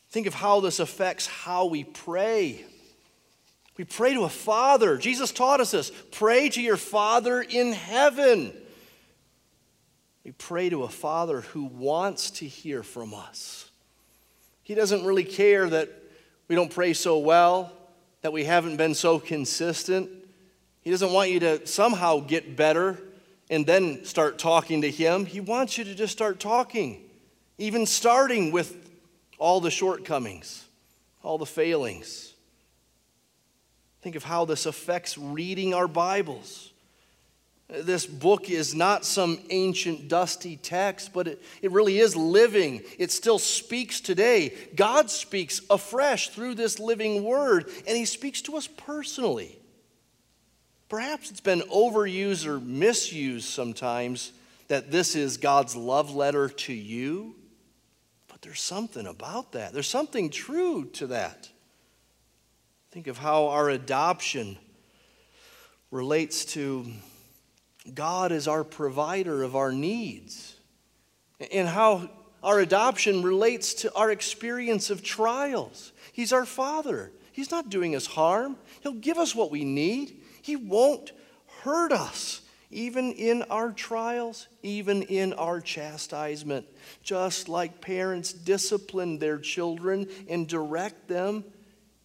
Think 0.10 0.28
of 0.28 0.34
how 0.34 0.60
this 0.60 0.80
affects 0.80 1.28
how 1.28 1.66
we 1.66 1.84
pray. 1.84 2.66
We 3.78 3.84
pray 3.86 4.14
to 4.14 4.24
a 4.24 4.30
Father. 4.30 4.98
Jesus 4.98 5.32
taught 5.32 5.62
us 5.62 5.72
this 5.72 5.92
pray 6.12 6.50
to 6.50 6.62
your 6.62 6.78
Father 6.78 7.42
in 7.42 7.72
heaven. 7.72 8.54
We 10.26 10.32
pray 10.32 10.70
to 10.70 10.84
a 10.84 10.90
Father 10.90 11.42
who 11.42 11.64
wants 11.64 12.32
to 12.32 12.46
hear 12.46 12.84
from 12.84 13.14
us. 13.14 13.69
He 14.70 14.76
doesn't 14.76 15.04
really 15.04 15.24
care 15.24 15.68
that 15.68 15.90
we 16.48 16.54
don't 16.54 16.70
pray 16.70 16.94
so 16.94 17.18
well, 17.18 17.74
that 18.22 18.32
we 18.32 18.44
haven't 18.44 18.78
been 18.78 18.94
so 18.94 19.18
consistent. 19.18 20.12
He 20.84 20.92
doesn't 20.92 21.12
want 21.12 21.32
you 21.32 21.40
to 21.40 21.66
somehow 21.66 22.20
get 22.20 22.56
better 22.56 23.00
and 23.50 23.66
then 23.66 24.06
start 24.06 24.38
talking 24.38 24.84
to 24.84 24.92
Him. 24.92 25.26
He 25.26 25.40
wants 25.40 25.80
you 25.80 25.86
to 25.86 25.96
just 25.96 26.14
start 26.14 26.40
talking, 26.40 27.02
even 27.58 27.88
starting 27.88 28.52
with 28.52 28.92
all 29.40 29.60
the 29.60 29.72
shortcomings, 29.72 30.64
all 31.24 31.40
the 31.40 31.48
failings. 31.48 32.36
Think 34.04 34.16
of 34.16 34.24
how 34.24 34.46
this 34.46 34.68
affects 34.68 35.18
reading 35.18 35.74
our 35.74 35.88
Bibles. 35.88 36.69
This 37.70 38.08
book 38.08 38.50
is 38.50 38.74
not 38.74 39.06
some 39.06 39.40
ancient, 39.52 40.08
dusty 40.08 40.58
text, 40.58 41.14
but 41.14 41.28
it, 41.28 41.44
it 41.62 41.72
really 41.72 42.00
is 42.00 42.16
living. 42.16 42.82
It 42.98 43.12
still 43.12 43.38
speaks 43.38 44.02
today. 44.02 44.56
God 44.76 45.12
speaks 45.12 45.62
afresh 45.70 46.30
through 46.30 46.56
this 46.56 46.80
living 46.80 47.24
word, 47.24 47.70
and 47.88 47.96
He 47.96 48.06
speaks 48.06 48.42
to 48.44 48.58
us 48.58 48.66
personally. 48.66 49.60
Perhaps 50.90 51.30
it's 51.30 51.42
been 51.42 51.62
overused 51.62 52.48
or 52.48 52.60
misused 52.60 53.48
sometimes 53.48 54.32
that 54.68 54.90
this 54.90 55.16
is 55.16 55.38
God's 55.38 55.76
love 55.76 56.16
letter 56.16 56.50
to 56.50 56.74
you, 56.74 57.36
but 58.28 58.42
there's 58.42 58.62
something 58.62 59.06
about 59.06 59.52
that. 59.52 59.74
There's 59.74 59.88
something 59.88 60.32
true 60.32 60.86
to 60.94 61.08
that. 61.08 61.50
Think 62.90 63.06
of 63.06 63.20
how 63.20 63.50
our 63.50 63.70
adoption 63.70 64.58
relates 65.92 66.46
to 66.46 66.88
God 67.94 68.32
is 68.32 68.48
our 68.48 68.64
provider 68.64 69.44
of 69.44 69.56
our 69.56 69.72
needs, 69.72 70.56
and 71.52 71.68
how 71.68 72.10
our 72.44 72.60
adoption 72.60 73.22
relates 73.24 73.74
to 73.76 73.94
our 73.96 74.12
experience 74.12 74.90
of 74.90 75.04
trials. 75.04 75.92
He's 76.12 76.34
our 76.34 76.46
Father. 76.46 77.12
He's 77.32 77.52
not 77.52 77.70
doing 77.70 77.96
us 77.96 78.06
harm. 78.06 78.58
He'll 78.82 78.94
give 78.94 79.18
us 79.18 79.34
what 79.34 79.52
we 79.52 79.64
need. 79.64 80.22
He 80.42 80.56
won't 80.56 81.12
hurt 81.62 81.92
us, 81.92 82.42
even 82.72 83.14
in 83.14 83.44
our 83.44 83.72
trials, 83.72 84.48
even 84.64 85.04
in 85.04 85.34
our 85.34 85.62
chastisement. 85.62 86.66
Just 87.04 87.50
like 87.50 87.82
parents 87.82 88.34
discipline 88.34 89.20
their 89.20 89.38
children 89.38 90.08
and 90.28 90.48
direct 90.48 91.08
them, 91.08 91.44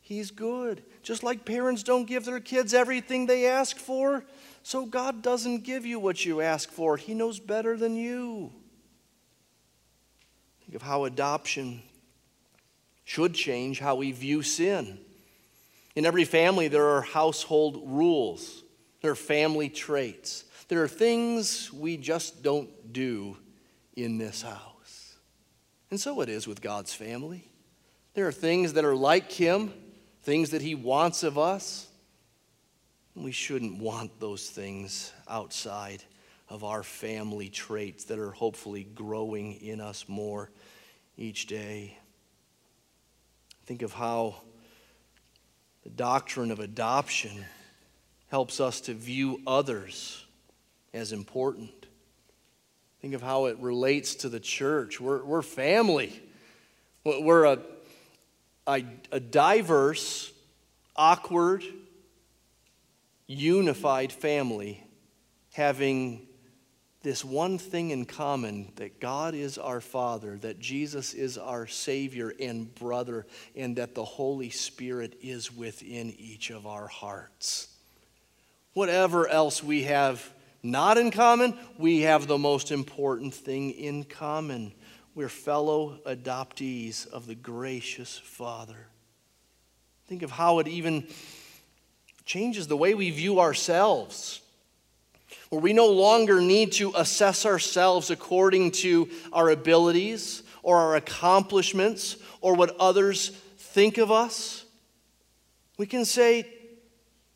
He's 0.04 0.30
good. 0.30 0.82
Just 1.02 1.22
like 1.22 1.46
parents 1.46 1.82
don't 1.82 2.04
give 2.04 2.26
their 2.26 2.38
kids 2.38 2.74
everything 2.74 3.24
they 3.24 3.46
ask 3.46 3.78
for, 3.78 4.22
so 4.64 4.86
God 4.86 5.20
doesn't 5.20 5.62
give 5.62 5.84
you 5.84 6.00
what 6.00 6.24
you 6.24 6.40
ask 6.40 6.70
for. 6.70 6.96
He 6.96 7.12
knows 7.12 7.38
better 7.38 7.76
than 7.76 7.96
you. 7.96 8.50
Think 10.64 10.74
of 10.74 10.80
how 10.80 11.04
adoption 11.04 11.82
should 13.04 13.34
change 13.34 13.78
how 13.78 13.96
we 13.96 14.10
view 14.10 14.40
sin. 14.42 14.98
In 15.94 16.06
every 16.06 16.24
family, 16.24 16.68
there 16.68 16.86
are 16.86 17.02
household 17.02 17.82
rules, 17.84 18.64
there 19.02 19.10
are 19.10 19.14
family 19.14 19.68
traits, 19.68 20.44
there 20.68 20.82
are 20.82 20.88
things 20.88 21.70
we 21.70 21.98
just 21.98 22.42
don't 22.42 22.90
do 22.90 23.36
in 23.94 24.16
this 24.16 24.40
house. 24.40 25.14
And 25.90 26.00
so 26.00 26.22
it 26.22 26.30
is 26.30 26.48
with 26.48 26.62
God's 26.62 26.94
family. 26.94 27.46
There 28.14 28.26
are 28.26 28.32
things 28.32 28.72
that 28.72 28.86
are 28.86 28.96
like 28.96 29.30
Him, 29.30 29.74
things 30.22 30.52
that 30.52 30.62
He 30.62 30.74
wants 30.74 31.22
of 31.22 31.36
us, 31.36 31.86
we 33.14 33.32
shouldn't 33.32 33.78
want 33.78 34.18
those 34.18 34.48
things 34.48 35.12
outside 35.28 36.02
of 36.48 36.64
our 36.64 36.82
family 36.82 37.48
traits 37.48 38.04
that 38.04 38.18
are 38.18 38.32
hopefully 38.32 38.84
growing 38.94 39.54
in 39.54 39.80
us 39.80 40.04
more 40.08 40.50
each 41.16 41.46
day. 41.46 41.96
Think 43.66 43.82
of 43.82 43.92
how 43.92 44.36
the 45.84 45.90
doctrine 45.90 46.50
of 46.50 46.60
adoption 46.60 47.44
helps 48.28 48.60
us 48.60 48.80
to 48.82 48.94
view 48.94 49.40
others 49.46 50.24
as 50.92 51.12
important. 51.12 51.86
Think 53.00 53.14
of 53.14 53.22
how 53.22 53.46
it 53.46 53.58
relates 53.58 54.16
to 54.16 54.28
the 54.28 54.40
church. 54.40 55.00
We're, 55.00 55.22
we're 55.24 55.42
family. 55.42 56.20
We're 57.04 57.44
a, 57.44 57.58
a, 58.66 58.84
a 59.12 59.20
diverse, 59.20 60.32
awkward, 60.96 61.62
unified 63.26 64.12
family 64.12 64.84
having 65.52 66.26
this 67.02 67.24
one 67.24 67.58
thing 67.58 67.90
in 67.90 68.06
common 68.06 68.72
that 68.76 68.98
God 68.98 69.34
is 69.34 69.58
our 69.58 69.82
Father, 69.82 70.38
that 70.38 70.58
Jesus 70.58 71.12
is 71.12 71.36
our 71.36 71.66
Savior 71.66 72.32
and 72.40 72.74
brother, 72.74 73.26
and 73.54 73.76
that 73.76 73.94
the 73.94 74.04
Holy 74.04 74.48
Spirit 74.50 75.18
is 75.20 75.54
within 75.54 76.14
each 76.18 76.50
of 76.50 76.66
our 76.66 76.86
hearts. 76.86 77.68
Whatever 78.72 79.28
else 79.28 79.62
we 79.62 79.82
have 79.84 80.32
not 80.62 80.96
in 80.96 81.10
common, 81.10 81.58
we 81.76 82.00
have 82.00 82.26
the 82.26 82.38
most 82.38 82.72
important 82.72 83.34
thing 83.34 83.70
in 83.72 84.04
common. 84.04 84.72
We're 85.14 85.28
fellow 85.28 85.98
adoptees 86.06 87.06
of 87.06 87.26
the 87.26 87.34
gracious 87.34 88.18
Father. 88.18 88.88
Think 90.06 90.22
of 90.22 90.30
how 90.30 90.58
it 90.60 90.68
even 90.68 91.06
changes 92.24 92.66
the 92.66 92.76
way 92.76 92.94
we 92.94 93.10
view 93.10 93.40
ourselves, 93.40 94.40
where 95.50 95.60
we 95.60 95.72
no 95.72 95.88
longer 95.88 96.40
need 96.40 96.72
to 96.72 96.92
assess 96.96 97.44
ourselves 97.46 98.10
according 98.10 98.70
to 98.70 99.08
our 99.32 99.50
abilities 99.50 100.42
or 100.62 100.78
our 100.78 100.96
accomplishments 100.96 102.16
or 102.40 102.54
what 102.54 102.74
others 102.80 103.28
think 103.58 103.98
of 103.98 104.10
us. 104.10 104.64
We 105.76 105.86
can 105.86 106.04
say, 106.04 106.46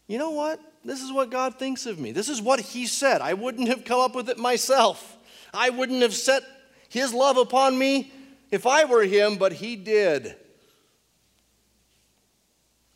you 0.06 0.18
know 0.18 0.30
what? 0.30 0.60
This 0.84 1.02
is 1.02 1.12
what 1.12 1.30
God 1.30 1.58
thinks 1.58 1.86
of 1.86 1.98
me. 1.98 2.12
This 2.12 2.28
is 2.28 2.40
what 2.40 2.60
He 2.60 2.86
said. 2.86 3.20
I 3.20 3.34
wouldn't 3.34 3.68
have 3.68 3.84
come 3.84 4.00
up 4.00 4.14
with 4.14 4.30
it 4.30 4.38
myself. 4.38 5.16
I 5.52 5.70
wouldn't 5.70 6.02
have 6.02 6.14
set 6.14 6.42
His 6.88 7.12
love 7.12 7.36
upon 7.36 7.78
me 7.78 8.12
if 8.50 8.66
I 8.66 8.84
were 8.84 9.02
Him, 9.02 9.36
but 9.36 9.52
He 9.52 9.76
did. 9.76 10.36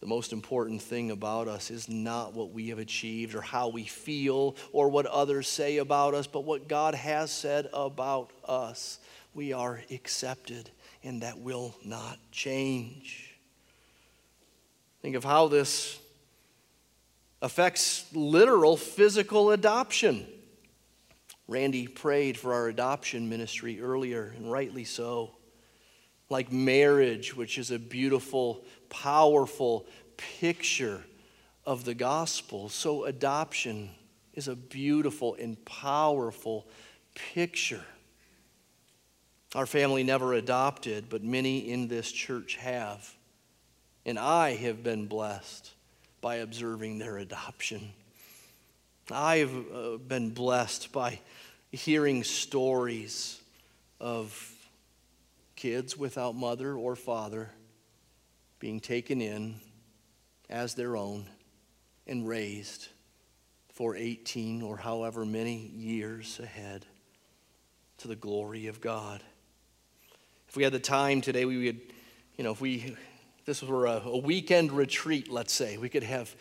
The 0.03 0.09
most 0.09 0.33
important 0.33 0.83
thing 0.83 1.13
about 1.13 1.47
us 1.47 1.71
is 1.71 1.89
not 1.89 2.35
what 2.35 2.51
we 2.51 2.71
have 2.71 2.81
achieved 2.81 3.37
or 3.37 3.41
how 3.41 3.69
we 3.69 3.85
feel 3.85 4.57
or 4.73 4.89
what 4.89 5.07
others 5.07 5.47
say 5.47 5.77
about 5.77 6.13
us, 6.13 6.27
but 6.27 6.43
what 6.43 6.67
God 6.67 6.97
has 6.97 7.31
said 7.31 7.69
about 7.73 8.33
us. 8.45 8.99
We 9.33 9.53
are 9.53 9.81
accepted, 9.93 10.69
and 11.05 11.23
that 11.23 11.39
will 11.39 11.77
not 11.85 12.19
change. 12.33 13.33
Think 15.03 15.15
of 15.15 15.23
how 15.23 15.47
this 15.47 16.01
affects 17.41 18.05
literal 18.13 18.77
physical 18.77 19.53
adoption. 19.53 20.27
Randy 21.47 21.87
prayed 21.87 22.37
for 22.37 22.55
our 22.55 22.67
adoption 22.67 23.29
ministry 23.29 23.81
earlier, 23.81 24.35
and 24.37 24.51
rightly 24.51 24.83
so. 24.83 25.31
Like 26.29 26.51
marriage, 26.51 27.37
which 27.37 27.57
is 27.57 27.71
a 27.71 27.79
beautiful 27.79 28.65
powerful 28.93 29.87
picture 30.17 31.03
of 31.65 31.85
the 31.85 31.95
gospel. 31.95 32.69
So, 32.69 33.05
adoption 33.05 33.91
is 34.35 34.49
a 34.49 34.55
beautiful 34.55 35.35
and 35.35 35.63
powerful 35.65 36.67
picture. 37.15 37.85
Our 39.55 39.67
family 39.67 40.03
never 40.03 40.35
adopted, 40.35 41.07
but 41.09 41.25
many 41.25 41.71
in 41.71 41.89
this 41.89 42.13
church 42.13 42.57
have. 42.57 43.15
And 44.05 44.19
I 44.19 44.55
have 44.57 44.83
been 44.83 45.07
blessed 45.07 45.73
by 46.21 46.37
observing 46.37 46.99
their 46.99 47.19
adoption. 47.19 47.93
I've 49.11 49.55
uh, 49.75 49.97
been 49.97 50.31
blessed 50.31 50.93
by 50.93 51.21
hearing 51.71 52.25
stories 52.25 53.41
of 54.01 54.53
kids 55.57 55.97
without 55.97 56.35
mother 56.35 56.75
or 56.75 56.97
father 56.97 57.51
being 58.63 58.79
taken 58.79 59.21
in 59.21 59.57
as 60.49 60.75
their 60.75 60.97
own 60.97 61.27
and 62.07 62.29
raised 62.29 62.87
for 63.73 63.97
18 63.97 64.63
or 64.63 64.77
however 64.77 65.27
many 65.27 65.57
years 65.57 66.39
ahead 66.39 66.87
to 67.99 68.07
the 68.07 68.15
glory 68.15 68.69
of 68.69 68.81
God. 68.81 69.21
If 70.49 70.57
we 70.57 70.63
had 70.63 70.73
the 70.73 70.79
time 70.79 71.23
today, 71.23 71.45
we 71.45 71.65
would, 71.65 71.81
you 72.37 72.45
know, 72.45 72.53
if 72.53 72.61
we, 72.61 72.95
this 73.47 73.65
were 73.65 73.87
a, 73.87 74.01
a 74.05 74.19
weekend 74.19 74.71
retreat, 74.71 75.29
let's 75.29 75.53
say, 75.53 75.77
we 75.77 75.89
could 75.89 76.05
have 76.05 76.33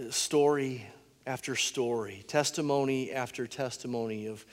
uh, 0.00 0.10
story 0.10 0.86
after 1.26 1.56
story, 1.56 2.24
testimony 2.26 3.12
after 3.12 3.46
testimony 3.46 4.28
of 4.28 4.46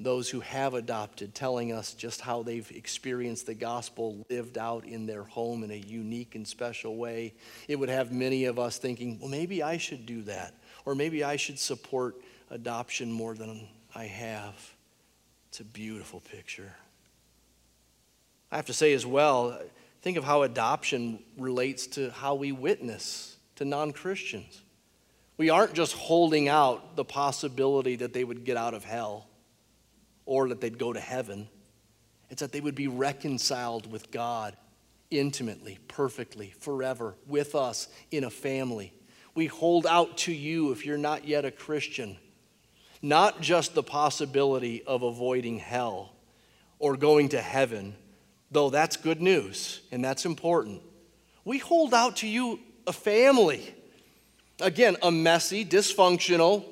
those 0.00 0.28
who 0.28 0.40
have 0.40 0.74
adopted, 0.74 1.34
telling 1.34 1.72
us 1.72 1.94
just 1.94 2.20
how 2.20 2.42
they've 2.42 2.70
experienced 2.72 3.46
the 3.46 3.54
gospel 3.54 4.26
lived 4.28 4.58
out 4.58 4.84
in 4.84 5.06
their 5.06 5.22
home 5.22 5.62
in 5.62 5.70
a 5.70 5.76
unique 5.76 6.34
and 6.34 6.46
special 6.46 6.96
way. 6.96 7.32
It 7.68 7.76
would 7.76 7.88
have 7.88 8.10
many 8.10 8.46
of 8.46 8.58
us 8.58 8.78
thinking, 8.78 9.18
well, 9.20 9.28
maybe 9.28 9.62
I 9.62 9.76
should 9.76 10.04
do 10.04 10.22
that, 10.22 10.54
or 10.84 10.94
maybe 10.94 11.22
I 11.22 11.36
should 11.36 11.58
support 11.58 12.16
adoption 12.50 13.12
more 13.12 13.34
than 13.34 13.68
I 13.94 14.04
have. 14.04 14.54
It's 15.48 15.60
a 15.60 15.64
beautiful 15.64 16.20
picture. 16.20 16.74
I 18.50 18.56
have 18.56 18.66
to 18.66 18.72
say 18.72 18.94
as 18.94 19.06
well, 19.06 19.60
think 20.02 20.16
of 20.16 20.24
how 20.24 20.42
adoption 20.42 21.20
relates 21.38 21.86
to 21.88 22.10
how 22.10 22.34
we 22.34 22.50
witness 22.50 23.36
to 23.56 23.64
non 23.64 23.92
Christians. 23.92 24.60
We 25.36 25.50
aren't 25.50 25.74
just 25.74 25.92
holding 25.92 26.48
out 26.48 26.96
the 26.96 27.04
possibility 27.04 27.96
that 27.96 28.12
they 28.12 28.24
would 28.24 28.44
get 28.44 28.56
out 28.56 28.74
of 28.74 28.84
hell 28.84 29.26
or 30.26 30.48
that 30.48 30.60
they'd 30.60 30.78
go 30.78 30.92
to 30.92 31.00
heaven. 31.00 31.48
It's 32.30 32.40
that 32.40 32.52
they 32.52 32.60
would 32.60 32.74
be 32.74 32.88
reconciled 32.88 33.90
with 33.90 34.10
God 34.10 34.56
intimately, 35.10 35.78
perfectly, 35.88 36.54
forever, 36.58 37.14
with 37.26 37.54
us 37.54 37.88
in 38.10 38.24
a 38.24 38.30
family. 38.30 38.92
We 39.34 39.46
hold 39.46 39.86
out 39.86 40.18
to 40.18 40.32
you 40.32 40.72
if 40.72 40.86
you're 40.86 40.96
not 40.96 41.26
yet 41.26 41.44
a 41.44 41.50
Christian, 41.50 42.16
not 43.02 43.40
just 43.40 43.74
the 43.74 43.82
possibility 43.82 44.82
of 44.84 45.02
avoiding 45.02 45.58
hell 45.58 46.12
or 46.78 46.96
going 46.96 47.30
to 47.30 47.40
heaven, 47.40 47.94
though 48.50 48.70
that's 48.70 48.96
good 48.96 49.20
news 49.20 49.80
and 49.92 50.04
that's 50.04 50.24
important. 50.24 50.82
We 51.44 51.58
hold 51.58 51.92
out 51.92 52.16
to 52.16 52.26
you 52.26 52.58
a 52.86 52.92
family. 52.92 53.74
Again, 54.60 54.96
a 55.02 55.10
messy, 55.10 55.64
dysfunctional, 55.64 56.64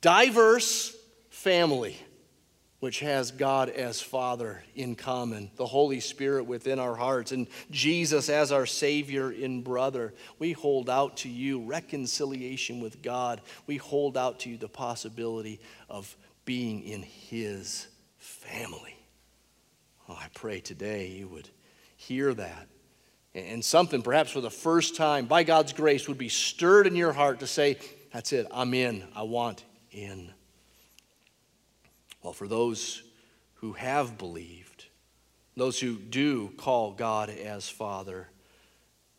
diverse 0.00 0.94
family 1.30 1.96
which 2.86 3.00
has 3.00 3.32
God 3.32 3.68
as 3.68 4.00
Father 4.00 4.62
in 4.76 4.94
common, 4.94 5.50
the 5.56 5.66
Holy 5.66 5.98
Spirit 5.98 6.44
within 6.44 6.78
our 6.78 6.94
hearts, 6.94 7.32
and 7.32 7.48
Jesus 7.72 8.28
as 8.28 8.52
our 8.52 8.64
Savior 8.64 9.30
and 9.30 9.64
brother. 9.64 10.14
We 10.38 10.52
hold 10.52 10.88
out 10.88 11.16
to 11.16 11.28
you 11.28 11.64
reconciliation 11.64 12.80
with 12.80 13.02
God. 13.02 13.40
We 13.66 13.76
hold 13.76 14.16
out 14.16 14.38
to 14.40 14.50
you 14.50 14.56
the 14.56 14.68
possibility 14.68 15.58
of 15.90 16.16
being 16.44 16.84
in 16.84 17.02
His 17.02 17.88
family. 18.18 18.96
Oh, 20.08 20.14
I 20.14 20.28
pray 20.32 20.60
today 20.60 21.08
you 21.08 21.26
would 21.26 21.48
hear 21.96 22.34
that. 22.34 22.68
And 23.34 23.64
something, 23.64 24.00
perhaps 24.00 24.30
for 24.30 24.40
the 24.40 24.48
first 24.48 24.94
time, 24.94 25.26
by 25.26 25.42
God's 25.42 25.72
grace, 25.72 26.06
would 26.06 26.18
be 26.18 26.28
stirred 26.28 26.86
in 26.86 26.94
your 26.94 27.12
heart 27.12 27.40
to 27.40 27.48
say, 27.48 27.78
That's 28.12 28.32
it, 28.32 28.46
I'm 28.52 28.74
in, 28.74 29.02
I 29.16 29.24
want 29.24 29.64
in. 29.90 30.30
Well, 32.26 32.32
for 32.32 32.48
those 32.48 33.04
who 33.54 33.74
have 33.74 34.18
believed, 34.18 34.86
those 35.56 35.78
who 35.78 35.96
do 35.96 36.48
call 36.56 36.90
God 36.90 37.30
as 37.30 37.68
Father, 37.68 38.26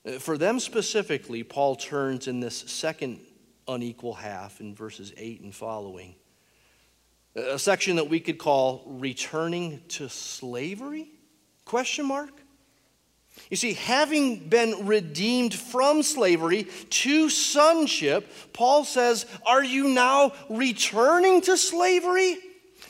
uh, 0.05 0.19
for 0.19 0.37
them 0.37 0.59
specifically, 0.59 1.41
Paul 1.41 1.77
turns 1.77 2.27
in 2.27 2.41
this 2.41 2.57
second 2.57 3.21
unequal 3.65 4.13
half 4.13 4.59
in 4.59 4.75
verses 4.75 5.13
8 5.15 5.39
and 5.39 5.55
following. 5.55 6.15
A 7.33 7.57
section 7.57 7.95
that 7.95 8.09
we 8.09 8.19
could 8.19 8.37
call 8.37 8.83
returning 8.85 9.79
to 9.87 10.09
slavery? 10.09 11.07
Question 11.63 12.07
mark? 12.07 12.33
You 13.49 13.55
see, 13.55 13.71
having 13.71 14.49
been 14.49 14.85
redeemed 14.85 15.53
from 15.53 16.03
slavery 16.03 16.67
to 16.89 17.29
sonship, 17.29 18.29
Paul 18.51 18.83
says, 18.83 19.25
Are 19.45 19.63
you 19.63 19.87
now 19.87 20.33
returning 20.49 21.39
to 21.43 21.55
slavery? 21.55 22.39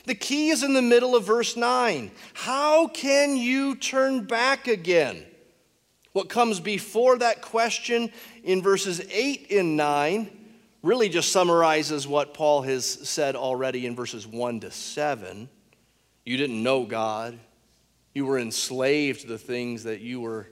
The 0.08 0.14
key 0.14 0.48
is 0.48 0.62
in 0.62 0.72
the 0.72 0.80
middle 0.80 1.14
of 1.14 1.24
verse 1.24 1.54
9. 1.54 2.10
How 2.32 2.88
can 2.88 3.36
you 3.36 3.76
turn 3.76 4.24
back 4.24 4.66
again? 4.66 5.22
What 6.14 6.30
comes 6.30 6.60
before 6.60 7.18
that 7.18 7.42
question 7.42 8.10
in 8.42 8.62
verses 8.62 9.02
8 9.12 9.50
and 9.50 9.76
9 9.76 10.30
really 10.82 11.10
just 11.10 11.30
summarizes 11.30 12.08
what 12.08 12.32
Paul 12.32 12.62
has 12.62 12.86
said 12.86 13.36
already 13.36 13.84
in 13.84 13.94
verses 13.94 14.26
1 14.26 14.60
to 14.60 14.70
7. 14.70 15.46
You 16.24 16.36
didn't 16.38 16.62
know 16.62 16.86
God, 16.86 17.38
you 18.14 18.24
were 18.24 18.38
enslaved 18.38 19.20
to 19.20 19.26
the 19.26 19.36
things 19.36 19.84
that 19.84 20.00
you 20.00 20.22
were 20.22 20.48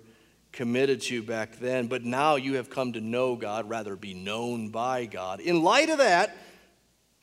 committed 0.52 1.00
to 1.02 1.22
back 1.22 1.58
then, 1.58 1.86
but 1.86 2.04
now 2.04 2.36
you 2.36 2.56
have 2.56 2.68
come 2.68 2.92
to 2.92 3.00
know 3.00 3.36
God, 3.36 3.70
rather 3.70 3.96
be 3.96 4.12
known 4.12 4.68
by 4.68 5.06
God. 5.06 5.40
In 5.40 5.62
light 5.62 5.88
of 5.88 5.96
that, 5.96 6.36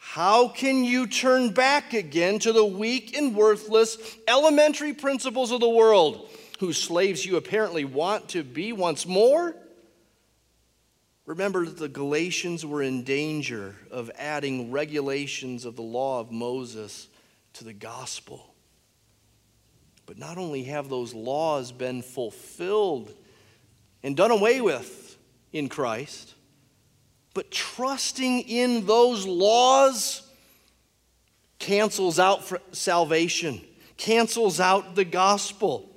how 0.05 0.49
can 0.49 0.83
you 0.83 1.07
turn 1.07 1.53
back 1.53 1.93
again 1.93 2.37
to 2.37 2.53
the 2.53 2.63
weak 2.63 3.17
and 3.17 3.33
worthless 3.33 3.97
elementary 4.27 4.93
principles 4.93 5.49
of 5.49 5.59
the 5.59 5.69
world, 5.69 6.29
whose 6.59 6.77
slaves 6.77 7.25
you 7.25 7.35
apparently 7.37 7.83
want 7.83 8.29
to 8.29 8.43
be 8.43 8.73
once 8.73 9.07
more? 9.07 9.55
Remember 11.25 11.65
that 11.65 11.77
the 11.77 11.89
Galatians 11.89 12.63
were 12.63 12.83
in 12.83 13.03
danger 13.03 13.75
of 13.89 14.11
adding 14.15 14.71
regulations 14.71 15.65
of 15.65 15.75
the 15.77 15.81
law 15.81 16.19
of 16.19 16.31
Moses 16.31 17.07
to 17.53 17.63
the 17.63 17.73
gospel. 17.73 18.53
But 20.05 20.19
not 20.19 20.37
only 20.37 20.65
have 20.65 20.89
those 20.89 21.15
laws 21.15 21.71
been 21.71 22.03
fulfilled 22.03 23.11
and 24.03 24.15
done 24.15 24.31
away 24.31 24.61
with 24.61 25.17
in 25.53 25.69
Christ, 25.69 26.35
But 27.33 27.51
trusting 27.51 28.41
in 28.41 28.85
those 28.85 29.25
laws 29.25 30.21
cancels 31.59 32.19
out 32.19 32.51
salvation, 32.75 33.61
cancels 33.97 34.59
out 34.59 34.95
the 34.95 35.05
gospel. 35.05 35.89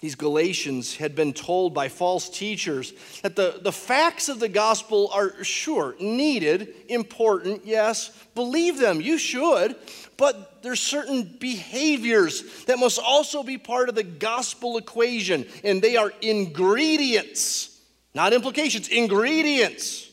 These 0.00 0.16
Galatians 0.16 0.96
had 0.96 1.14
been 1.14 1.32
told 1.32 1.72
by 1.72 1.88
false 1.88 2.28
teachers 2.28 2.92
that 3.22 3.36
the, 3.36 3.58
the 3.62 3.72
facts 3.72 4.28
of 4.28 4.38
the 4.38 4.50
gospel 4.50 5.08
are 5.14 5.42
sure, 5.42 5.96
needed, 5.98 6.74
important, 6.88 7.62
yes, 7.64 8.10
believe 8.34 8.78
them, 8.78 9.00
you 9.00 9.16
should, 9.16 9.74
but 10.18 10.62
there's 10.62 10.80
certain 10.80 11.22
behaviors 11.40 12.64
that 12.66 12.78
must 12.78 12.98
also 12.98 13.42
be 13.42 13.56
part 13.56 13.88
of 13.88 13.94
the 13.94 14.02
gospel 14.02 14.76
equation, 14.76 15.46
and 15.64 15.80
they 15.80 15.96
are 15.96 16.12
ingredients, 16.20 17.73
not 18.14 18.32
implications, 18.32 18.88
ingredients. 18.88 20.10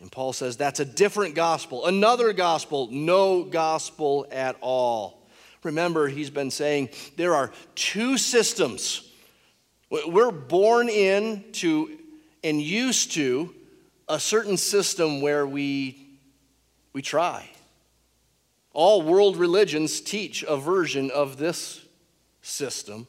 And 0.00 0.10
Paul 0.10 0.32
says 0.32 0.56
that's 0.56 0.80
a 0.80 0.84
different 0.84 1.34
gospel, 1.34 1.86
another 1.86 2.32
gospel, 2.32 2.88
no 2.90 3.42
gospel 3.44 4.26
at 4.30 4.56
all. 4.60 5.26
Remember, 5.62 6.06
he's 6.06 6.30
been 6.30 6.50
saying 6.50 6.90
there 7.16 7.34
are 7.34 7.50
two 7.74 8.16
systems. 8.16 9.12
We're 9.90 10.30
born 10.30 10.88
into 10.88 11.98
and 12.44 12.62
used 12.62 13.12
to 13.12 13.54
a 14.08 14.20
certain 14.20 14.56
system 14.56 15.20
where 15.20 15.46
we, 15.46 16.06
we 16.92 17.02
try. 17.02 17.48
All 18.72 19.02
world 19.02 19.36
religions 19.36 20.00
teach 20.00 20.44
a 20.44 20.56
version 20.56 21.10
of 21.10 21.36
this 21.36 21.84
system. 22.42 23.06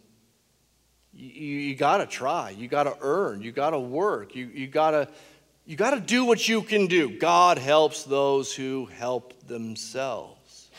You, 1.20 1.58
you 1.58 1.76
got 1.76 1.98
to 1.98 2.06
try, 2.06 2.52
you 2.52 2.70
got 2.70 2.84
to 2.84 2.96
earn, 3.02 3.42
you 3.42 3.52
got 3.52 3.72
to 3.72 3.80
work, 3.80 4.36
you, 4.36 4.46
you 4.54 4.68
got 4.68 4.92
to 4.92 5.10
you 5.66 5.76
got 5.76 5.92
to 5.92 6.00
do 6.00 6.26
what 6.26 6.48
you 6.48 6.64
can 6.64 6.88
do. 6.88 7.20
God 7.20 7.60
helps 7.60 8.04
those 8.04 8.52
who 8.56 8.88
help 8.88 9.48
themselves. 9.48 10.72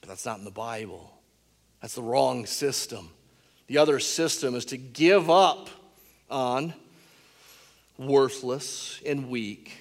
But 0.00 0.10
that's 0.10 0.24
not 0.24 0.38
in 0.38 0.44
the 0.44 0.52
Bible. 0.52 1.12
That's 1.80 1.96
the 1.96 2.02
wrong 2.02 2.46
system. 2.46 3.10
The 3.66 3.78
other 3.78 3.98
system 3.98 4.54
is 4.54 4.66
to 4.66 4.76
give 4.76 5.28
up 5.28 5.70
on 6.30 6.72
worthless 7.98 9.00
and 9.04 9.28
weak 9.28 9.72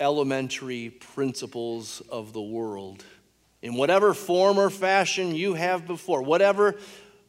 elementary 0.00 0.88
principles 0.88 2.00
of 2.08 2.32
the 2.32 2.40
world 2.40 3.04
in 3.60 3.74
whatever 3.74 4.14
form 4.14 4.58
or 4.58 4.70
fashion 4.70 5.34
you 5.34 5.54
have 5.54 5.86
before, 5.86 6.22
whatever 6.22 6.76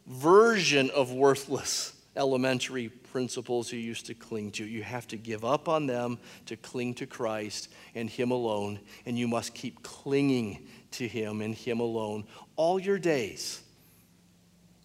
version 0.05 0.89
of 0.91 1.11
worthless 1.11 1.93
elementary 2.15 2.89
principles 2.89 3.71
you 3.71 3.80
used 3.80 4.05
to 4.07 4.13
cling 4.13 4.51
to. 4.51 4.65
You 4.65 4.84
have 4.84 5.07
to 5.07 5.17
give 5.17 5.43
up 5.45 5.67
on 5.67 5.85
them 5.85 6.19
to 6.47 6.55
cling 6.55 6.95
to 6.95 7.05
Christ 7.05 7.69
and 7.95 8.09
Him 8.09 8.31
alone, 8.31 8.80
and 9.05 9.17
you 9.17 9.27
must 9.27 9.53
keep 9.53 9.84
clinging 9.84 10.67
to 10.91 11.07
Him 11.07 11.41
and 11.41 11.55
Him 11.55 11.80
alone 11.80 12.25
all 12.55 12.80
your 12.80 12.99
days. 12.99 13.61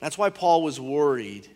That's 0.00 0.18
why 0.18 0.30
Paul 0.30 0.62
was 0.62 0.80
worried 0.80 1.48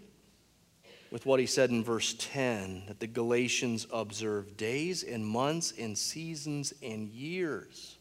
with 1.12 1.26
what 1.26 1.38
he 1.38 1.46
said 1.46 1.70
in 1.70 1.84
verse 1.84 2.14
10 2.18 2.84
that 2.88 2.98
the 2.98 3.06
Galatians 3.06 3.86
observe 3.92 4.56
days 4.56 5.02
and 5.02 5.24
months 5.24 5.74
and 5.78 5.96
seasons 5.96 6.72
and 6.82 7.06
years. 7.08 7.98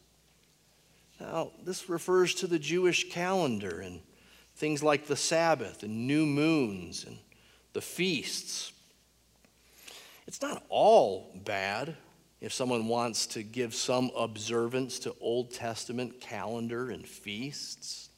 Now, 1.20 1.52
this 1.62 1.88
refers 1.88 2.34
to 2.36 2.46
the 2.46 2.58
Jewish 2.58 3.10
calendar 3.10 3.80
and 3.80 4.00
things 4.62 4.80
like 4.80 5.08
the 5.08 5.16
Sabbath 5.16 5.82
and 5.82 6.06
new 6.06 6.24
moons 6.24 7.02
and 7.04 7.18
the 7.72 7.80
feasts. 7.80 8.70
It's 10.28 10.40
not 10.40 10.62
all 10.68 11.32
bad 11.34 11.96
if 12.40 12.52
someone 12.52 12.86
wants 12.86 13.26
to 13.26 13.42
give 13.42 13.74
some 13.74 14.12
observance 14.16 15.00
to 15.00 15.16
Old 15.20 15.50
Testament 15.52 16.20
calendar 16.20 16.90
and 16.90 17.04
feasts. 17.04 18.08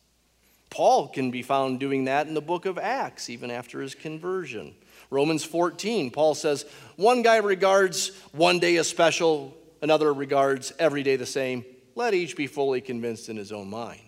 Paul 0.69 1.09
can 1.09 1.31
be 1.31 1.41
found 1.41 1.81
doing 1.81 2.05
that 2.05 2.27
in 2.27 2.35
the 2.35 2.43
book 2.43 2.67
of 2.67 2.77
Acts, 2.77 3.31
even 3.31 3.51
after 3.51 3.81
his 3.81 3.95
conversion. 3.95 4.75
Romans 5.09 5.45
14, 5.45 6.11
Paul 6.11 6.35
says, 6.35 6.67
One 6.97 7.23
guy 7.23 7.39
regards 7.39 8.11
one 8.33 8.59
day 8.59 8.77
as 8.77 8.87
special, 8.87 9.57
another 9.81 10.13
regards 10.13 10.75
every 10.79 11.05
day 11.05 11.17
the 11.17 11.25
same. 11.25 11.65
Let 11.95 12.13
each 12.13 12.37
be 12.37 12.49
fully 12.49 12.83
convinced 12.83 13.31
in 13.31 13.39
his 13.39 13.51
own 13.51 13.71
mind. 13.71 14.04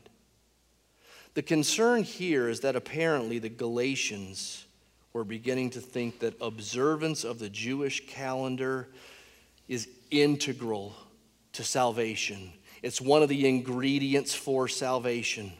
The 1.36 1.42
concern 1.42 2.02
here 2.02 2.48
is 2.48 2.60
that 2.60 2.76
apparently 2.76 3.38
the 3.38 3.50
Galatians 3.50 4.64
were 5.12 5.22
beginning 5.22 5.68
to 5.70 5.82
think 5.82 6.20
that 6.20 6.34
observance 6.40 7.24
of 7.24 7.38
the 7.38 7.50
Jewish 7.50 8.06
calendar 8.06 8.88
is 9.68 9.86
integral 10.10 10.94
to 11.52 11.62
salvation. 11.62 12.54
It's 12.82 13.02
one 13.02 13.22
of 13.22 13.28
the 13.28 13.46
ingredients 13.46 14.34
for 14.34 14.66
salvation. 14.66 15.52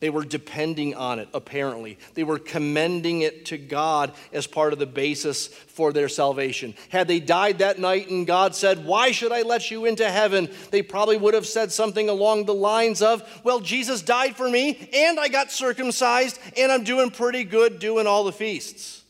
They 0.00 0.10
were 0.10 0.24
depending 0.24 0.94
on 0.94 1.18
it, 1.18 1.28
apparently. 1.34 1.98
They 2.14 2.22
were 2.22 2.38
commending 2.38 3.22
it 3.22 3.46
to 3.46 3.58
God 3.58 4.12
as 4.32 4.46
part 4.46 4.72
of 4.72 4.78
the 4.78 4.86
basis 4.86 5.48
for 5.48 5.92
their 5.92 6.08
salvation. 6.08 6.74
Had 6.88 7.08
they 7.08 7.18
died 7.18 7.58
that 7.58 7.80
night 7.80 8.08
and 8.08 8.24
God 8.26 8.54
said, 8.54 8.84
Why 8.84 9.10
should 9.10 9.32
I 9.32 9.42
let 9.42 9.72
you 9.72 9.86
into 9.86 10.08
heaven? 10.08 10.50
They 10.70 10.82
probably 10.82 11.16
would 11.16 11.34
have 11.34 11.46
said 11.46 11.72
something 11.72 12.08
along 12.08 12.44
the 12.44 12.54
lines 12.54 13.02
of, 13.02 13.28
Well, 13.42 13.58
Jesus 13.58 14.00
died 14.00 14.36
for 14.36 14.48
me, 14.48 14.88
and 14.94 15.18
I 15.18 15.26
got 15.26 15.50
circumcised, 15.50 16.38
and 16.56 16.70
I'm 16.70 16.84
doing 16.84 17.10
pretty 17.10 17.42
good 17.42 17.80
doing 17.80 18.06
all 18.06 18.22
the 18.22 18.32
feasts. 18.32 19.02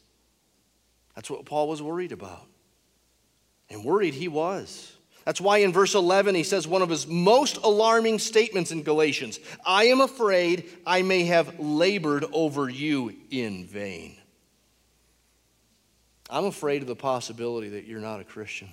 That's 1.15 1.29
what 1.31 1.45
Paul 1.45 1.69
was 1.69 1.83
worried 1.83 2.13
about. 2.13 2.47
And 3.69 3.85
worried 3.85 4.15
he 4.15 4.29
was. 4.29 4.93
That's 5.29 5.43
why 5.43 5.59
in 5.59 5.75
verse 5.75 5.95
11 5.95 6.35
he 6.35 6.43
says 6.43 6.67
one 6.67 6.81
of 6.81 6.89
his 6.89 7.07
most 7.07 7.59
alarming 7.59 8.19
statements 8.19 8.73
in 8.73 8.83
Galatians 8.83 9.39
I 9.63 9.89
am 9.89 10.01
afraid 10.01 10.71
I 10.87 11.03
may 11.03 11.25
have 11.25 11.61
labored 11.61 12.25
over 12.33 12.71
you 12.71 13.15
in 13.31 13.67
vain. 13.67 14.17
I'm 16.31 16.47
afraid 16.47 16.81
of 16.81 16.89
the 16.89 16.97
possibility 16.97 17.69
that 17.69 17.85
you're 17.85 18.01
not 18.01 18.21
a 18.21 18.25
Christian. 18.25 18.71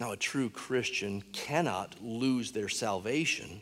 Now, 0.00 0.12
a 0.12 0.16
true 0.16 0.48
Christian 0.48 1.20
cannot 1.34 1.94
lose 2.02 2.52
their 2.52 2.70
salvation, 2.70 3.60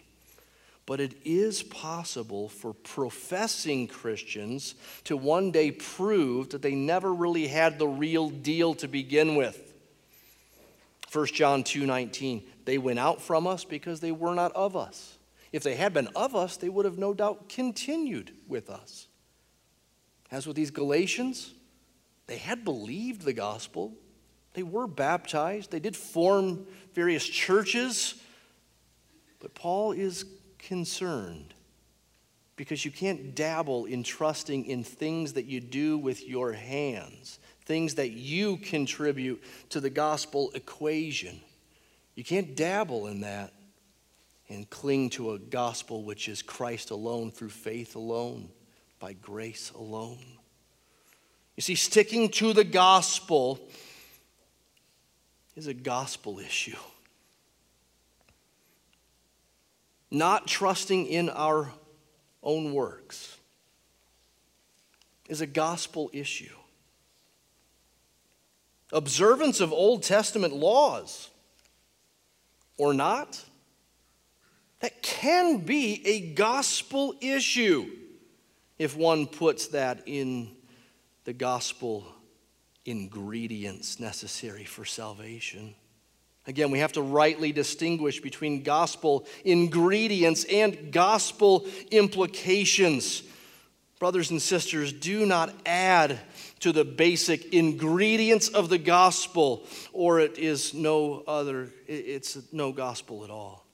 but 0.87 1.01
it 1.01 1.15
is 1.25 1.65
possible 1.65 2.49
for 2.49 2.75
professing 2.75 3.89
Christians 3.89 4.77
to 5.03 5.17
one 5.17 5.51
day 5.51 5.73
prove 5.73 6.51
that 6.51 6.63
they 6.63 6.77
never 6.77 7.13
really 7.13 7.49
had 7.49 7.81
the 7.81 7.89
real 7.89 8.31
deal 8.31 8.75
to 8.75 8.87
begin 8.87 9.35
with. 9.35 9.71
1 11.13 11.27
John 11.27 11.63
2:19 11.63 12.43
They 12.65 12.79
went 12.79 12.99
out 12.99 13.21
from 13.21 13.47
us 13.47 13.65
because 13.65 14.01
they 14.01 14.13
were 14.13 14.35
not 14.35 14.53
of 14.53 14.77
us. 14.77 15.19
If 15.53 15.63
they 15.63 15.77
had 15.77 15.93
been 15.93 16.09
of 16.09 16.35
us, 16.35 16.57
they 16.57 16.71
would 16.71 16.87
have 16.87 16.99
no 16.99 17.13
doubt 17.13 17.51
continued 17.51 18.35
with 18.49 18.71
us. 18.71 19.09
As 20.31 20.47
with 20.47 20.57
these 20.57 20.71
Galatians, 20.71 21.53
they 22.27 22.39
had 22.39 22.65
believed 22.65 23.23
the 23.23 23.35
gospel. 23.35 23.93
They 24.55 24.63
were 24.63 24.87
baptized. 24.87 25.71
They 25.71 25.81
did 25.81 25.95
form 25.95 26.67
various 26.95 27.27
churches. 27.27 28.15
But 29.41 29.55
Paul 29.55 29.93
is 29.93 30.25
concerned 30.59 31.53
because 32.57 32.85
you 32.87 32.91
can't 32.91 33.35
dabble 33.35 33.85
in 33.85 34.03
trusting 34.03 34.65
in 34.65 34.85
things 34.85 35.35
that 35.35 35.45
you 35.45 35.61
do 35.61 35.99
with 35.99 36.27
your 36.27 36.53
hands 36.53 37.39
things 37.65 37.95
that 37.97 38.11
you 38.11 38.57
contribute 38.59 39.43
to 39.71 39.81
the 39.81 39.91
gospel 39.91 40.51
equation. 40.55 41.41
You 42.15 42.25
can't 42.25 42.57
dabble 42.57 43.07
in 43.07 43.21
that 43.21 43.53
and 44.49 44.69
cling 44.69 45.11
to 45.11 45.33
a 45.33 45.39
gospel 45.39 46.03
which 46.03 46.29
is 46.29 46.43
Christ 46.43 46.91
alone, 46.91 47.31
through 47.31 47.51
faith 47.51 47.95
alone, 47.97 48.51
by 48.99 49.15
grace 49.15 49.71
alone. 49.71 50.19
You 51.57 51.63
see, 51.63 51.75
sticking 51.75 52.29
to 52.31 52.53
the 52.53 52.65
gospel 52.65 53.61
is 55.55 55.67
a 55.67 55.75
gospel 55.75 56.39
issue. 56.39 56.77
Not 60.11 60.47
trusting 60.47 61.07
in 61.07 61.31
our 61.31 61.71
own 62.43 62.75
works 62.75 63.39
is 65.29 65.41
a 65.41 65.47
gospel 65.47 66.11
issue 66.13 66.55
observance 68.93 69.61
of 69.61 69.73
Old 69.73 70.03
Testament 70.03 70.55
laws 70.55 71.31
or 72.77 72.95
not, 72.95 73.43
that 74.81 75.03
can 75.03 75.59
be 75.59 76.03
a 76.07 76.35
gospel 76.35 77.15
issue 77.21 77.89
if 78.79 78.97
one 78.97 79.27
puts 79.27 79.69
that 79.69 80.03
in 80.07 80.51
the 81.25 81.33
gospel 81.33 82.05
ingredients 82.85 84.01
necessary 84.01 84.65
for 84.65 84.85
salvation. 84.85 85.75
Again, 86.49 86.73
we 86.73 86.81
have 86.81 86.93
to 86.95 87.03
rightly 87.03 87.53
distinguish 87.53 88.21
between 88.21 88.65
gospel 88.65 89.27
ingredients 89.45 90.45
and 90.51 90.93
gospel 90.93 91.67
implications. 91.93 93.23
Brothers 94.03 94.33
and 94.33 94.43
sisters, 94.43 94.93
do 94.93 95.25
not 95.27 95.55
add 95.65 96.19
to 96.59 96.73
the 96.73 96.85
basic 96.85 97.55
ingredients 97.55 98.49
of 98.49 98.69
the 98.69 98.77
gospel, 98.77 99.65
or 99.93 100.19
it 100.19 100.39
is 100.39 100.75
no 100.75 101.23
other, 101.29 101.71
it's 101.87 102.37
no 102.51 102.73
gospel 102.73 103.23
at 103.23 103.31
all. 103.31 103.65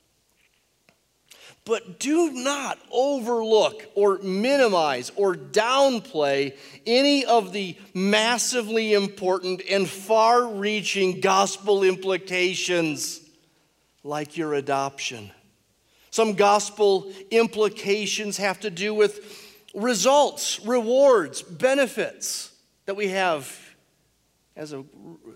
But 1.65 1.99
do 1.99 2.31
not 2.31 2.79
overlook 2.93 3.87
or 3.95 4.19
minimize 4.19 5.11
or 5.17 5.35
downplay 5.35 6.59
any 6.87 7.25
of 7.25 7.55
the 7.55 7.79
massively 7.95 8.93
important 8.93 9.63
and 9.71 9.89
far 9.89 10.47
reaching 10.47 11.23
gospel 11.23 11.83
implications, 11.83 13.23
like 14.05 14.37
your 14.37 14.53
adoption. 14.53 15.31
Some 16.11 16.35
gospel 16.35 17.11
implications 17.31 18.37
have 18.37 18.61
to 18.61 18.69
do 18.69 18.93
with 18.93 19.47
results, 19.75 20.61
rewards, 20.61 21.43
benefits 21.43 22.53
that 22.87 22.95
we 22.95 23.09
have 23.09 23.55
as, 24.57 24.73
a, 24.73 24.85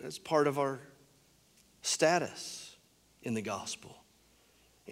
as 0.05 0.19
part 0.19 0.47
of 0.47 0.59
our 0.59 0.81
status 1.83 2.77
in 3.23 3.35
the 3.35 3.43
gospel. 3.43 3.97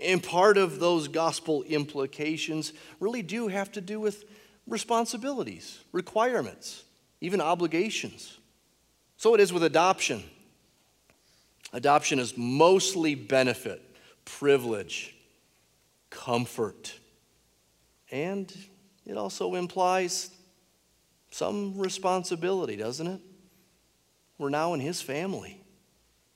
And 0.00 0.22
part 0.22 0.56
of 0.56 0.78
those 0.78 1.08
gospel 1.08 1.62
implications 1.64 2.72
really 3.00 3.22
do 3.22 3.48
have 3.48 3.72
to 3.72 3.80
do 3.80 3.98
with 3.98 4.24
responsibilities, 4.66 5.80
requirements, 5.92 6.84
even 7.20 7.40
obligations. 7.40 8.38
So 9.16 9.34
it 9.34 9.40
is 9.40 9.52
with 9.52 9.64
adoption. 9.64 10.22
Adoption 11.72 12.18
is 12.18 12.36
mostly 12.36 13.14
benefit, 13.14 13.82
privilege, 14.24 15.14
comfort, 16.08 16.98
and 18.10 18.52
it 19.06 19.16
also 19.16 19.54
implies 19.54 20.30
some 21.30 21.78
responsibility, 21.78 22.76
doesn't 22.76 23.06
it? 23.06 23.20
We're 24.38 24.50
now 24.50 24.74
in 24.74 24.80
his 24.80 25.00
family. 25.02 25.60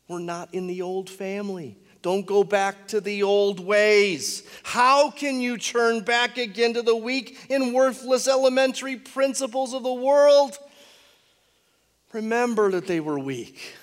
We're 0.08 0.18
not 0.18 0.52
in 0.52 0.66
the 0.66 0.82
old 0.82 1.08
family. 1.08 1.78
Don't 2.02 2.26
go 2.26 2.44
back 2.44 2.88
to 2.88 3.00
the 3.00 3.22
old 3.22 3.60
ways. 3.60 4.46
How 4.62 5.10
can 5.10 5.40
you 5.40 5.56
turn 5.56 6.00
back 6.00 6.36
again 6.36 6.74
to 6.74 6.82
the 6.82 6.94
weak 6.94 7.38
and 7.48 7.72
worthless 7.72 8.28
elementary 8.28 8.96
principles 8.96 9.72
of 9.72 9.82
the 9.82 9.92
world? 9.92 10.58
Remember 12.12 12.70
that 12.72 12.86
they 12.86 13.00
were 13.00 13.18
weak. 13.18 13.74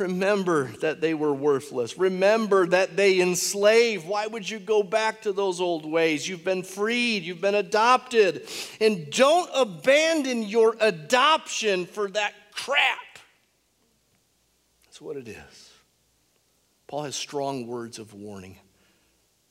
Remember 0.00 0.64
that 0.80 1.02
they 1.02 1.12
were 1.12 1.34
worthless. 1.34 1.98
Remember 1.98 2.66
that 2.66 2.96
they 2.96 3.20
enslave. 3.20 4.06
Why 4.06 4.26
would 4.26 4.48
you 4.48 4.58
go 4.58 4.82
back 4.82 5.22
to 5.22 5.32
those 5.32 5.60
old 5.60 5.84
ways? 5.84 6.26
You've 6.26 6.44
been 6.44 6.62
freed, 6.62 7.22
you've 7.22 7.42
been 7.42 7.54
adopted. 7.54 8.48
And 8.80 9.10
don't 9.10 9.50
abandon 9.54 10.44
your 10.44 10.74
adoption 10.80 11.84
for 11.84 12.08
that 12.12 12.32
crap. 12.52 12.98
That's 14.86 15.02
what 15.02 15.18
it 15.18 15.28
is. 15.28 15.70
Paul 16.86 17.02
has 17.02 17.14
strong 17.14 17.66
words 17.66 17.98
of 17.98 18.14
warning. 18.14 18.56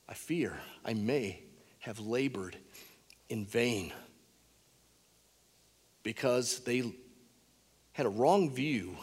I 0.08 0.14
fear 0.14 0.58
I 0.84 0.94
may 0.94 1.44
have 1.78 2.00
labored 2.00 2.56
in 3.28 3.46
vain 3.46 3.92
because 6.02 6.58
they 6.60 6.92
had 7.92 8.06
a 8.06 8.10
wrong 8.10 8.50
view 8.50 8.96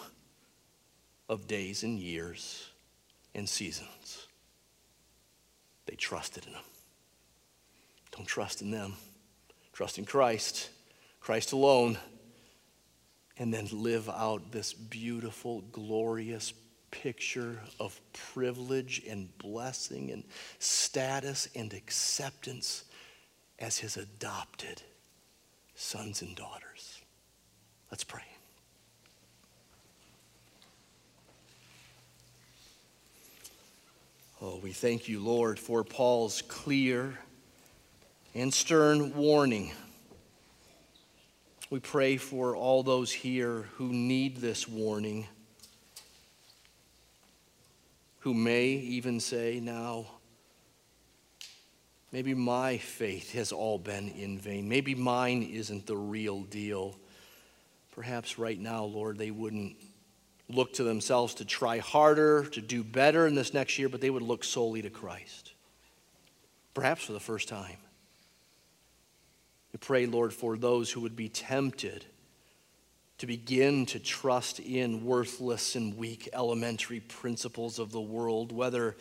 of 1.29 1.47
days 1.47 1.83
and 1.83 1.99
years 1.99 2.69
and 3.35 3.47
seasons. 3.47 4.27
They 5.85 5.95
trusted 5.95 6.45
in 6.45 6.53
them. 6.53 6.63
Don't 8.15 8.27
trust 8.27 8.61
in 8.61 8.71
them. 8.71 8.93
Trust 9.73 9.99
in 9.99 10.05
Christ, 10.05 10.69
Christ 11.19 11.51
alone, 11.51 11.97
and 13.37 13.53
then 13.53 13.67
live 13.71 14.09
out 14.09 14.51
this 14.51 14.73
beautiful, 14.73 15.61
glorious 15.71 16.53
picture 16.89 17.59
of 17.79 17.99
privilege 18.33 19.03
and 19.07 19.35
blessing 19.37 20.11
and 20.11 20.23
status 20.57 21.47
and 21.55 21.73
acceptance 21.73 22.85
as 23.59 23.77
his 23.77 23.97
adopted 23.97 24.81
sons 25.75 26.21
and 26.21 26.35
daughters. 26.35 27.01
Let's 27.91 28.03
pray. 28.03 28.23
Oh, 34.39 34.59
we 34.61 34.71
thank 34.71 35.07
you, 35.07 35.19
Lord, 35.19 35.57
for 35.57 35.83
Paul's 35.83 36.43
clear 36.43 37.17
and 38.35 38.53
stern 38.53 39.15
warning. 39.15 39.71
We 41.71 41.79
pray 41.79 42.17
for 42.17 42.55
all 42.55 42.83
those 42.83 43.11
here 43.11 43.65
who 43.77 43.91
need 43.91 44.37
this 44.37 44.67
warning 44.67 45.25
who 48.19 48.35
may 48.35 48.67
even 48.67 49.19
say, 49.19 49.59
now, 49.59 50.05
maybe 52.11 52.35
my 52.35 52.77
faith 52.77 53.33
has 53.33 53.51
all 53.51 53.79
been 53.79 54.07
in 54.09 54.37
vain. 54.37 54.69
Maybe 54.69 54.93
mine 54.93 55.41
isn't 55.41 55.87
the 55.87 55.97
real 55.97 56.41
deal. 56.41 56.95
Perhaps 57.91 58.37
right 58.37 58.59
now, 58.59 58.83
Lord, 58.83 59.17
they 59.17 59.31
wouldn't 59.31 59.77
look 60.49 60.73
to 60.73 60.83
themselves 60.83 61.35
to 61.35 61.45
try 61.45 61.79
harder, 61.79 62.45
to 62.45 62.61
do 62.61 62.83
better 62.83 63.27
in 63.27 63.35
this 63.35 63.53
next 63.53 63.77
year, 63.77 63.89
but 63.89 64.01
they 64.01 64.09
would 64.09 64.21
look 64.21 64.43
solely 64.43 64.81
to 64.81 64.89
Christ. 64.89 65.53
Perhaps 66.73 67.05
for 67.05 67.13
the 67.13 67.19
first 67.19 67.49
time. 67.49 67.77
We 69.73 69.79
pray, 69.79 70.05
Lord, 70.05 70.33
for 70.33 70.57
those 70.57 70.91
who 70.91 71.01
would 71.01 71.15
be 71.15 71.29
tempted 71.29 72.05
to 73.17 73.27
begin 73.27 73.85
to 73.87 73.99
trust 73.99 74.59
in 74.59 75.03
worthless 75.03 75.75
and 75.75 75.97
weak 75.97 76.29
elementary 76.33 76.99
principles 76.99 77.79
of 77.79 77.91
the 77.91 78.01
world, 78.01 78.51
whether 78.51 78.95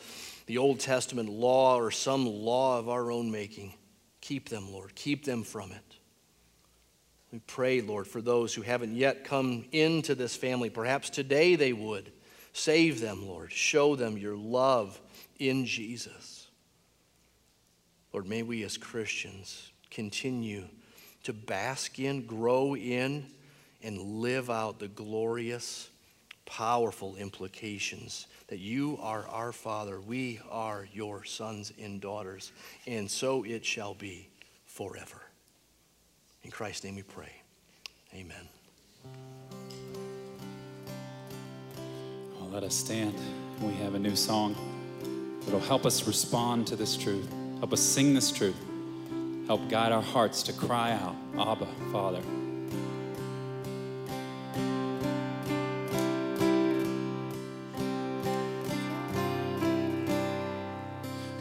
the 0.46 0.58
Old 0.58 0.80
Testament 0.80 1.28
law 1.28 1.76
or 1.76 1.90
some 1.90 2.26
law 2.26 2.78
of 2.78 2.88
our 2.88 3.10
own 3.10 3.30
making. 3.30 3.74
Keep 4.22 4.48
them, 4.48 4.72
Lord. 4.72 4.94
Keep 4.94 5.24
them 5.24 5.42
from 5.42 5.70
it. 5.70 5.85
We 7.36 7.40
pray, 7.46 7.82
Lord, 7.82 8.06
for 8.06 8.22
those 8.22 8.54
who 8.54 8.62
haven't 8.62 8.94
yet 8.94 9.22
come 9.22 9.66
into 9.70 10.14
this 10.14 10.34
family. 10.34 10.70
Perhaps 10.70 11.10
today 11.10 11.54
they 11.54 11.74
would. 11.74 12.10
Save 12.54 13.02
them, 13.02 13.28
Lord. 13.28 13.52
Show 13.52 13.94
them 13.94 14.16
your 14.16 14.38
love 14.38 14.98
in 15.38 15.66
Jesus. 15.66 16.48
Lord, 18.14 18.26
may 18.26 18.42
we 18.42 18.62
as 18.62 18.78
Christians 18.78 19.70
continue 19.90 20.64
to 21.24 21.34
bask 21.34 21.98
in, 21.98 22.24
grow 22.24 22.74
in, 22.74 23.26
and 23.82 24.00
live 24.00 24.48
out 24.48 24.78
the 24.78 24.88
glorious, 24.88 25.90
powerful 26.46 27.16
implications 27.16 28.28
that 28.48 28.60
you 28.60 28.98
are 29.02 29.28
our 29.28 29.52
Father, 29.52 30.00
we 30.00 30.40
are 30.50 30.88
your 30.90 31.22
sons 31.22 31.70
and 31.78 32.00
daughters, 32.00 32.52
and 32.86 33.10
so 33.10 33.44
it 33.44 33.62
shall 33.62 33.92
be 33.92 34.30
forever. 34.64 35.25
In 36.46 36.52
Christ's 36.52 36.84
name 36.84 36.94
we 36.94 37.02
pray. 37.02 37.32
Amen. 38.14 38.48
Well, 42.38 42.48
let 42.52 42.62
us 42.62 42.72
stand. 42.72 43.14
We 43.60 43.72
have 43.74 43.96
a 43.96 43.98
new 43.98 44.14
song 44.14 44.54
that'll 45.40 45.58
help 45.58 45.84
us 45.84 46.06
respond 46.06 46.68
to 46.68 46.76
this 46.76 46.96
truth, 46.96 47.28
help 47.58 47.72
us 47.72 47.80
sing 47.80 48.14
this 48.14 48.30
truth, 48.30 48.54
help 49.48 49.68
guide 49.68 49.90
our 49.90 50.00
hearts 50.00 50.44
to 50.44 50.52
cry 50.52 50.92
out, 50.92 51.16
Abba, 51.36 51.66
Father. 51.90 52.22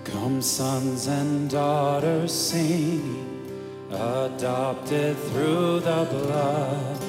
Come, 0.03 0.41
sons 0.41 1.05
and 1.05 1.47
daughters, 1.47 2.33
sing, 2.33 3.34
adopted 3.91 5.17
through 5.17 5.79
the 5.81 6.07
blood. 6.09 7.01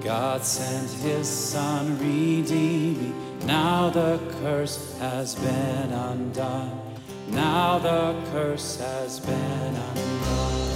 God 0.00 0.44
sent 0.44 0.90
his 0.90 1.28
son, 1.28 1.98
redeeming. 1.98 3.14
Now 3.46 3.90
the 3.90 4.20
curse 4.40 4.96
has 4.98 5.34
been 5.34 5.92
undone. 5.92 6.80
Now 7.28 7.78
the 7.78 8.14
curse 8.30 8.78
has 8.78 9.20
been 9.20 9.74
undone. 9.74 10.74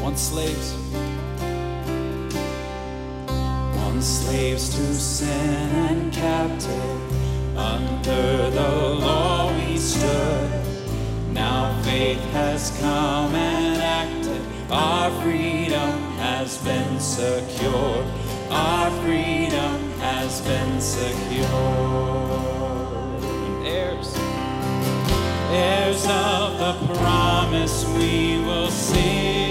Once 0.00 0.20
slaves, 0.20 0.74
once 3.76 4.06
slaves 4.06 4.68
to 4.76 4.94
sin 4.94 5.70
and 5.88 6.12
captive. 6.12 7.56
Under 7.56 8.50
the 8.50 8.98
law 9.00 9.52
we 9.56 9.78
stood. 9.78 10.65
Now 11.36 11.70
faith 11.82 12.18
has 12.32 12.70
come 12.80 13.34
and 13.34 13.82
acted. 13.82 14.40
Our 14.70 15.10
freedom 15.20 15.92
has 16.16 16.56
been 16.64 16.98
secured. 16.98 18.06
Our 18.50 18.90
freedom 19.02 19.92
has 20.00 20.40
been 20.40 20.80
secured. 20.80 21.44
Heirs, 23.66 24.16
heirs 25.52 26.06
of 26.08 26.58
the 26.58 26.94
promise 26.94 27.84
we 27.98 28.38
will 28.46 28.70
sing. 28.70 29.45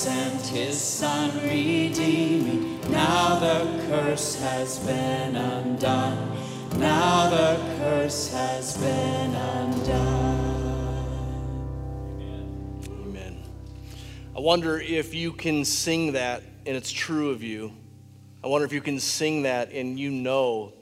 Sent 0.00 0.46
his 0.46 0.80
son, 0.80 1.30
redeeming. 1.42 2.80
Now 2.90 3.38
the 3.38 3.84
curse 3.86 4.40
has 4.40 4.78
been 4.78 5.36
undone. 5.36 6.38
Now 6.78 7.28
the 7.28 7.60
curse 7.76 8.32
has 8.32 8.78
been 8.78 9.34
undone. 9.34 10.56
Amen. 12.88 13.42
I 14.34 14.40
wonder 14.40 14.80
if 14.80 15.14
you 15.14 15.32
can 15.32 15.66
sing 15.66 16.12
that 16.12 16.44
and 16.64 16.74
it's 16.74 16.90
true 16.90 17.28
of 17.32 17.42
you. 17.42 17.70
I 18.42 18.46
wonder 18.46 18.64
if 18.64 18.72
you 18.72 18.80
can 18.80 19.00
sing 19.00 19.42
that 19.42 19.70
and 19.70 20.00
you 20.00 20.10
know 20.10 20.72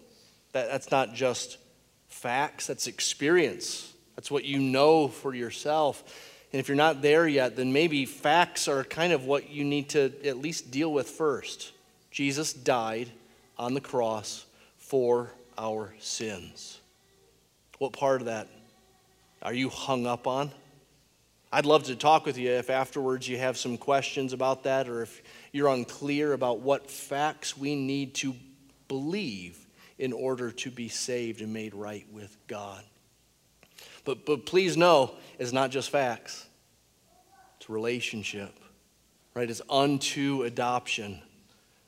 that 0.53 0.71
that's 0.71 0.93
not 0.93 1.13
just 1.13 1.59
facts, 2.07 2.69
that's 2.69 2.87
experience. 2.87 3.93
That's 4.15 4.31
what 4.31 4.45
you 4.45 4.61
know 4.61 5.09
for 5.09 5.35
yourself. 5.35 6.05
And 6.53 6.61
if 6.61 6.69
you're 6.69 6.77
not 6.77 7.03
there 7.03 7.29
yet, 7.29 7.57
then 7.57 7.73
maybe 7.73 8.07
facts 8.07 8.69
are 8.69 8.83
kind 8.85 9.13
of 9.13 9.25
what 9.25 9.51
you 9.51 9.65
need 9.65 9.91
to 9.91 10.13
at 10.25 10.39
least 10.39 10.71
deal 10.71 10.93
with 10.93 11.09
first. 11.09 11.73
Jesus 12.11 12.53
died 12.53 13.11
on 13.59 13.75
the 13.75 13.81
cross 13.81 14.47
for 14.79 15.31
our 15.59 15.95
sins. 15.99 16.81
What 17.79 17.93
part 17.93 18.23
of 18.23 18.27
that 18.27 18.49
are 19.43 19.53
you 19.53 19.69
hung 19.69 20.07
up 20.07 20.27
on? 20.27 20.51
I'd 21.53 21.67
love 21.67 21.85
to 21.85 21.97
talk 21.97 22.27
with 22.27 22.37
you 22.37 22.51
if 22.51 22.71
afterwards 22.71 23.29
you 23.29 23.39
have 23.39 23.57
some 23.57 23.79
questions 23.79 24.33
about 24.33 24.65
that 24.65 24.89
or 24.89 25.03
if 25.03 25.23
you're 25.53 25.69
unclear 25.69 26.33
about 26.33 26.61
what 26.61 26.91
facts 26.91 27.57
we 27.57 27.75
need 27.75 28.15
to 28.17 28.35
believe 28.87 29.59
in 29.99 30.13
order 30.13 30.51
to 30.51 30.71
be 30.71 30.89
saved 30.89 31.41
and 31.41 31.53
made 31.53 31.75
right 31.75 32.07
with 32.13 32.37
God. 32.47 32.83
But, 34.05 34.25
but 34.27 34.47
please 34.47 34.77
know, 34.77 35.15
it's 35.39 35.53
not 35.53 35.71
just 35.71 35.91
facts, 35.91 36.47
it's 37.59 37.71
relationship, 37.71 38.59
right? 39.35 39.49
It's 39.49 39.63
unto 39.71 40.43
adoption. 40.43 41.23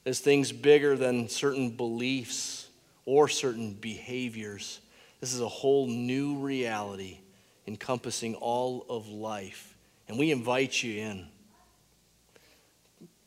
It's 0.05 0.21
things 0.21 0.51
bigger 0.51 0.97
than 0.97 1.29
certain 1.29 1.71
beliefs 1.71 2.69
or 3.05 3.29
certain 3.29 3.75
behaviors. 3.75 4.81
This 5.21 5.35
is 5.35 5.41
a 5.41 5.49
whole 5.49 5.87
new 5.87 6.37
reality 6.37 7.19
encompassing 7.67 8.35
all 8.37 8.87
of 8.89 9.09
life. 9.09 9.77
And 10.09 10.19
we 10.19 10.31
invite 10.31 10.83
you 10.83 11.03
in. 11.03 11.29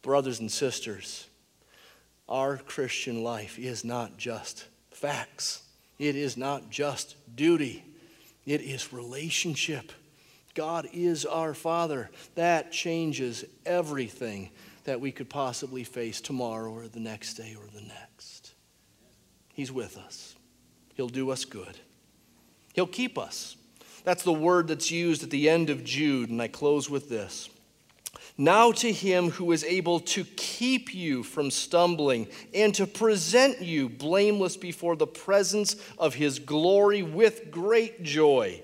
Brothers 0.01 0.39
and 0.39 0.51
sisters, 0.51 1.27
our 2.27 2.57
Christian 2.57 3.23
life 3.23 3.57
is 3.57 3.85
not 3.85 4.17
just 4.17 4.65
facts, 4.91 5.63
it 5.99 6.15
is 6.15 6.35
not 6.35 6.69
just 6.69 7.15
duty, 7.35 7.85
it 8.45 8.61
is 8.61 8.91
relationship. 8.91 9.91
God 10.53 10.87
is 10.93 11.25
our 11.25 11.53
Father. 11.53 12.09
That 12.35 12.71
changes 12.71 13.45
everything 13.65 14.49
that 14.83 14.99
we 14.99 15.11
could 15.11 15.29
possibly 15.29 15.83
face 15.83 16.21
tomorrow 16.21 16.71
or 16.71 16.87
the 16.87 16.99
next 16.99 17.35
day 17.35 17.55
or 17.57 17.65
the 17.73 17.85
next. 17.85 18.53
He's 19.53 19.71
with 19.71 19.97
us, 19.97 20.35
He'll 20.95 21.07
do 21.07 21.29
us 21.29 21.45
good, 21.45 21.77
He'll 22.73 22.87
keep 22.87 23.17
us. 23.17 23.55
That's 24.03 24.23
the 24.23 24.33
word 24.33 24.67
that's 24.67 24.91
used 24.91 25.23
at 25.23 25.29
the 25.29 25.49
end 25.49 25.69
of 25.69 25.85
Jude, 25.85 26.29
and 26.29 26.41
I 26.41 26.49
close 26.49 26.89
with 26.89 27.07
this. 27.07 27.49
Now 28.37 28.71
to 28.73 28.91
him 28.91 29.29
who 29.29 29.51
is 29.51 29.63
able 29.63 29.99
to 29.99 30.23
keep 30.23 30.93
you 30.93 31.21
from 31.23 31.51
stumbling 31.51 32.27
and 32.53 32.73
to 32.75 32.87
present 32.87 33.61
you 33.61 33.89
blameless 33.89 34.57
before 34.57 34.95
the 34.95 35.07
presence 35.07 35.75
of 35.99 36.15
his 36.15 36.39
glory 36.39 37.03
with 37.03 37.51
great 37.51 38.01
joy, 38.01 38.61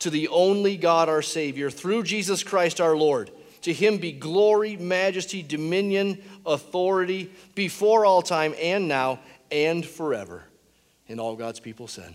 to 0.00 0.10
the 0.10 0.28
only 0.28 0.76
God 0.76 1.08
our 1.08 1.22
Savior, 1.22 1.70
through 1.70 2.02
Jesus 2.02 2.42
Christ 2.42 2.80
our 2.80 2.96
Lord. 2.96 3.30
To 3.62 3.72
him 3.72 3.96
be 3.96 4.12
glory, 4.12 4.76
majesty, 4.76 5.42
dominion, 5.42 6.22
authority 6.44 7.32
before 7.54 8.04
all 8.04 8.20
time 8.20 8.54
and 8.60 8.88
now 8.88 9.20
and 9.50 9.84
forever. 9.86 10.44
And 11.08 11.18
all 11.18 11.34
God's 11.36 11.60
people 11.60 11.88
said, 11.88 12.14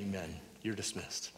Amen. 0.00 0.40
You're 0.62 0.74
dismissed. 0.74 1.33